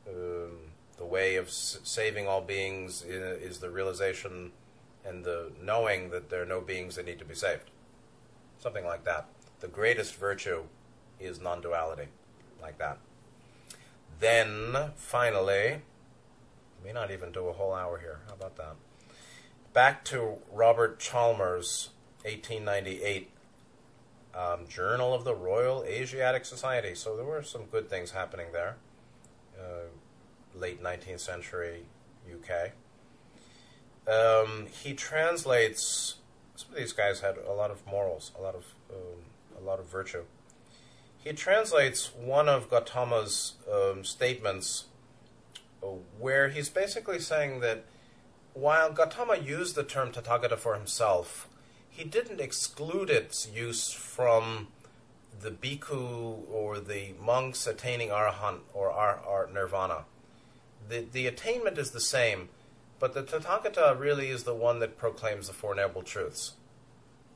um, 0.08 0.72
the 0.98 1.06
way 1.06 1.36
of 1.36 1.48
s- 1.48 1.80
saving 1.84 2.28
all 2.28 2.42
beings 2.42 3.04
is 3.04 3.60
the 3.60 3.70
realization 3.70 4.52
and 5.06 5.24
the 5.24 5.52
knowing 5.62 6.10
that 6.10 6.30
there 6.30 6.42
are 6.42 6.46
no 6.46 6.60
beings 6.62 6.96
that 6.96 7.06
need 7.06 7.20
to 7.20 7.26
be 7.26 7.36
saved. 7.36 7.70
Something 8.58 8.86
like 8.86 9.06
that. 9.06 9.28
The 9.60 9.68
greatest 9.68 10.16
virtue 10.16 10.64
is 11.20 11.40
non 11.40 11.62
duality, 11.62 12.08
like 12.62 12.78
that. 12.80 12.98
Then, 14.20 14.92
finally, 14.96 15.82
may 16.84 16.92
not 16.92 17.12
even 17.12 17.32
do 17.32 17.48
a 17.48 17.54
whole 17.54 17.74
hour 17.74 18.00
here. 18.00 18.20
How 18.28 18.34
about 18.34 18.58
that? 18.58 18.76
Back 19.72 20.04
to 20.06 20.38
Robert 20.52 21.00
Chalmers, 21.00 21.90
1898, 22.24 23.30
um, 24.36 24.68
Journal 24.68 25.14
of 25.14 25.24
the 25.24 25.34
Royal 25.34 25.84
Asiatic 25.84 26.46
Society. 26.46 26.96
So 26.96 27.16
there 27.16 27.26
were 27.26 27.44
some 27.44 27.66
good 27.66 27.90
things 27.90 28.12
happening 28.12 28.48
there. 28.52 28.78
Uh, 29.60 29.90
late 30.56 30.82
19th 30.82 31.20
century 31.20 31.86
UK. 32.32 32.72
Um, 34.08 34.68
he 34.68 34.94
translates. 34.94 36.16
Some 36.56 36.72
of 36.72 36.78
these 36.78 36.94
guys 36.94 37.22
had 37.22 37.38
a 37.38 37.54
lot 37.54 37.72
of 37.72 37.86
morals, 37.88 38.32
a 38.38 38.42
lot 38.42 38.56
of 38.56 38.66
um, 38.90 39.24
a 39.58 39.64
lot 39.64 39.80
of 39.80 39.88
virtue. 39.88 40.24
He 41.24 41.34
translates 41.34 42.14
one 42.16 42.48
of 42.48 42.70
Gautama's 42.70 43.56
um, 43.72 44.04
statements, 44.04 44.86
uh, 45.84 45.88
where 46.18 46.50
he's 46.50 46.70
basically 46.70 47.20
saying 47.20 47.60
that 47.60 47.86
while 48.54 48.92
Gautama 48.92 49.38
used 49.38 49.76
the 49.76 49.84
term 49.84 50.12
Tathagata 50.12 50.58
for 50.58 50.76
himself, 50.76 51.49
he 52.00 52.06
didn't 52.06 52.40
exclude 52.40 53.10
its 53.10 53.48
use 53.54 53.92
from 53.92 54.70
the 55.42 55.52
bhikkhu 55.52 56.50
or 56.50 56.80
the 56.80 57.14
monks 57.22 57.68
attaining 57.68 58.10
arahant 58.10 58.60
or 58.74 58.90
ar- 58.92 59.22
ar- 59.28 59.50
nirvana 59.54 60.06
the, 60.90 61.06
the 61.12 61.28
attainment 61.28 61.78
is 61.78 61.92
the 61.92 62.00
same, 62.00 62.50
but 63.00 63.14
the 63.14 63.24
Tathagata 63.24 63.98
really 63.98 64.30
is 64.30 64.44
the 64.44 64.56
one 64.56 64.80
that 64.80 64.98
proclaims 64.98 65.48
the 65.48 65.54
Four 65.54 65.76
Noble 65.76 66.02
Truths. 66.02 66.54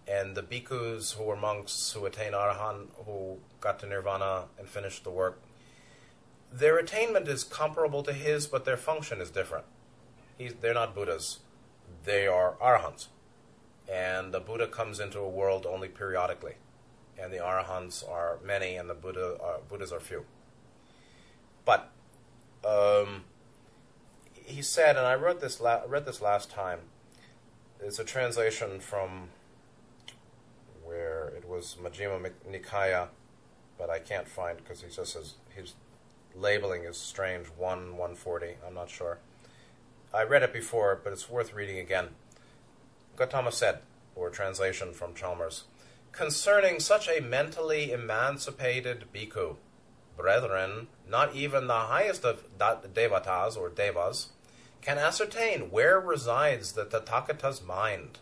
And 0.08 0.36
the 0.36 0.44
bhikkhus 0.44 1.16
who 1.16 1.24
were 1.24 1.38
monks 1.38 1.94
who 1.94 2.06
attained 2.06 2.34
Arahant, 2.34 2.88
who 3.06 3.38
got 3.62 3.80
to 3.80 3.86
Nirvana 3.86 4.46
and 4.60 4.68
finished 4.68 5.04
the 5.04 5.12
work, 5.12 5.40
their 6.52 6.78
attainment 6.78 7.28
is 7.28 7.44
comparable 7.44 8.04
to 8.04 8.14
his, 8.14 8.48
but 8.48 8.66
their 8.66 8.78
function 8.78 9.22
is 9.22 9.30
different. 9.30 9.66
He's, 10.38 10.54
they're 10.56 10.74
not 10.74 10.94
Buddhas, 10.94 11.40
they 12.04 12.28
are 12.28 12.56
Arahants. 12.62 13.08
And 13.92 14.34
the 14.34 14.40
Buddha 14.40 14.68
comes 14.68 15.00
into 15.00 15.20
a 15.20 15.30
world 15.30 15.66
only 15.66 15.88
periodically, 15.88 16.56
and 17.20 17.32
the 17.32 17.38
Arahants 17.38 18.10
are 18.10 18.40
many, 18.44 18.76
and 18.76 18.90
the 18.90 18.94
Buddha 18.94 19.38
uh, 19.44 19.58
Buddhas 19.70 19.92
are 19.92 20.00
few. 20.00 20.26
But 21.66 21.92
um, 22.68 23.24
he 24.34 24.62
said, 24.62 24.98
and 24.98 25.06
I 25.06 25.16
read 25.16 25.42
this 25.42 25.60
la- 25.60 25.84
read 25.88 26.06
this 26.06 26.22
last 26.22 26.50
time. 26.50 26.80
It's 27.80 28.00
a 28.00 28.06
translation 28.06 28.80
from 28.80 29.30
where 30.84 31.34
it 31.36 31.48
was 31.48 31.78
Majjhima 31.82 32.32
Nikaya, 32.50 33.10
but 33.78 33.90
I 33.90 34.00
can't 34.00 34.28
find 34.28 34.58
because 34.58 34.82
he 34.82 34.90
just 34.90 35.14
says 35.14 35.34
his 35.50 35.74
labeling 36.36 36.84
is 36.84 36.98
strange. 36.98 37.48
One 37.48 37.98
one 37.98 38.16
forty. 38.16 38.56
I'm 38.66 38.74
not 38.74 38.90
sure. 38.90 39.20
I 40.14 40.24
read 40.24 40.44
it 40.44 40.54
before, 40.54 41.00
but 41.04 41.12
it's 41.12 41.30
worth 41.30 41.54
reading 41.54 41.80
again. 41.80 42.10
Gautama 43.16 43.52
said, 43.52 43.80
or 44.16 44.30
translation 44.30 44.94
from 44.94 45.14
Chalmers, 45.14 45.66
concerning 46.12 46.80
such 46.80 47.08
a 47.08 47.22
mentally 47.22 47.92
emancipated 47.92 49.06
bhikkhu, 49.14 49.58
brethren, 50.18 50.88
not 51.08 51.36
even 51.36 51.68
the 51.68 51.74
highest 51.74 52.24
of 52.24 52.44
devatas 52.58 53.58
or 53.58 53.70
devas, 53.70 54.30
can 54.82 54.98
ascertain 54.98 55.72
where 55.72 56.00
resides 56.00 56.74
the 56.74 56.86
Tathagata's 56.86 57.62
mind. 57.62 58.20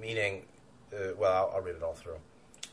Meaning, 0.00 0.42
uh, 0.92 1.14
well, 1.16 1.32
I'll, 1.32 1.56
I'll 1.56 1.62
read 1.62 1.76
it 1.76 1.82
all 1.82 1.94
through. 1.94 2.18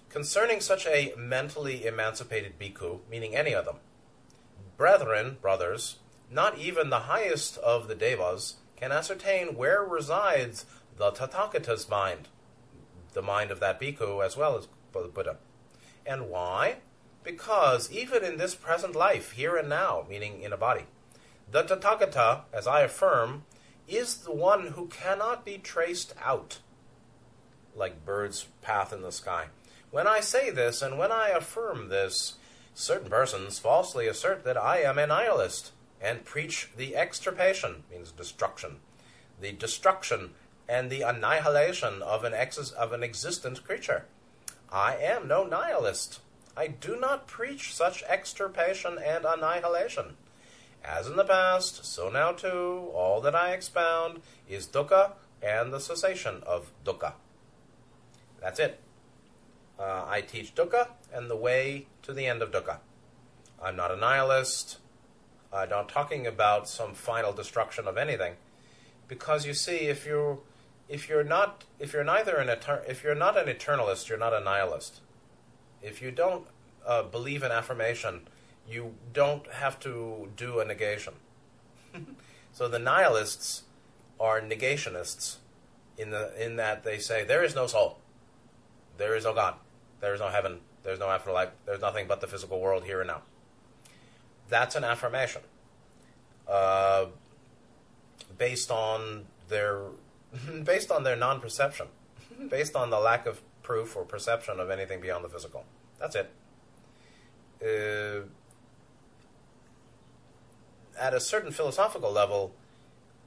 Concerning 0.09 0.61
such 0.61 0.85
a 0.85 1.13
mentally 1.17 1.85
emancipated 1.85 2.59
bhikkhu, 2.59 2.99
meaning 3.09 3.35
any 3.35 3.53
of 3.53 3.65
them, 3.65 3.77
brethren, 4.77 5.37
brothers, 5.41 5.97
not 6.31 6.57
even 6.57 6.89
the 6.89 7.01
highest 7.01 7.57
of 7.57 7.87
the 7.87 7.95
devas 7.95 8.55
can 8.75 8.91
ascertain 8.91 9.55
where 9.55 9.83
resides 9.83 10.65
the 10.97 11.11
Tathagata's 11.11 11.89
mind, 11.89 12.27
the 13.13 13.21
mind 13.21 13.51
of 13.51 13.59
that 13.59 13.79
bhikkhu 13.79 14.25
as 14.25 14.37
well 14.37 14.57
as 14.57 14.67
the 14.93 15.07
Buddha. 15.07 15.37
And 16.05 16.29
why? 16.29 16.77
Because 17.23 17.91
even 17.91 18.23
in 18.23 18.37
this 18.37 18.55
present 18.55 18.95
life, 18.95 19.31
here 19.31 19.55
and 19.55 19.69
now, 19.69 20.05
meaning 20.09 20.41
in 20.41 20.51
a 20.51 20.57
body, 20.57 20.85
the 21.49 21.63
Tathagata, 21.63 22.41
as 22.51 22.67
I 22.67 22.81
affirm, 22.81 23.43
is 23.87 24.17
the 24.17 24.33
one 24.33 24.67
who 24.67 24.87
cannot 24.87 25.45
be 25.45 25.57
traced 25.57 26.13
out, 26.21 26.59
like 27.75 28.05
birds' 28.05 28.47
path 28.61 28.91
in 28.91 29.01
the 29.01 29.11
sky. 29.11 29.47
When 29.91 30.07
I 30.07 30.19
say 30.19 30.49
this 30.49 30.81
and 30.81 30.97
when 30.97 31.11
I 31.11 31.29
affirm 31.29 31.89
this, 31.89 32.35
certain 32.73 33.09
persons 33.09 33.59
falsely 33.59 34.07
assert 34.07 34.43
that 34.45 34.57
I 34.57 34.79
am 34.79 34.97
a 34.97 35.05
nihilist 35.05 35.72
and 36.03 36.25
preach 36.25 36.69
the 36.75 36.95
extirpation, 36.95 37.83
means 37.89 38.11
destruction, 38.11 38.75
the 39.39 39.53
destruction 39.53 40.31
and 40.67 40.89
the 40.89 41.01
annihilation 41.01 42.01
of 42.01 42.23
an, 42.25 42.33
ex- 42.33 42.71
of 42.71 42.91
an 42.91 43.03
existent 43.03 43.63
creature. 43.63 44.05
I 44.71 44.97
am 44.97 45.27
no 45.27 45.45
nihilist. 45.45 46.19
I 46.55 46.67
do 46.67 46.99
not 46.99 47.25
preach 47.25 47.73
such 47.73 48.03
extirpation 48.03 48.99
and 48.99 49.25
annihilation. 49.25 50.17
As 50.83 51.07
in 51.07 51.15
the 51.15 51.23
past, 51.23 51.85
so 51.85 52.09
now 52.09 52.33
too, 52.33 52.91
all 52.93 53.21
that 53.21 53.35
I 53.35 53.53
expound 53.53 54.21
is 54.49 54.67
dukkha 54.67 55.13
and 55.41 55.71
the 55.71 55.79
cessation 55.79 56.43
of 56.45 56.71
dukkha. 56.83 57.13
That's 58.41 58.59
it. 58.59 58.81
Uh, 59.79 60.05
I 60.07 60.21
teach 60.21 60.53
dukkha 60.53 60.89
and 61.13 61.29
the 61.29 61.35
way 61.35 61.87
to 62.01 62.13
the 62.13 62.25
end 62.25 62.41
of 62.41 62.51
dukkha. 62.51 62.79
I'm 63.63 63.77
not 63.77 63.91
a 63.91 63.95
nihilist. 63.95 64.77
I'm 65.53 65.69
not 65.69 65.89
talking 65.89 66.25
about 66.25 66.67
some 66.67 66.93
final 66.93 67.31
destruction 67.31 67.87
of 67.87 67.97
anything, 67.97 68.33
because 69.07 69.45
you 69.45 69.53
see, 69.53 69.87
if 69.87 70.05
you 70.05 70.41
if 70.89 71.07
you're 71.07 71.23
not 71.23 71.63
if 71.79 71.93
you're 71.93 72.03
neither 72.03 72.37
an 72.37 72.47
etern- 72.47 72.87
if 72.89 73.03
you're 73.03 73.15
not 73.15 73.37
an 73.37 73.53
eternalist, 73.53 74.09
you're 74.09 74.17
not 74.17 74.33
a 74.33 74.39
nihilist. 74.39 75.01
If 75.81 76.01
you 76.01 76.11
don't 76.11 76.47
uh, 76.85 77.03
believe 77.03 77.43
in 77.43 77.51
affirmation, 77.51 78.27
you 78.67 78.95
don't 79.11 79.51
have 79.51 79.79
to 79.81 80.29
do 80.35 80.59
a 80.59 80.65
negation. 80.65 81.13
so 82.51 82.67
the 82.67 82.79
nihilists 82.79 83.63
are 84.19 84.41
negationists 84.41 85.37
in 85.97 86.09
the 86.09 86.33
in 86.43 86.55
that 86.55 86.83
they 86.83 86.97
say 86.97 87.23
there 87.23 87.43
is 87.43 87.53
no 87.53 87.67
soul, 87.67 87.99
there 88.97 89.15
is 89.15 89.23
no 89.23 89.33
God, 89.33 89.55
there 89.99 90.15
is 90.15 90.19
no 90.19 90.29
heaven, 90.29 90.61
there 90.81 90.93
is 90.93 90.99
no 90.99 91.09
afterlife, 91.09 91.49
there's 91.65 91.81
nothing 91.81 92.07
but 92.07 92.21
the 92.21 92.27
physical 92.27 92.59
world 92.59 92.85
here 92.85 93.01
and 93.01 93.07
now 93.07 93.21
that's 94.49 94.75
an 94.75 94.83
affirmation 94.83 95.41
uh, 96.47 97.05
based 98.37 98.71
on 98.71 99.25
their 99.49 99.81
based 100.63 100.91
on 100.91 101.03
their 101.03 101.15
non-perception, 101.15 101.87
based 102.49 102.75
on 102.75 102.89
the 102.89 102.99
lack 102.99 103.25
of 103.25 103.41
proof 103.61 103.95
or 103.95 104.03
perception 104.03 104.59
of 104.59 104.69
anything 104.69 104.99
beyond 104.99 105.23
the 105.23 105.29
physical. 105.29 105.65
That's 105.99 106.15
it. 106.15 106.31
Uh, 107.63 108.27
at 110.99 111.13
a 111.13 111.19
certain 111.19 111.51
philosophical 111.51 112.11
level, 112.11 112.53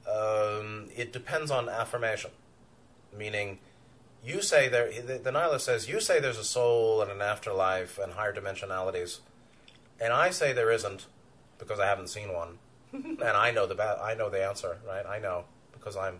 um, 0.09 0.89
it 0.95 1.11
depends 1.11 1.51
on 1.51 1.67
affirmation, 1.67 2.31
meaning 3.17 3.59
you 4.23 4.41
say 4.41 4.67
there. 4.67 4.91
The, 4.91 5.17
the 5.17 5.31
nihilist 5.31 5.65
says 5.65 5.89
you 5.89 5.99
say 5.99 6.19
there's 6.19 6.37
a 6.37 6.43
soul 6.43 7.01
and 7.01 7.11
an 7.11 7.21
afterlife 7.21 7.97
and 7.97 8.13
higher 8.13 8.33
dimensionalities, 8.33 9.19
and 9.99 10.13
I 10.13 10.29
say 10.29 10.53
there 10.53 10.71
isn't 10.71 11.07
because 11.57 11.79
I 11.79 11.87
haven't 11.87 12.09
seen 12.09 12.33
one, 12.33 12.59
and 12.93 13.21
I 13.21 13.51
know 13.51 13.65
the 13.65 13.75
ba- 13.75 13.99
I 14.01 14.13
know 14.13 14.29
the 14.29 14.45
answer, 14.45 14.77
right? 14.87 15.05
I 15.05 15.19
know 15.19 15.45
because 15.73 15.95
I'm 15.95 16.19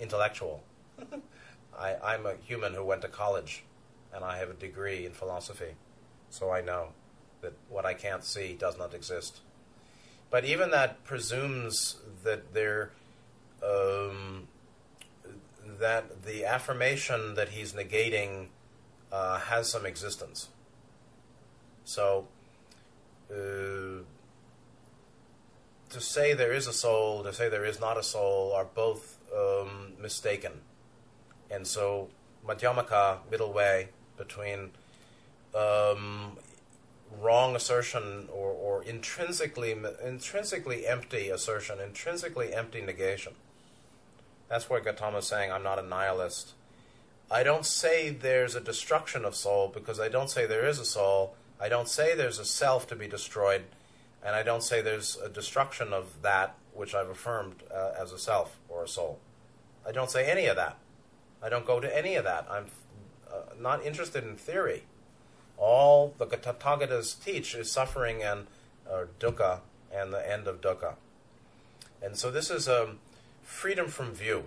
intellectual. 0.00 0.62
I, 1.78 1.96
I'm 2.02 2.26
a 2.26 2.34
human 2.42 2.74
who 2.74 2.84
went 2.84 3.02
to 3.02 3.08
college, 3.08 3.64
and 4.12 4.24
I 4.24 4.38
have 4.38 4.50
a 4.50 4.54
degree 4.54 5.04
in 5.04 5.12
philosophy, 5.12 5.74
so 6.30 6.50
I 6.50 6.62
know 6.62 6.88
that 7.42 7.52
what 7.68 7.84
I 7.84 7.94
can't 7.94 8.24
see 8.24 8.54
does 8.54 8.78
not 8.78 8.94
exist. 8.94 9.40
But 10.30 10.44
even 10.44 10.70
that 10.70 11.04
presumes 11.04 11.96
that 12.24 12.52
there, 12.52 12.90
um, 13.62 14.48
that 15.78 16.24
the 16.24 16.44
affirmation 16.44 17.34
that 17.34 17.50
he's 17.50 17.72
negating 17.72 18.48
uh, 19.12 19.38
has 19.38 19.70
some 19.70 19.86
existence. 19.86 20.48
So. 21.84 22.28
Uh, 23.30 24.02
to 25.90 26.00
say 26.00 26.34
there 26.34 26.52
is 26.52 26.66
a 26.66 26.72
soul, 26.72 27.22
to 27.22 27.32
say 27.32 27.48
there 27.48 27.64
is 27.64 27.80
not 27.80 27.96
a 27.96 28.02
soul, 28.02 28.52
are 28.52 28.64
both 28.64 29.18
um, 29.34 29.92
mistaken. 30.00 30.52
And 31.50 31.66
so, 31.66 32.08
Madhyamaka, 32.46 33.18
middle 33.30 33.52
way 33.52 33.88
between 34.16 34.70
um, 35.54 36.36
wrong 37.20 37.56
assertion 37.56 38.28
or, 38.32 38.50
or 38.50 38.82
intrinsically 38.82 39.74
intrinsically 40.04 40.86
empty 40.86 41.30
assertion, 41.30 41.78
intrinsically 41.80 42.52
empty 42.52 42.80
negation. 42.80 43.34
That's 44.48 44.68
why 44.70 44.80
Gautama 44.80 45.18
is 45.18 45.26
saying, 45.26 45.50
I'm 45.50 45.62
not 45.62 45.78
a 45.78 45.82
nihilist. 45.82 46.52
I 47.30 47.42
don't 47.42 47.66
say 47.66 48.10
there's 48.10 48.54
a 48.54 48.60
destruction 48.60 49.24
of 49.24 49.34
soul 49.34 49.70
because 49.72 49.98
I 49.98 50.08
don't 50.08 50.30
say 50.30 50.46
there 50.46 50.66
is 50.66 50.78
a 50.78 50.84
soul. 50.84 51.34
I 51.60 51.68
don't 51.68 51.88
say 51.88 52.14
there's 52.14 52.38
a 52.38 52.44
self 52.44 52.86
to 52.88 52.96
be 52.96 53.08
destroyed 53.08 53.64
and 54.24 54.34
I 54.34 54.42
don't 54.42 54.62
say 54.62 54.82
there's 54.82 55.16
a 55.16 55.28
destruction 55.28 55.92
of 55.92 56.22
that 56.22 56.56
which 56.74 56.94
I've 56.94 57.08
affirmed 57.08 57.62
uh, 57.72 57.92
as 57.98 58.12
a 58.12 58.18
self 58.18 58.58
or 58.68 58.84
a 58.84 58.88
soul. 58.88 59.20
I 59.86 59.92
don't 59.92 60.10
say 60.10 60.30
any 60.30 60.46
of 60.46 60.56
that. 60.56 60.76
I 61.42 61.48
don't 61.48 61.66
go 61.66 61.80
to 61.80 61.96
any 61.96 62.16
of 62.16 62.24
that. 62.24 62.46
I'm 62.50 62.66
uh, 63.30 63.54
not 63.60 63.84
interested 63.84 64.24
in 64.24 64.36
theory. 64.36 64.82
All 65.56 66.14
the 66.18 66.26
Tathagatas 66.26 67.24
teach 67.24 67.54
is 67.54 67.70
suffering 67.70 68.22
and 68.22 68.46
uh, 68.90 69.04
dukkha 69.20 69.60
and 69.94 70.12
the 70.12 70.30
end 70.30 70.46
of 70.48 70.60
dukkha. 70.60 70.94
And 72.02 72.16
so 72.16 72.30
this 72.30 72.50
is 72.50 72.68
um, 72.68 72.98
freedom 73.42 73.88
from 73.88 74.12
view, 74.12 74.46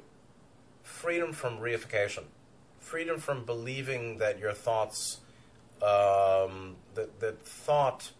freedom 0.83 1.33
from 1.33 1.59
reification, 1.59 2.25
freedom 2.79 3.17
from 3.17 3.45
believing 3.45 4.17
that 4.17 4.39
your 4.39 4.53
thoughts, 4.53 5.19
um, 5.81 6.75
that, 6.99 7.19
that 7.21 7.41
thought 7.41 8.11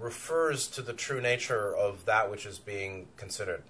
refers 0.00 0.66
to 0.68 0.82
the 0.82 0.92
true 0.92 1.20
nature 1.20 1.74
of 1.74 2.04
that 2.06 2.30
which 2.30 2.44
is 2.44 2.58
being 2.58 3.06
considered. 3.16 3.62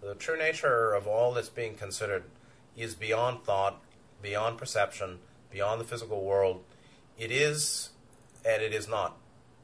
The 0.00 0.14
true 0.14 0.38
nature 0.38 0.94
of 0.94 1.06
all 1.06 1.34
that's 1.34 1.48
being 1.50 1.74
considered 1.74 2.24
is 2.76 2.94
beyond 2.94 3.44
thought, 3.44 3.82
beyond 4.22 4.56
perception, 4.56 5.18
beyond 5.50 5.80
the 5.80 5.84
physical 5.84 6.24
world. 6.24 6.64
It 7.18 7.30
is 7.30 7.90
and 8.44 8.62
it 8.62 8.72
is 8.72 8.88
not, 8.88 9.16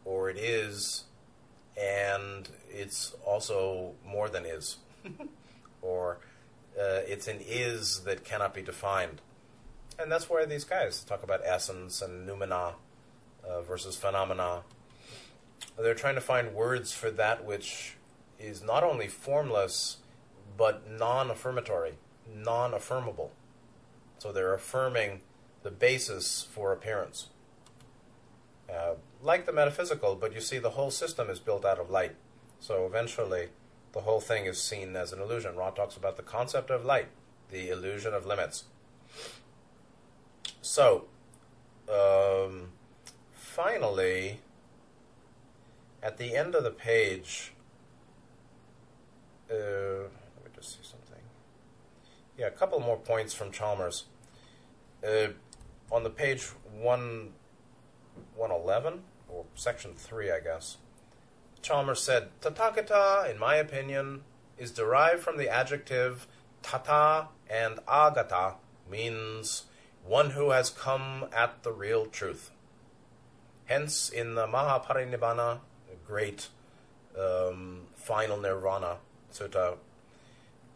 or 0.04 0.28
it 0.28 0.36
is 0.36 1.04
and 1.80 2.48
it's 2.68 3.14
also 3.24 3.92
more 4.04 4.28
than 4.28 4.44
is, 4.44 4.76
or 5.82 6.18
uh, 6.78 7.00
it's 7.06 7.28
an 7.28 7.38
is 7.40 8.00
that 8.00 8.24
cannot 8.24 8.52
be 8.52 8.62
defined. 8.62 9.22
And 9.98 10.10
that's 10.10 10.28
where 10.28 10.44
these 10.44 10.64
guys 10.64 11.04
talk 11.04 11.22
about 11.22 11.40
essence 11.44 12.02
and 12.02 12.28
noumena 12.28 12.74
uh, 13.48 13.62
versus 13.62 13.96
phenomena 13.96 14.62
they're 15.78 15.94
trying 15.94 16.14
to 16.14 16.20
find 16.20 16.54
words 16.54 16.92
for 16.92 17.10
that 17.10 17.44
which 17.44 17.96
is 18.38 18.62
not 18.62 18.82
only 18.82 19.08
formless 19.08 19.98
but 20.56 20.90
non 20.90 21.30
affirmatory. 21.30 21.94
non 22.32 22.72
affirmable. 22.72 23.30
So 24.18 24.32
they're 24.32 24.54
affirming 24.54 25.20
the 25.62 25.70
basis 25.70 26.46
for 26.50 26.72
appearance. 26.72 27.28
Uh, 28.72 28.94
like 29.22 29.46
the 29.46 29.52
metaphysical, 29.52 30.14
but 30.14 30.32
you 30.32 30.40
see 30.40 30.58
the 30.58 30.70
whole 30.70 30.90
system 30.90 31.28
is 31.28 31.38
built 31.38 31.64
out 31.64 31.78
of 31.78 31.90
light. 31.90 32.16
So 32.60 32.86
eventually, 32.86 33.48
the 33.92 34.00
whole 34.00 34.20
thing 34.20 34.46
is 34.46 34.62
seen 34.62 34.96
as 34.96 35.12
an 35.12 35.20
illusion. 35.20 35.56
Ra 35.56 35.70
talks 35.70 35.96
about 35.96 36.16
the 36.16 36.22
concept 36.22 36.70
of 36.70 36.84
light, 36.84 37.08
the 37.50 37.70
illusion 37.70 38.14
of 38.14 38.24
limits. 38.24 38.64
So, 40.60 41.06
um, 41.88 42.70
finally, 43.52 44.40
at 46.02 46.16
the 46.16 46.34
end 46.34 46.54
of 46.54 46.64
the 46.64 46.70
page, 46.70 47.52
uh, 49.50 49.54
let 49.54 50.44
me 50.44 50.50
just 50.56 50.70
see 50.70 50.82
something. 50.82 51.22
Yeah, 52.38 52.46
a 52.46 52.50
couple 52.50 52.80
more 52.80 52.96
points 52.96 53.34
from 53.34 53.52
Chalmers. 53.52 54.04
Uh, 55.06 55.28
on 55.90 56.02
the 56.02 56.08
page 56.08 56.44
1, 56.80 57.32
111, 58.36 59.02
or 59.28 59.44
section 59.54 59.92
3, 59.94 60.32
I 60.32 60.40
guess, 60.40 60.78
Chalmers 61.60 62.02
said, 62.02 62.28
Tathagata, 62.40 63.30
in 63.30 63.38
my 63.38 63.56
opinion, 63.56 64.22
is 64.56 64.70
derived 64.70 65.20
from 65.20 65.36
the 65.36 65.50
adjective 65.50 66.26
tata 66.62 67.28
and 67.50 67.80
agata, 67.86 68.54
means 68.90 69.64
one 70.04 70.30
who 70.30 70.50
has 70.50 70.70
come 70.70 71.26
at 71.36 71.62
the 71.62 71.72
real 71.72 72.06
truth. 72.06 72.50
Hence, 73.72 74.10
in 74.10 74.34
the 74.34 74.46
Mahaparinibbana, 74.46 75.60
great 76.06 76.48
um, 77.18 77.86
final 77.94 78.36
nirvana 78.36 78.98
sutta, 79.32 79.78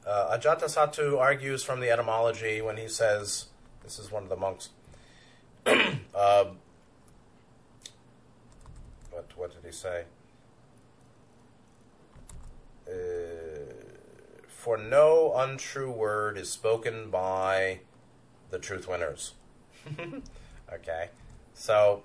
uh, 0.06 0.38
Ajatasattu 0.38 1.18
argues 1.18 1.62
from 1.62 1.80
the 1.80 1.90
etymology 1.90 2.62
when 2.62 2.78
he 2.78 2.88
says, 2.88 3.48
this 3.84 3.98
is 3.98 4.10
one 4.10 4.22
of 4.22 4.30
the 4.30 4.36
monks, 4.36 4.70
uh, 5.66 6.44
what, 9.10 9.30
what 9.36 9.52
did 9.52 9.62
he 9.62 9.72
say? 9.72 10.04
Uh, 12.88 12.94
for 14.48 14.78
no 14.78 15.34
untrue 15.36 15.90
word 15.90 16.38
is 16.38 16.48
spoken 16.48 17.10
by 17.10 17.80
the 18.48 18.58
truth 18.58 18.88
winners. 18.88 19.34
okay, 20.72 21.10
so 21.52 22.02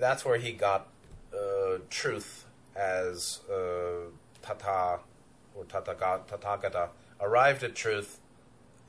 that's 0.00 0.24
where 0.24 0.38
he 0.38 0.52
got 0.52 0.88
uh, 1.32 1.78
truth 1.90 2.46
as 2.74 3.40
uh, 3.50 4.08
tata 4.42 5.00
or 5.54 5.64
tathagata. 5.64 6.88
Arrived 7.20 7.62
at 7.62 7.74
truth 7.74 8.18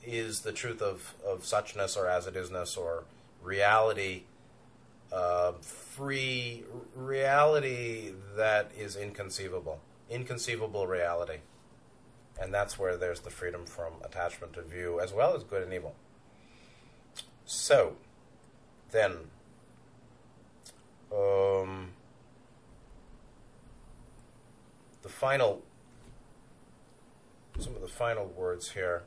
is 0.04 0.40
the 0.40 0.52
truth 0.52 0.82
of, 0.82 1.14
of 1.24 1.42
suchness 1.42 1.96
or 1.96 2.08
as 2.08 2.26
it 2.26 2.34
isness 2.34 2.76
or 2.76 3.04
reality, 3.42 4.22
uh, 5.12 5.52
free 5.60 6.64
reality 6.96 8.12
that 8.36 8.70
is 8.76 8.96
inconceivable, 8.96 9.80
inconceivable 10.10 10.86
reality. 10.86 11.38
And 12.40 12.52
that's 12.52 12.78
where 12.78 12.96
there's 12.96 13.20
the 13.20 13.30
freedom 13.30 13.66
from 13.66 13.92
attachment 14.02 14.54
to 14.54 14.62
view, 14.62 14.98
as 15.00 15.12
well 15.12 15.36
as 15.36 15.44
good 15.44 15.62
and 15.62 15.72
evil. 15.72 15.94
So, 17.44 17.96
then, 18.90 19.12
um, 21.14 21.90
the 25.02 25.08
final, 25.08 25.62
some 27.58 27.74
of 27.74 27.80
the 27.80 27.88
final 27.88 28.26
words 28.26 28.70
here, 28.70 29.02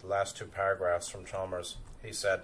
the 0.00 0.06
last 0.06 0.36
two 0.36 0.46
paragraphs 0.46 1.08
from 1.08 1.24
Chalmers. 1.24 1.76
He 2.02 2.12
said, 2.12 2.42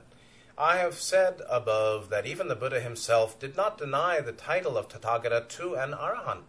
I 0.57 0.77
have 0.77 0.95
said 0.95 1.41
above 1.49 2.11
that 2.11 2.27
even 2.27 2.49
the 2.49 2.55
Buddha 2.55 2.81
himself 2.81 3.39
did 3.39 3.57
not 3.57 3.79
deny 3.79 4.21
the 4.21 4.33
title 4.33 4.79
of 4.79 4.89
Tathagata 4.89 5.49
to 5.49 5.75
an 5.75 5.93
Arahant. 5.93 6.43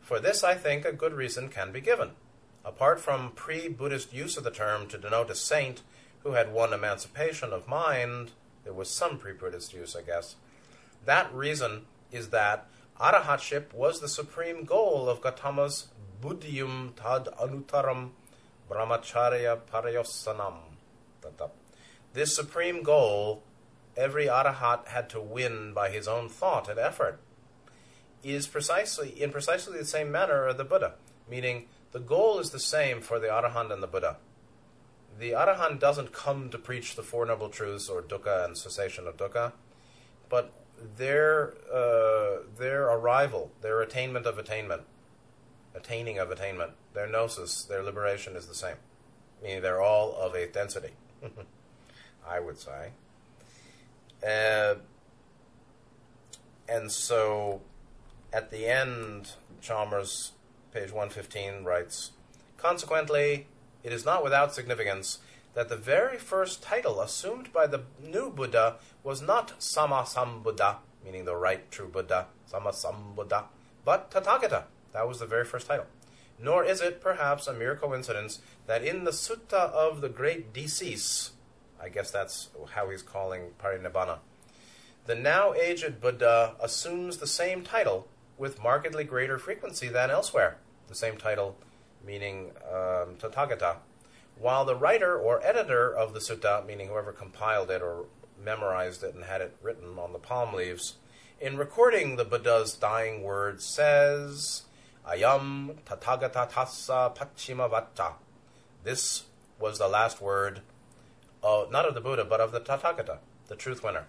For 0.00 0.18
this, 0.18 0.42
I 0.42 0.54
think, 0.54 0.84
a 0.84 0.92
good 0.92 1.12
reason 1.12 1.48
can 1.48 1.72
be 1.72 1.80
given. 1.80 2.12
Apart 2.64 3.00
from 3.00 3.32
pre 3.32 3.68
Buddhist 3.68 4.12
use 4.12 4.36
of 4.36 4.44
the 4.44 4.50
term 4.50 4.86
to 4.88 4.98
denote 4.98 5.30
a 5.30 5.34
saint 5.34 5.82
who 6.22 6.32
had 6.32 6.52
won 6.52 6.72
emancipation 6.72 7.52
of 7.52 7.68
mind, 7.68 8.30
there 8.64 8.72
was 8.72 8.88
some 8.88 9.18
pre 9.18 9.32
Buddhist 9.32 9.74
use, 9.74 9.94
I 9.94 10.02
guess. 10.02 10.36
That 11.04 11.32
reason 11.34 11.86
is 12.10 12.28
that 12.28 12.68
Arahatship 13.00 13.72
was 13.72 14.00
the 14.00 14.08
supreme 14.08 14.64
goal 14.64 15.08
of 15.08 15.20
Gautama's 15.20 15.88
Buddhyum 16.20 16.94
tad 16.94 17.28
anutaram 17.40 18.10
brahmacharya 18.70 19.60
parayosanam. 19.72 20.58
This 22.12 22.36
supreme 22.36 22.82
goal, 22.82 23.42
every 23.96 24.26
Arahat 24.26 24.86
had 24.88 25.08
to 25.10 25.20
win 25.20 25.72
by 25.72 25.90
his 25.90 26.06
own 26.06 26.28
thought 26.28 26.68
and 26.68 26.78
effort, 26.78 27.20
is 28.22 28.46
precisely 28.46 29.10
in 29.20 29.32
precisely 29.32 29.78
the 29.78 29.84
same 29.84 30.12
manner 30.12 30.46
of 30.46 30.56
the 30.56 30.64
Buddha, 30.64 30.94
meaning 31.28 31.66
the 31.90 32.00
goal 32.00 32.38
is 32.38 32.50
the 32.50 32.60
same 32.60 33.00
for 33.00 33.18
the 33.18 33.26
Arahant 33.26 33.72
and 33.72 33.82
the 33.82 33.88
Buddha. 33.88 34.18
The 35.18 35.32
Arahant 35.32 35.80
doesn't 35.80 36.12
come 36.12 36.48
to 36.50 36.58
preach 36.58 36.94
the 36.94 37.02
Four 37.02 37.26
Noble 37.26 37.48
Truths 37.48 37.88
or 37.88 38.00
dukkha 38.02 38.44
and 38.44 38.56
cessation 38.56 39.06
of 39.06 39.16
dukkha, 39.16 39.52
but 40.28 40.52
their 40.96 41.54
uh, 41.72 42.38
their 42.58 42.84
arrival, 42.84 43.50
their 43.60 43.80
attainment 43.80 44.26
of 44.26 44.38
attainment, 44.38 44.82
attaining 45.74 46.18
of 46.18 46.30
attainment, 46.30 46.72
their 46.94 47.06
gnosis, 47.06 47.64
their 47.64 47.82
liberation 47.82 48.36
is 48.36 48.46
the 48.46 48.54
same. 48.54 48.76
Meaning 49.42 49.62
they're 49.62 49.82
all 49.82 50.14
of 50.14 50.34
a 50.34 50.46
density, 50.46 50.92
I 52.28 52.40
would 52.40 52.58
say. 52.58 52.90
Uh, 54.26 54.76
and 56.68 56.90
so 56.92 57.60
at 58.32 58.50
the 58.50 58.66
end, 58.66 59.32
Chalmers, 59.60 60.32
page 60.72 60.92
115, 60.92 61.64
writes 61.64 62.12
Consequently, 62.56 63.46
it 63.82 63.92
is 63.92 64.04
not 64.04 64.22
without 64.22 64.54
significance 64.54 65.18
that 65.54 65.68
the 65.68 65.76
very 65.76 66.18
first 66.18 66.62
title 66.62 67.00
assumed 67.00 67.52
by 67.52 67.66
the 67.66 67.82
new 68.02 68.30
Buddha 68.30 68.76
was 69.02 69.20
not 69.20 69.58
Sammasambuddha, 69.60 70.76
meaning 71.04 71.24
the 71.24 71.36
right 71.36 71.70
true 71.70 71.88
Buddha, 71.88 72.26
Sammasambuddha, 72.50 73.44
but 73.84 74.10
Tathagata. 74.10 74.64
That 74.92 75.08
was 75.08 75.18
the 75.18 75.26
very 75.26 75.44
first 75.44 75.66
title. 75.66 75.86
Nor 76.38 76.64
is 76.64 76.80
it, 76.80 77.00
perhaps, 77.00 77.46
a 77.46 77.52
mere 77.52 77.76
coincidence 77.76 78.40
that 78.66 78.82
in 78.82 79.04
the 79.04 79.10
Sutta 79.10 79.70
of 79.70 80.00
the 80.00 80.08
Great 80.08 80.52
Decease, 80.52 81.32
I 81.80 81.88
guess 81.88 82.10
that's 82.10 82.48
how 82.74 82.90
he's 82.90 83.02
calling 83.02 83.50
Parinibbana, 83.62 84.18
the 85.04 85.14
now 85.16 85.52
aged 85.52 86.00
Buddha 86.00 86.54
assumes 86.60 87.16
the 87.16 87.26
same 87.26 87.62
title 87.62 88.06
with 88.38 88.62
markedly 88.62 89.04
greater 89.04 89.36
frequency 89.36 89.88
than 89.88 90.10
elsewhere. 90.10 90.58
The 90.86 90.94
same 90.94 91.16
title 91.16 91.56
meaning 92.04 92.52
um, 92.68 93.16
Tathagata, 93.18 93.76
while 94.38 94.64
the 94.64 94.76
writer 94.76 95.16
or 95.16 95.44
editor 95.44 95.94
of 95.94 96.14
the 96.14 96.20
sutta, 96.20 96.66
meaning 96.66 96.88
whoever 96.88 97.12
compiled 97.12 97.70
it 97.70 97.82
or 97.82 98.06
memorized 98.42 99.02
it 99.02 99.14
and 99.14 99.24
had 99.24 99.40
it 99.40 99.56
written 99.62 99.98
on 99.98 100.12
the 100.12 100.18
palm 100.18 100.54
leaves, 100.54 100.96
in 101.40 101.56
recording 101.56 102.16
the 102.16 102.24
Buddha's 102.24 102.74
dying 102.74 103.22
words 103.22 103.64
says, 103.64 104.62
Ayam 105.08 105.74
Tathagata 105.84 106.50
Tassa 106.50 107.16
Pachima 107.16 107.68
Vacha. 107.68 108.14
This 108.84 109.24
was 109.58 109.78
the 109.78 109.88
last 109.88 110.20
word, 110.20 110.60
uh, 111.42 111.64
not 111.70 111.86
of 111.86 111.94
the 111.94 112.00
Buddha, 112.00 112.24
but 112.24 112.40
of 112.40 112.52
the 112.52 112.60
Tathagata, 112.60 113.18
the 113.48 113.56
truth 113.56 113.82
winner. 113.82 114.06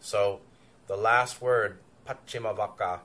So 0.00 0.40
the 0.86 0.96
last 0.96 1.40
word, 1.40 1.78
Pachima 2.06 2.54
Vaka, 2.54 3.00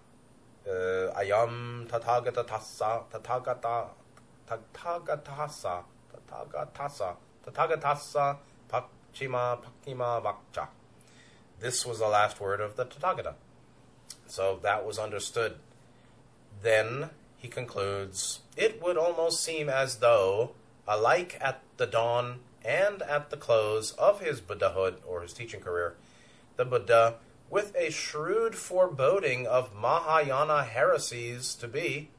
uh, 0.68 1.20
Ayam 1.20 1.88
Tathagata 1.88 2.46
Tassa, 2.46 3.04
Tathagata, 3.12 3.88
Tathagatasa, 4.50 5.84
Tathagatasa, 6.30 7.16
Tathagatasa, 7.46 8.38
Pachima, 8.70 9.60
Pakima, 9.60 10.22
Vakcha. 10.22 10.68
This 11.60 11.86
was 11.86 12.00
the 12.00 12.08
last 12.08 12.40
word 12.40 12.62
of 12.62 12.76
the 12.76 12.86
Tathagata. 12.86 13.36
So 14.28 14.60
that 14.64 14.86
was 14.86 14.98
understood. 14.98 15.56
Then 16.62 17.10
he 17.38 17.48
concludes, 17.48 18.40
it 18.56 18.82
would 18.82 18.98
almost 18.98 19.44
seem 19.44 19.70
as 19.70 19.98
though, 19.98 20.52
alike 20.88 21.38
at 21.42 21.62
the 21.78 21.88
dawn 21.88 22.40
and 22.64 23.02
at 23.02 23.30
the 23.30 23.38
close 23.38 23.92
of 23.94 24.22
his 24.22 24.42
Buddhahood 24.42 24.98
or 25.06 25.22
his 25.22 25.34
teaching 25.34 25.60
career, 25.60 25.96
the 26.56 26.66
Buddha, 26.66 27.16
with 27.50 27.76
a 27.76 27.92
shrewd 27.92 28.56
foreboding 28.56 29.46
of 29.46 29.76
Mahayana 29.76 30.64
heresies 30.64 31.56
to 31.56 31.68
be, 31.68 32.10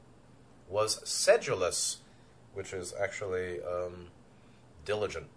was 0.69 1.01
sedulous 1.07 1.97
which 2.53 2.73
is 2.73 2.93
actually 3.01 3.59
um, 3.63 4.07
diligent, 4.85 5.27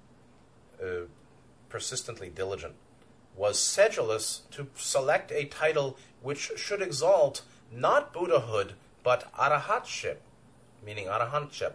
uh, 0.83 1.07
persistently 1.69 2.29
diligent, 2.29 2.75
was 3.37 3.59
sedulous 3.59 4.43
to 4.51 4.67
select 4.75 5.31
a 5.31 5.45
title 5.45 5.97
which 6.23 6.53
should 6.57 6.81
exalt 6.81 7.43
not 7.73 8.13
Buddhahood 8.13 8.73
but 9.03 9.33
Arahatship, 9.35 10.17
meaning 10.85 11.07
Arahantship. 11.07 11.75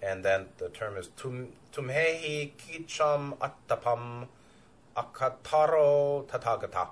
and 0.00 0.24
then 0.24 0.46
the 0.58 0.68
term 0.68 0.96
is 0.96 1.08
tum 1.16 1.48
tumhehi 1.72 2.52
kicham 2.56 3.36
attapam 3.38 4.26
akataro 4.96 6.26
tathagata. 6.26 6.88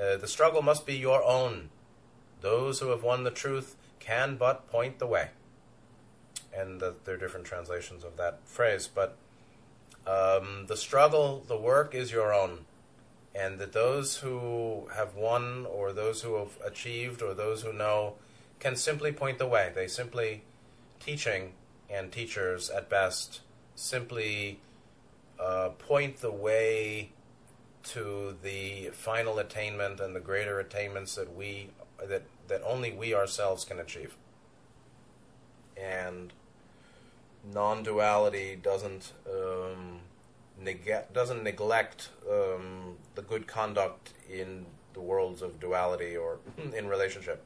Uh, 0.00 0.16
the 0.16 0.28
struggle 0.28 0.62
must 0.62 0.86
be 0.86 0.94
your 0.94 1.22
own. 1.24 1.70
Those 2.40 2.80
who 2.80 2.88
have 2.88 3.02
won 3.02 3.24
the 3.24 3.30
truth 3.30 3.76
can 3.98 4.36
but 4.36 4.70
point 4.70 4.98
the 4.98 5.06
way. 5.06 5.30
And 6.56 6.80
the, 6.80 6.94
there 7.04 7.14
are 7.14 7.18
different 7.18 7.46
translations 7.46 8.04
of 8.04 8.16
that 8.16 8.40
phrase, 8.44 8.88
but 8.92 9.16
um, 10.06 10.64
the 10.66 10.76
struggle, 10.76 11.44
the 11.46 11.56
work 11.56 11.94
is 11.94 12.10
your 12.10 12.32
own. 12.32 12.64
And 13.34 13.58
that 13.58 13.72
those 13.72 14.16
who 14.16 14.88
have 14.94 15.14
won, 15.14 15.66
or 15.66 15.92
those 15.92 16.22
who 16.22 16.36
have 16.36 16.58
achieved, 16.64 17.22
or 17.22 17.34
those 17.34 17.62
who 17.62 17.72
know, 17.72 18.14
can 18.58 18.74
simply 18.74 19.12
point 19.12 19.38
the 19.38 19.46
way. 19.46 19.70
They 19.74 19.86
simply, 19.86 20.42
teaching 20.98 21.52
and 21.88 22.10
teachers 22.10 22.70
at 22.70 22.88
best, 22.88 23.40
simply 23.74 24.60
uh, 25.38 25.70
point 25.78 26.18
the 26.18 26.32
way 26.32 27.10
to 27.84 28.36
the 28.42 28.90
final 28.92 29.38
attainment 29.38 30.00
and 30.00 30.14
the 30.14 30.20
greater 30.20 30.58
attainments 30.58 31.14
that 31.14 31.34
we 31.34 31.70
that 32.06 32.22
that 32.48 32.62
only 32.64 32.92
we 32.92 33.14
ourselves 33.14 33.64
can 33.64 33.78
achieve. 33.78 34.16
And 35.80 36.32
non-duality 37.52 38.56
doesn't 38.62 39.12
um, 39.30 40.00
neg- 40.60 41.12
doesn't 41.12 41.42
neglect 41.42 42.10
um, 42.30 42.96
the 43.14 43.22
good 43.22 43.46
conduct 43.46 44.12
in 44.28 44.66
the 44.94 45.00
worlds 45.00 45.42
of 45.42 45.60
duality 45.60 46.16
or 46.16 46.38
in 46.76 46.88
relationship. 46.88 47.44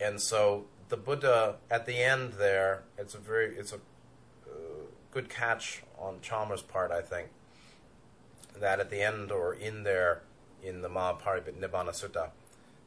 And 0.00 0.20
so 0.20 0.66
the 0.88 0.96
Buddha 0.96 1.56
at 1.70 1.86
the 1.86 1.96
end 1.96 2.34
there, 2.34 2.82
it's 2.98 3.14
a 3.14 3.18
very 3.18 3.56
it's 3.56 3.72
a 3.72 3.76
uh, 3.76 4.86
good 5.10 5.28
catch 5.28 5.82
on 5.98 6.20
Chalmers' 6.20 6.62
part, 6.62 6.90
I 6.90 7.02
think. 7.02 7.28
That 8.58 8.78
at 8.78 8.90
the 8.90 9.02
end 9.02 9.32
or 9.32 9.52
in 9.54 9.82
there 9.82 10.22
in 10.62 10.82
the 10.82 10.88
Mahaparinibbana 10.88 11.90
Sutta, 11.90 12.30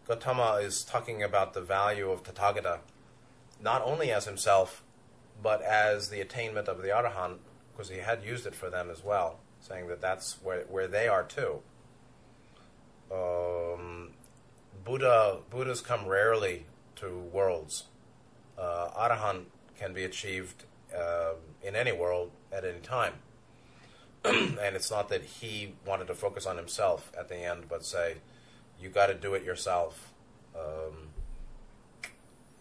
Gautama 0.07 0.59
is 0.61 0.83
talking 0.83 1.21
about 1.21 1.53
the 1.53 1.61
value 1.61 2.09
of 2.09 2.23
Tathagata, 2.23 2.79
not 3.61 3.81
only 3.83 4.11
as 4.11 4.25
himself, 4.25 4.83
but 5.41 5.61
as 5.61 6.09
the 6.09 6.21
attainment 6.21 6.67
of 6.67 6.81
the 6.81 6.89
Arahant, 6.89 7.37
because 7.71 7.89
he 7.89 7.97
had 7.97 8.23
used 8.23 8.45
it 8.45 8.55
for 8.55 8.69
them 8.69 8.89
as 8.89 9.03
well, 9.03 9.39
saying 9.59 9.87
that 9.87 10.01
that's 10.01 10.37
where, 10.43 10.63
where 10.69 10.87
they 10.87 11.07
are 11.07 11.23
too. 11.23 11.61
Um, 13.11 14.11
Buddha 14.83 15.39
Buddhas 15.49 15.81
come 15.81 16.07
rarely 16.07 16.65
to 16.97 17.17
worlds. 17.17 17.85
Uh, 18.57 18.89
Arahant 18.97 19.45
can 19.77 19.93
be 19.93 20.03
achieved 20.03 20.63
uh, 20.95 21.33
in 21.63 21.75
any 21.75 21.91
world 21.91 22.31
at 22.51 22.65
any 22.65 22.79
time. 22.79 23.13
and 24.25 24.75
it's 24.75 24.89
not 24.91 25.09
that 25.09 25.23
he 25.23 25.75
wanted 25.85 26.07
to 26.07 26.15
focus 26.15 26.45
on 26.45 26.57
himself 26.57 27.11
at 27.17 27.29
the 27.29 27.37
end, 27.37 27.65
but 27.69 27.85
say, 27.85 28.15
you 28.79 28.89
got 28.89 29.07
to 29.07 29.13
do 29.13 29.33
it 29.35 29.43
yourself. 29.43 30.11
Um, 30.55 31.09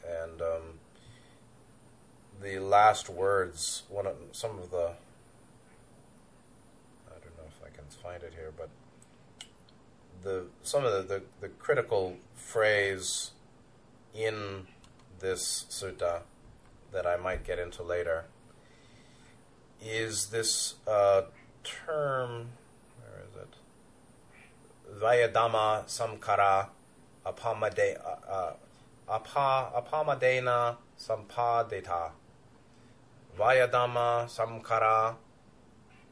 and 0.06 0.40
um, 0.40 0.75
the 2.42 2.58
last 2.58 3.08
words, 3.08 3.82
one 3.88 4.06
of 4.06 4.16
some 4.32 4.58
of 4.58 4.70
the, 4.70 4.92
I 7.08 7.18
don't 7.20 7.36
know 7.36 7.48
if 7.48 7.60
I 7.64 7.70
can 7.74 7.84
find 8.02 8.22
it 8.22 8.32
here, 8.34 8.52
but 8.56 8.68
the 10.22 10.46
some 10.62 10.84
of 10.84 10.92
the, 10.92 11.14
the, 11.14 11.22
the 11.40 11.48
critical 11.48 12.16
phrase 12.34 13.30
in 14.14 14.66
this 15.20 15.66
sutta 15.70 16.20
that 16.92 17.06
I 17.06 17.16
might 17.16 17.44
get 17.44 17.58
into 17.58 17.82
later 17.82 18.24
is 19.82 20.26
this 20.26 20.74
uh, 20.86 21.22
term, 21.62 22.48
where 23.00 23.22
is 23.28 23.36
it? 23.36 23.56
Vayadama 25.00 25.84
samkara 25.86 26.68
apamade, 27.24 27.98
uh, 28.04 28.30
uh, 28.30 28.52
apa, 29.08 29.70
apamadena 29.76 30.76
sampadeta. 30.98 32.10
Vayadama 33.38 34.26
samkara 34.28 35.16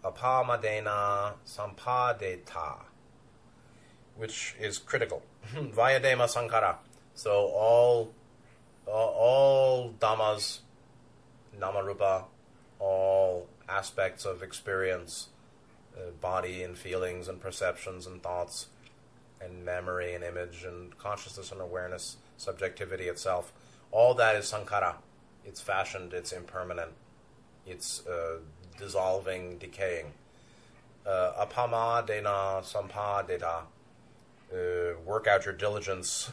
apamadena 0.05 1.33
sampadeta. 1.47 2.77
Which 4.16 4.55
is 4.61 4.79
critical. 4.79 5.22
Vayadama 5.55 6.29
sankara. 6.29 6.79
So 7.14 7.33
all, 7.33 8.12
all, 8.87 9.09
all 9.09 9.95
dhammas, 9.99 10.61
namarupa, 11.59 12.25
all 12.79 13.49
aspects 13.68 14.25
of 14.25 14.43
experience 14.43 15.29
uh, 15.97 16.11
body 16.20 16.62
and 16.62 16.77
feelings 16.77 17.29
and 17.29 17.41
perceptions 17.41 18.07
and 18.07 18.22
thoughts 18.22 18.66
and 19.41 19.64
memory 19.64 20.14
and 20.14 20.25
image 20.25 20.64
and 20.64 20.97
consciousness 20.99 21.53
and 21.53 21.61
awareness, 21.61 22.16
subjectivity 22.37 23.05
itself. 23.05 23.53
All 23.91 24.14
that 24.14 24.37
is 24.37 24.51
sankhara. 24.53 24.97
It's 25.45 25.61
fashioned, 25.61 26.12
it's 26.12 26.33
impermanent, 26.33 26.93
it's 27.66 28.06
uh, 28.06 28.38
dissolving, 28.78 29.58
decaying. 29.58 30.12
Uh, 31.06 31.46
apama 31.46 32.06
dena 32.06 32.62
sampa 32.62 33.26
deta. 33.28 33.62
Uh, 34.52 34.98
work 35.04 35.26
out 35.26 35.44
your 35.44 35.54
diligence 35.54 36.30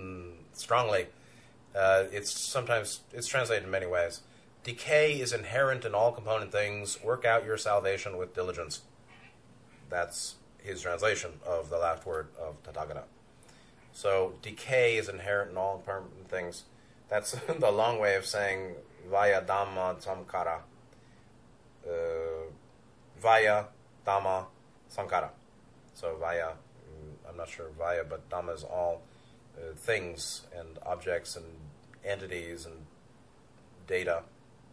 strongly. 0.52 1.06
Uh, 1.74 2.04
it's 2.10 2.30
sometimes 2.30 3.00
it's 3.12 3.28
translated 3.28 3.64
in 3.64 3.70
many 3.70 3.86
ways. 3.86 4.22
Decay 4.64 5.20
is 5.20 5.32
inherent 5.32 5.84
in 5.84 5.94
all 5.94 6.12
component 6.12 6.52
things. 6.52 7.02
Work 7.02 7.24
out 7.24 7.44
your 7.44 7.56
salvation 7.56 8.16
with 8.16 8.34
diligence. 8.34 8.82
That's 9.88 10.34
his 10.58 10.82
translation 10.82 11.30
of 11.46 11.70
the 11.70 11.78
last 11.78 12.04
word 12.04 12.28
of 12.38 12.62
Tathagata. 12.62 13.04
So 13.92 14.34
decay 14.42 14.96
is 14.96 15.08
inherent 15.08 15.52
in 15.52 15.56
all 15.56 15.78
permanent 15.78 16.28
things. 16.28 16.64
That's 17.08 17.32
the 17.58 17.70
long 17.70 17.98
way 17.98 18.16
of 18.16 18.26
saying 18.26 18.74
vaya 19.10 19.42
dhamma 19.42 20.04
samkara. 20.04 20.60
Vaya 23.20 23.64
dhamma 24.06 24.46
sankara. 24.88 25.30
So 25.94 26.16
vaya, 26.18 26.48
mm, 26.48 27.28
I'm 27.28 27.36
not 27.36 27.48
sure 27.48 27.66
vaya, 27.78 28.04
but 28.08 28.28
dhamma 28.30 28.54
is 28.54 28.64
all 28.64 29.02
uh, 29.56 29.74
things 29.74 30.42
and 30.56 30.78
objects 30.84 31.36
and 31.36 31.44
entities 32.04 32.66
and 32.66 32.86
data, 33.86 34.22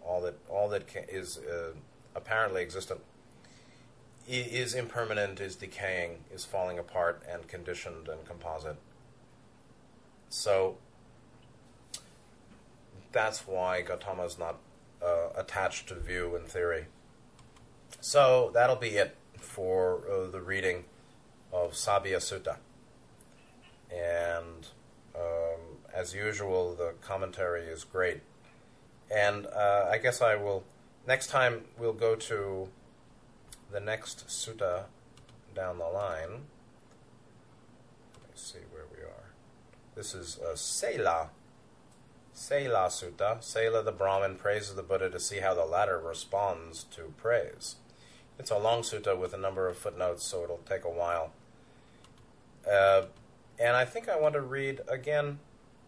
all 0.05 0.21
that 0.21 0.35
all 0.49 0.69
that 0.69 0.87
can, 0.87 1.03
is 1.09 1.37
uh, 1.39 1.73
apparently 2.15 2.61
existent 2.61 3.01
is 4.27 4.73
impermanent, 4.73 5.39
is 5.39 5.55
decaying, 5.55 6.23
is 6.33 6.43
falling 6.43 6.77
apart, 6.77 7.23
and 7.31 7.47
conditioned 7.47 8.09
and 8.09 8.25
composite. 8.25 8.75
So 10.29 10.77
that's 13.13 13.47
why 13.47 13.81
Gautama 13.81 14.25
is 14.25 14.37
not 14.37 14.57
uh, 15.01 15.29
attached 15.35 15.87
to 15.87 15.95
view 15.95 16.35
and 16.35 16.45
theory. 16.45 16.87
So 17.99 18.51
that'll 18.53 18.75
be 18.75 18.97
it 18.97 19.17
for 19.39 20.01
uh, 20.09 20.29
the 20.29 20.41
reading 20.41 20.85
of 21.51 21.71
Sabhiya 21.73 22.17
Sutta. 22.17 22.57
And 23.91 24.67
um, 25.15 25.77
as 25.93 26.13
usual, 26.13 26.75
the 26.75 26.93
commentary 27.01 27.63
is 27.63 27.83
great. 27.83 28.21
And 29.09 29.47
uh, 29.47 29.87
I 29.89 29.97
guess 29.97 30.21
I 30.21 30.35
will, 30.35 30.63
next 31.07 31.27
time, 31.27 31.61
we'll 31.77 31.93
go 31.93 32.15
to 32.15 32.69
the 33.71 33.79
next 33.79 34.27
sutta 34.27 34.83
down 35.55 35.77
the 35.79 35.87
line. 35.87 36.43
Let 38.13 38.29
me 38.29 38.35
see 38.35 38.59
where 38.71 38.85
we 38.95 39.01
are. 39.01 39.31
This 39.95 40.13
is 40.13 40.39
uh, 40.39 40.53
Sela. 40.53 41.29
Sela 42.35 42.87
Sutta. 42.87 43.39
Sela 43.39 43.83
the 43.83 43.91
Brahmin 43.91 44.35
praises 44.35 44.75
the 44.75 44.83
Buddha 44.83 45.09
to 45.09 45.19
see 45.19 45.39
how 45.39 45.55
the 45.55 45.65
latter 45.65 45.99
responds 45.99 46.83
to 46.91 47.13
praise. 47.17 47.77
It's 48.39 48.51
a 48.51 48.57
long 48.57 48.81
sutta 48.81 49.17
with 49.17 49.33
a 49.33 49.37
number 49.37 49.67
of 49.67 49.77
footnotes, 49.77 50.23
so 50.23 50.43
it'll 50.43 50.57
take 50.59 50.83
a 50.85 50.89
while. 50.89 51.31
Uh, 52.69 53.03
and 53.59 53.75
I 53.75 53.85
think 53.85 54.07
I 54.09 54.19
want 54.19 54.33
to 54.33 54.41
read 54.41 54.81
again 54.87 55.39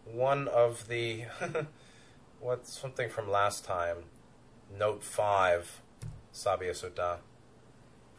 one 0.04 0.48
of 0.48 0.88
the 0.88 1.24
what's 2.40 2.76
something 2.78 3.08
from 3.08 3.30
last 3.30 3.64
time, 3.64 3.98
note 4.76 5.04
five, 5.04 5.80
Sabhiya 6.34 6.72
Sutta 6.72 7.18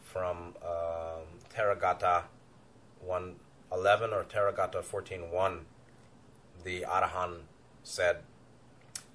from 0.00 0.54
um, 0.64 1.40
Theragatha 1.54 2.24
111 3.04 4.12
or 4.12 4.24
Theragatha 4.24 4.82
fourteen 4.82 5.30
one. 5.30 5.66
the 6.64 6.82
Arahant 6.82 7.40
said, 7.82 8.18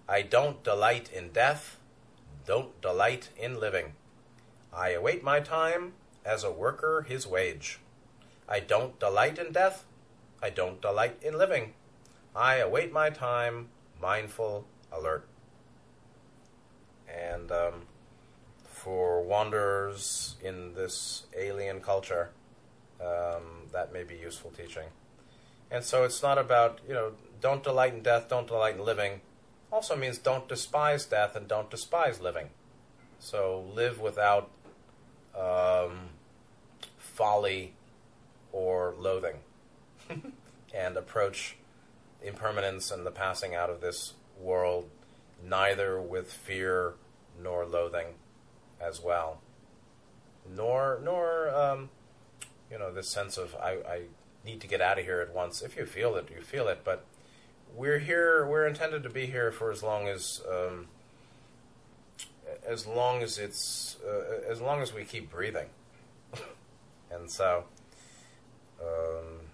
I 0.09 0.21
don't 0.21 0.63
delight 0.63 1.09
in 1.11 1.29
death, 1.31 1.77
don't 2.45 2.79
delight 2.81 3.29
in 3.37 3.59
living. 3.59 3.93
I 4.77 4.91
await 4.91 5.23
my 5.23 5.39
time 5.39 5.93
as 6.23 6.43
a 6.43 6.51
worker 6.51 7.05
his 7.09 7.25
wage. 7.25 7.79
I 8.47 8.59
don't 8.59 8.99
delight 8.99 9.39
in 9.39 9.51
death, 9.51 9.85
I 10.41 10.51
don't 10.51 10.79
delight 10.81 11.17
in 11.23 11.35
living. 11.35 11.73
I 12.35 12.57
await 12.57 12.93
my 12.93 13.09
time, 13.09 13.69
mindful, 13.99 14.67
alert. 14.91 15.27
and 17.07 17.51
um, 17.51 17.73
for 18.63 19.21
wanderers 19.23 20.35
in 20.43 20.73
this 20.73 21.25
alien 21.37 21.81
culture, 21.81 22.29
um, 23.01 23.67
that 23.71 23.91
may 23.93 24.03
be 24.03 24.15
useful 24.15 24.51
teaching. 24.51 24.87
And 25.71 25.83
so 25.83 26.03
it's 26.03 26.21
not 26.21 26.37
about, 26.37 26.79
you 26.87 26.93
know, 26.93 27.13
don't 27.41 27.63
delight 27.63 27.93
in 27.93 28.01
death, 28.01 28.29
don't 28.29 28.47
delight 28.47 28.75
in 28.75 28.85
living. 28.85 29.21
Also 29.71 29.95
means 29.95 30.17
don't 30.17 30.47
despise 30.47 31.05
death 31.05 31.35
and 31.35 31.47
don't 31.47 31.69
despise 31.69 32.21
living. 32.21 32.49
So 33.19 33.65
live 33.73 33.99
without 33.99 34.49
um, 35.39 36.09
folly 36.97 37.73
or 38.51 38.93
loathing 38.97 39.37
and 40.73 40.97
approach 40.97 41.57
impermanence 42.23 42.91
and 42.91 43.05
the 43.05 43.11
passing 43.11 43.53
out 43.53 43.69
of 43.69 43.81
this 43.81 44.13
world 44.39 44.89
neither 45.43 46.01
with 46.01 46.31
fear 46.31 46.93
nor 47.41 47.65
loathing 47.65 48.07
as 48.81 49.01
well. 49.01 49.41
Nor 50.49 50.99
nor 51.03 51.49
um, 51.49 51.89
you 52.71 52.79
know 52.79 52.91
this 52.91 53.09
sense 53.09 53.37
of 53.37 53.55
I, 53.55 53.71
I 53.87 54.01
need 54.45 54.61
to 54.61 54.67
get 54.67 54.81
out 54.81 54.97
of 54.97 55.05
here 55.05 55.19
at 55.21 55.33
once. 55.33 55.61
If 55.61 55.75
you 55.77 55.85
feel 55.85 56.15
it 56.15 56.29
you 56.33 56.41
feel 56.41 56.67
it. 56.67 56.81
But 56.83 57.05
we're 57.75 57.99
here 57.99 58.45
we're 58.47 58.65
intended 58.65 59.03
to 59.03 59.09
be 59.09 59.25
here 59.25 59.51
for 59.51 59.71
as 59.71 59.83
long 59.83 60.07
as 60.07 60.41
um, 60.49 60.87
as 62.67 62.85
long 62.85 63.23
as 63.23 63.37
it's 63.37 63.97
uh, 64.05 64.51
as 64.51 64.61
long 64.61 64.81
as 64.81 64.93
we 64.93 65.03
keep 65.03 65.31
breathing 65.31 65.67
and 67.11 67.29
so 67.29 67.63
um, 68.81 69.47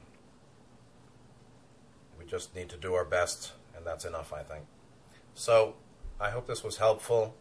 we 2.19 2.25
just 2.25 2.55
need 2.55 2.69
to 2.69 2.77
do 2.77 2.93
our 2.93 3.05
best, 3.05 3.53
and 3.75 3.85
that's 3.85 4.05
enough, 4.05 4.33
I 4.33 4.43
think. 4.43 4.65
So, 5.33 5.75
I 6.19 6.29
hope 6.29 6.47
this 6.47 6.63
was 6.63 6.77
helpful. 6.77 7.35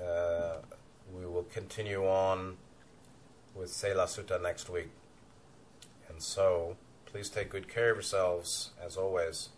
Uh, 0.00 0.56
we 1.12 1.26
will 1.26 1.44
continue 1.44 2.06
on 2.06 2.56
with 3.54 3.70
Sela 3.70 4.06
Sutta 4.06 4.40
next 4.42 4.70
week. 4.70 4.90
And 6.08 6.22
so, 6.22 6.76
please 7.06 7.28
take 7.28 7.50
good 7.50 7.68
care 7.68 7.90
of 7.90 7.96
yourselves, 7.96 8.70
as 8.84 8.96
always. 8.96 9.50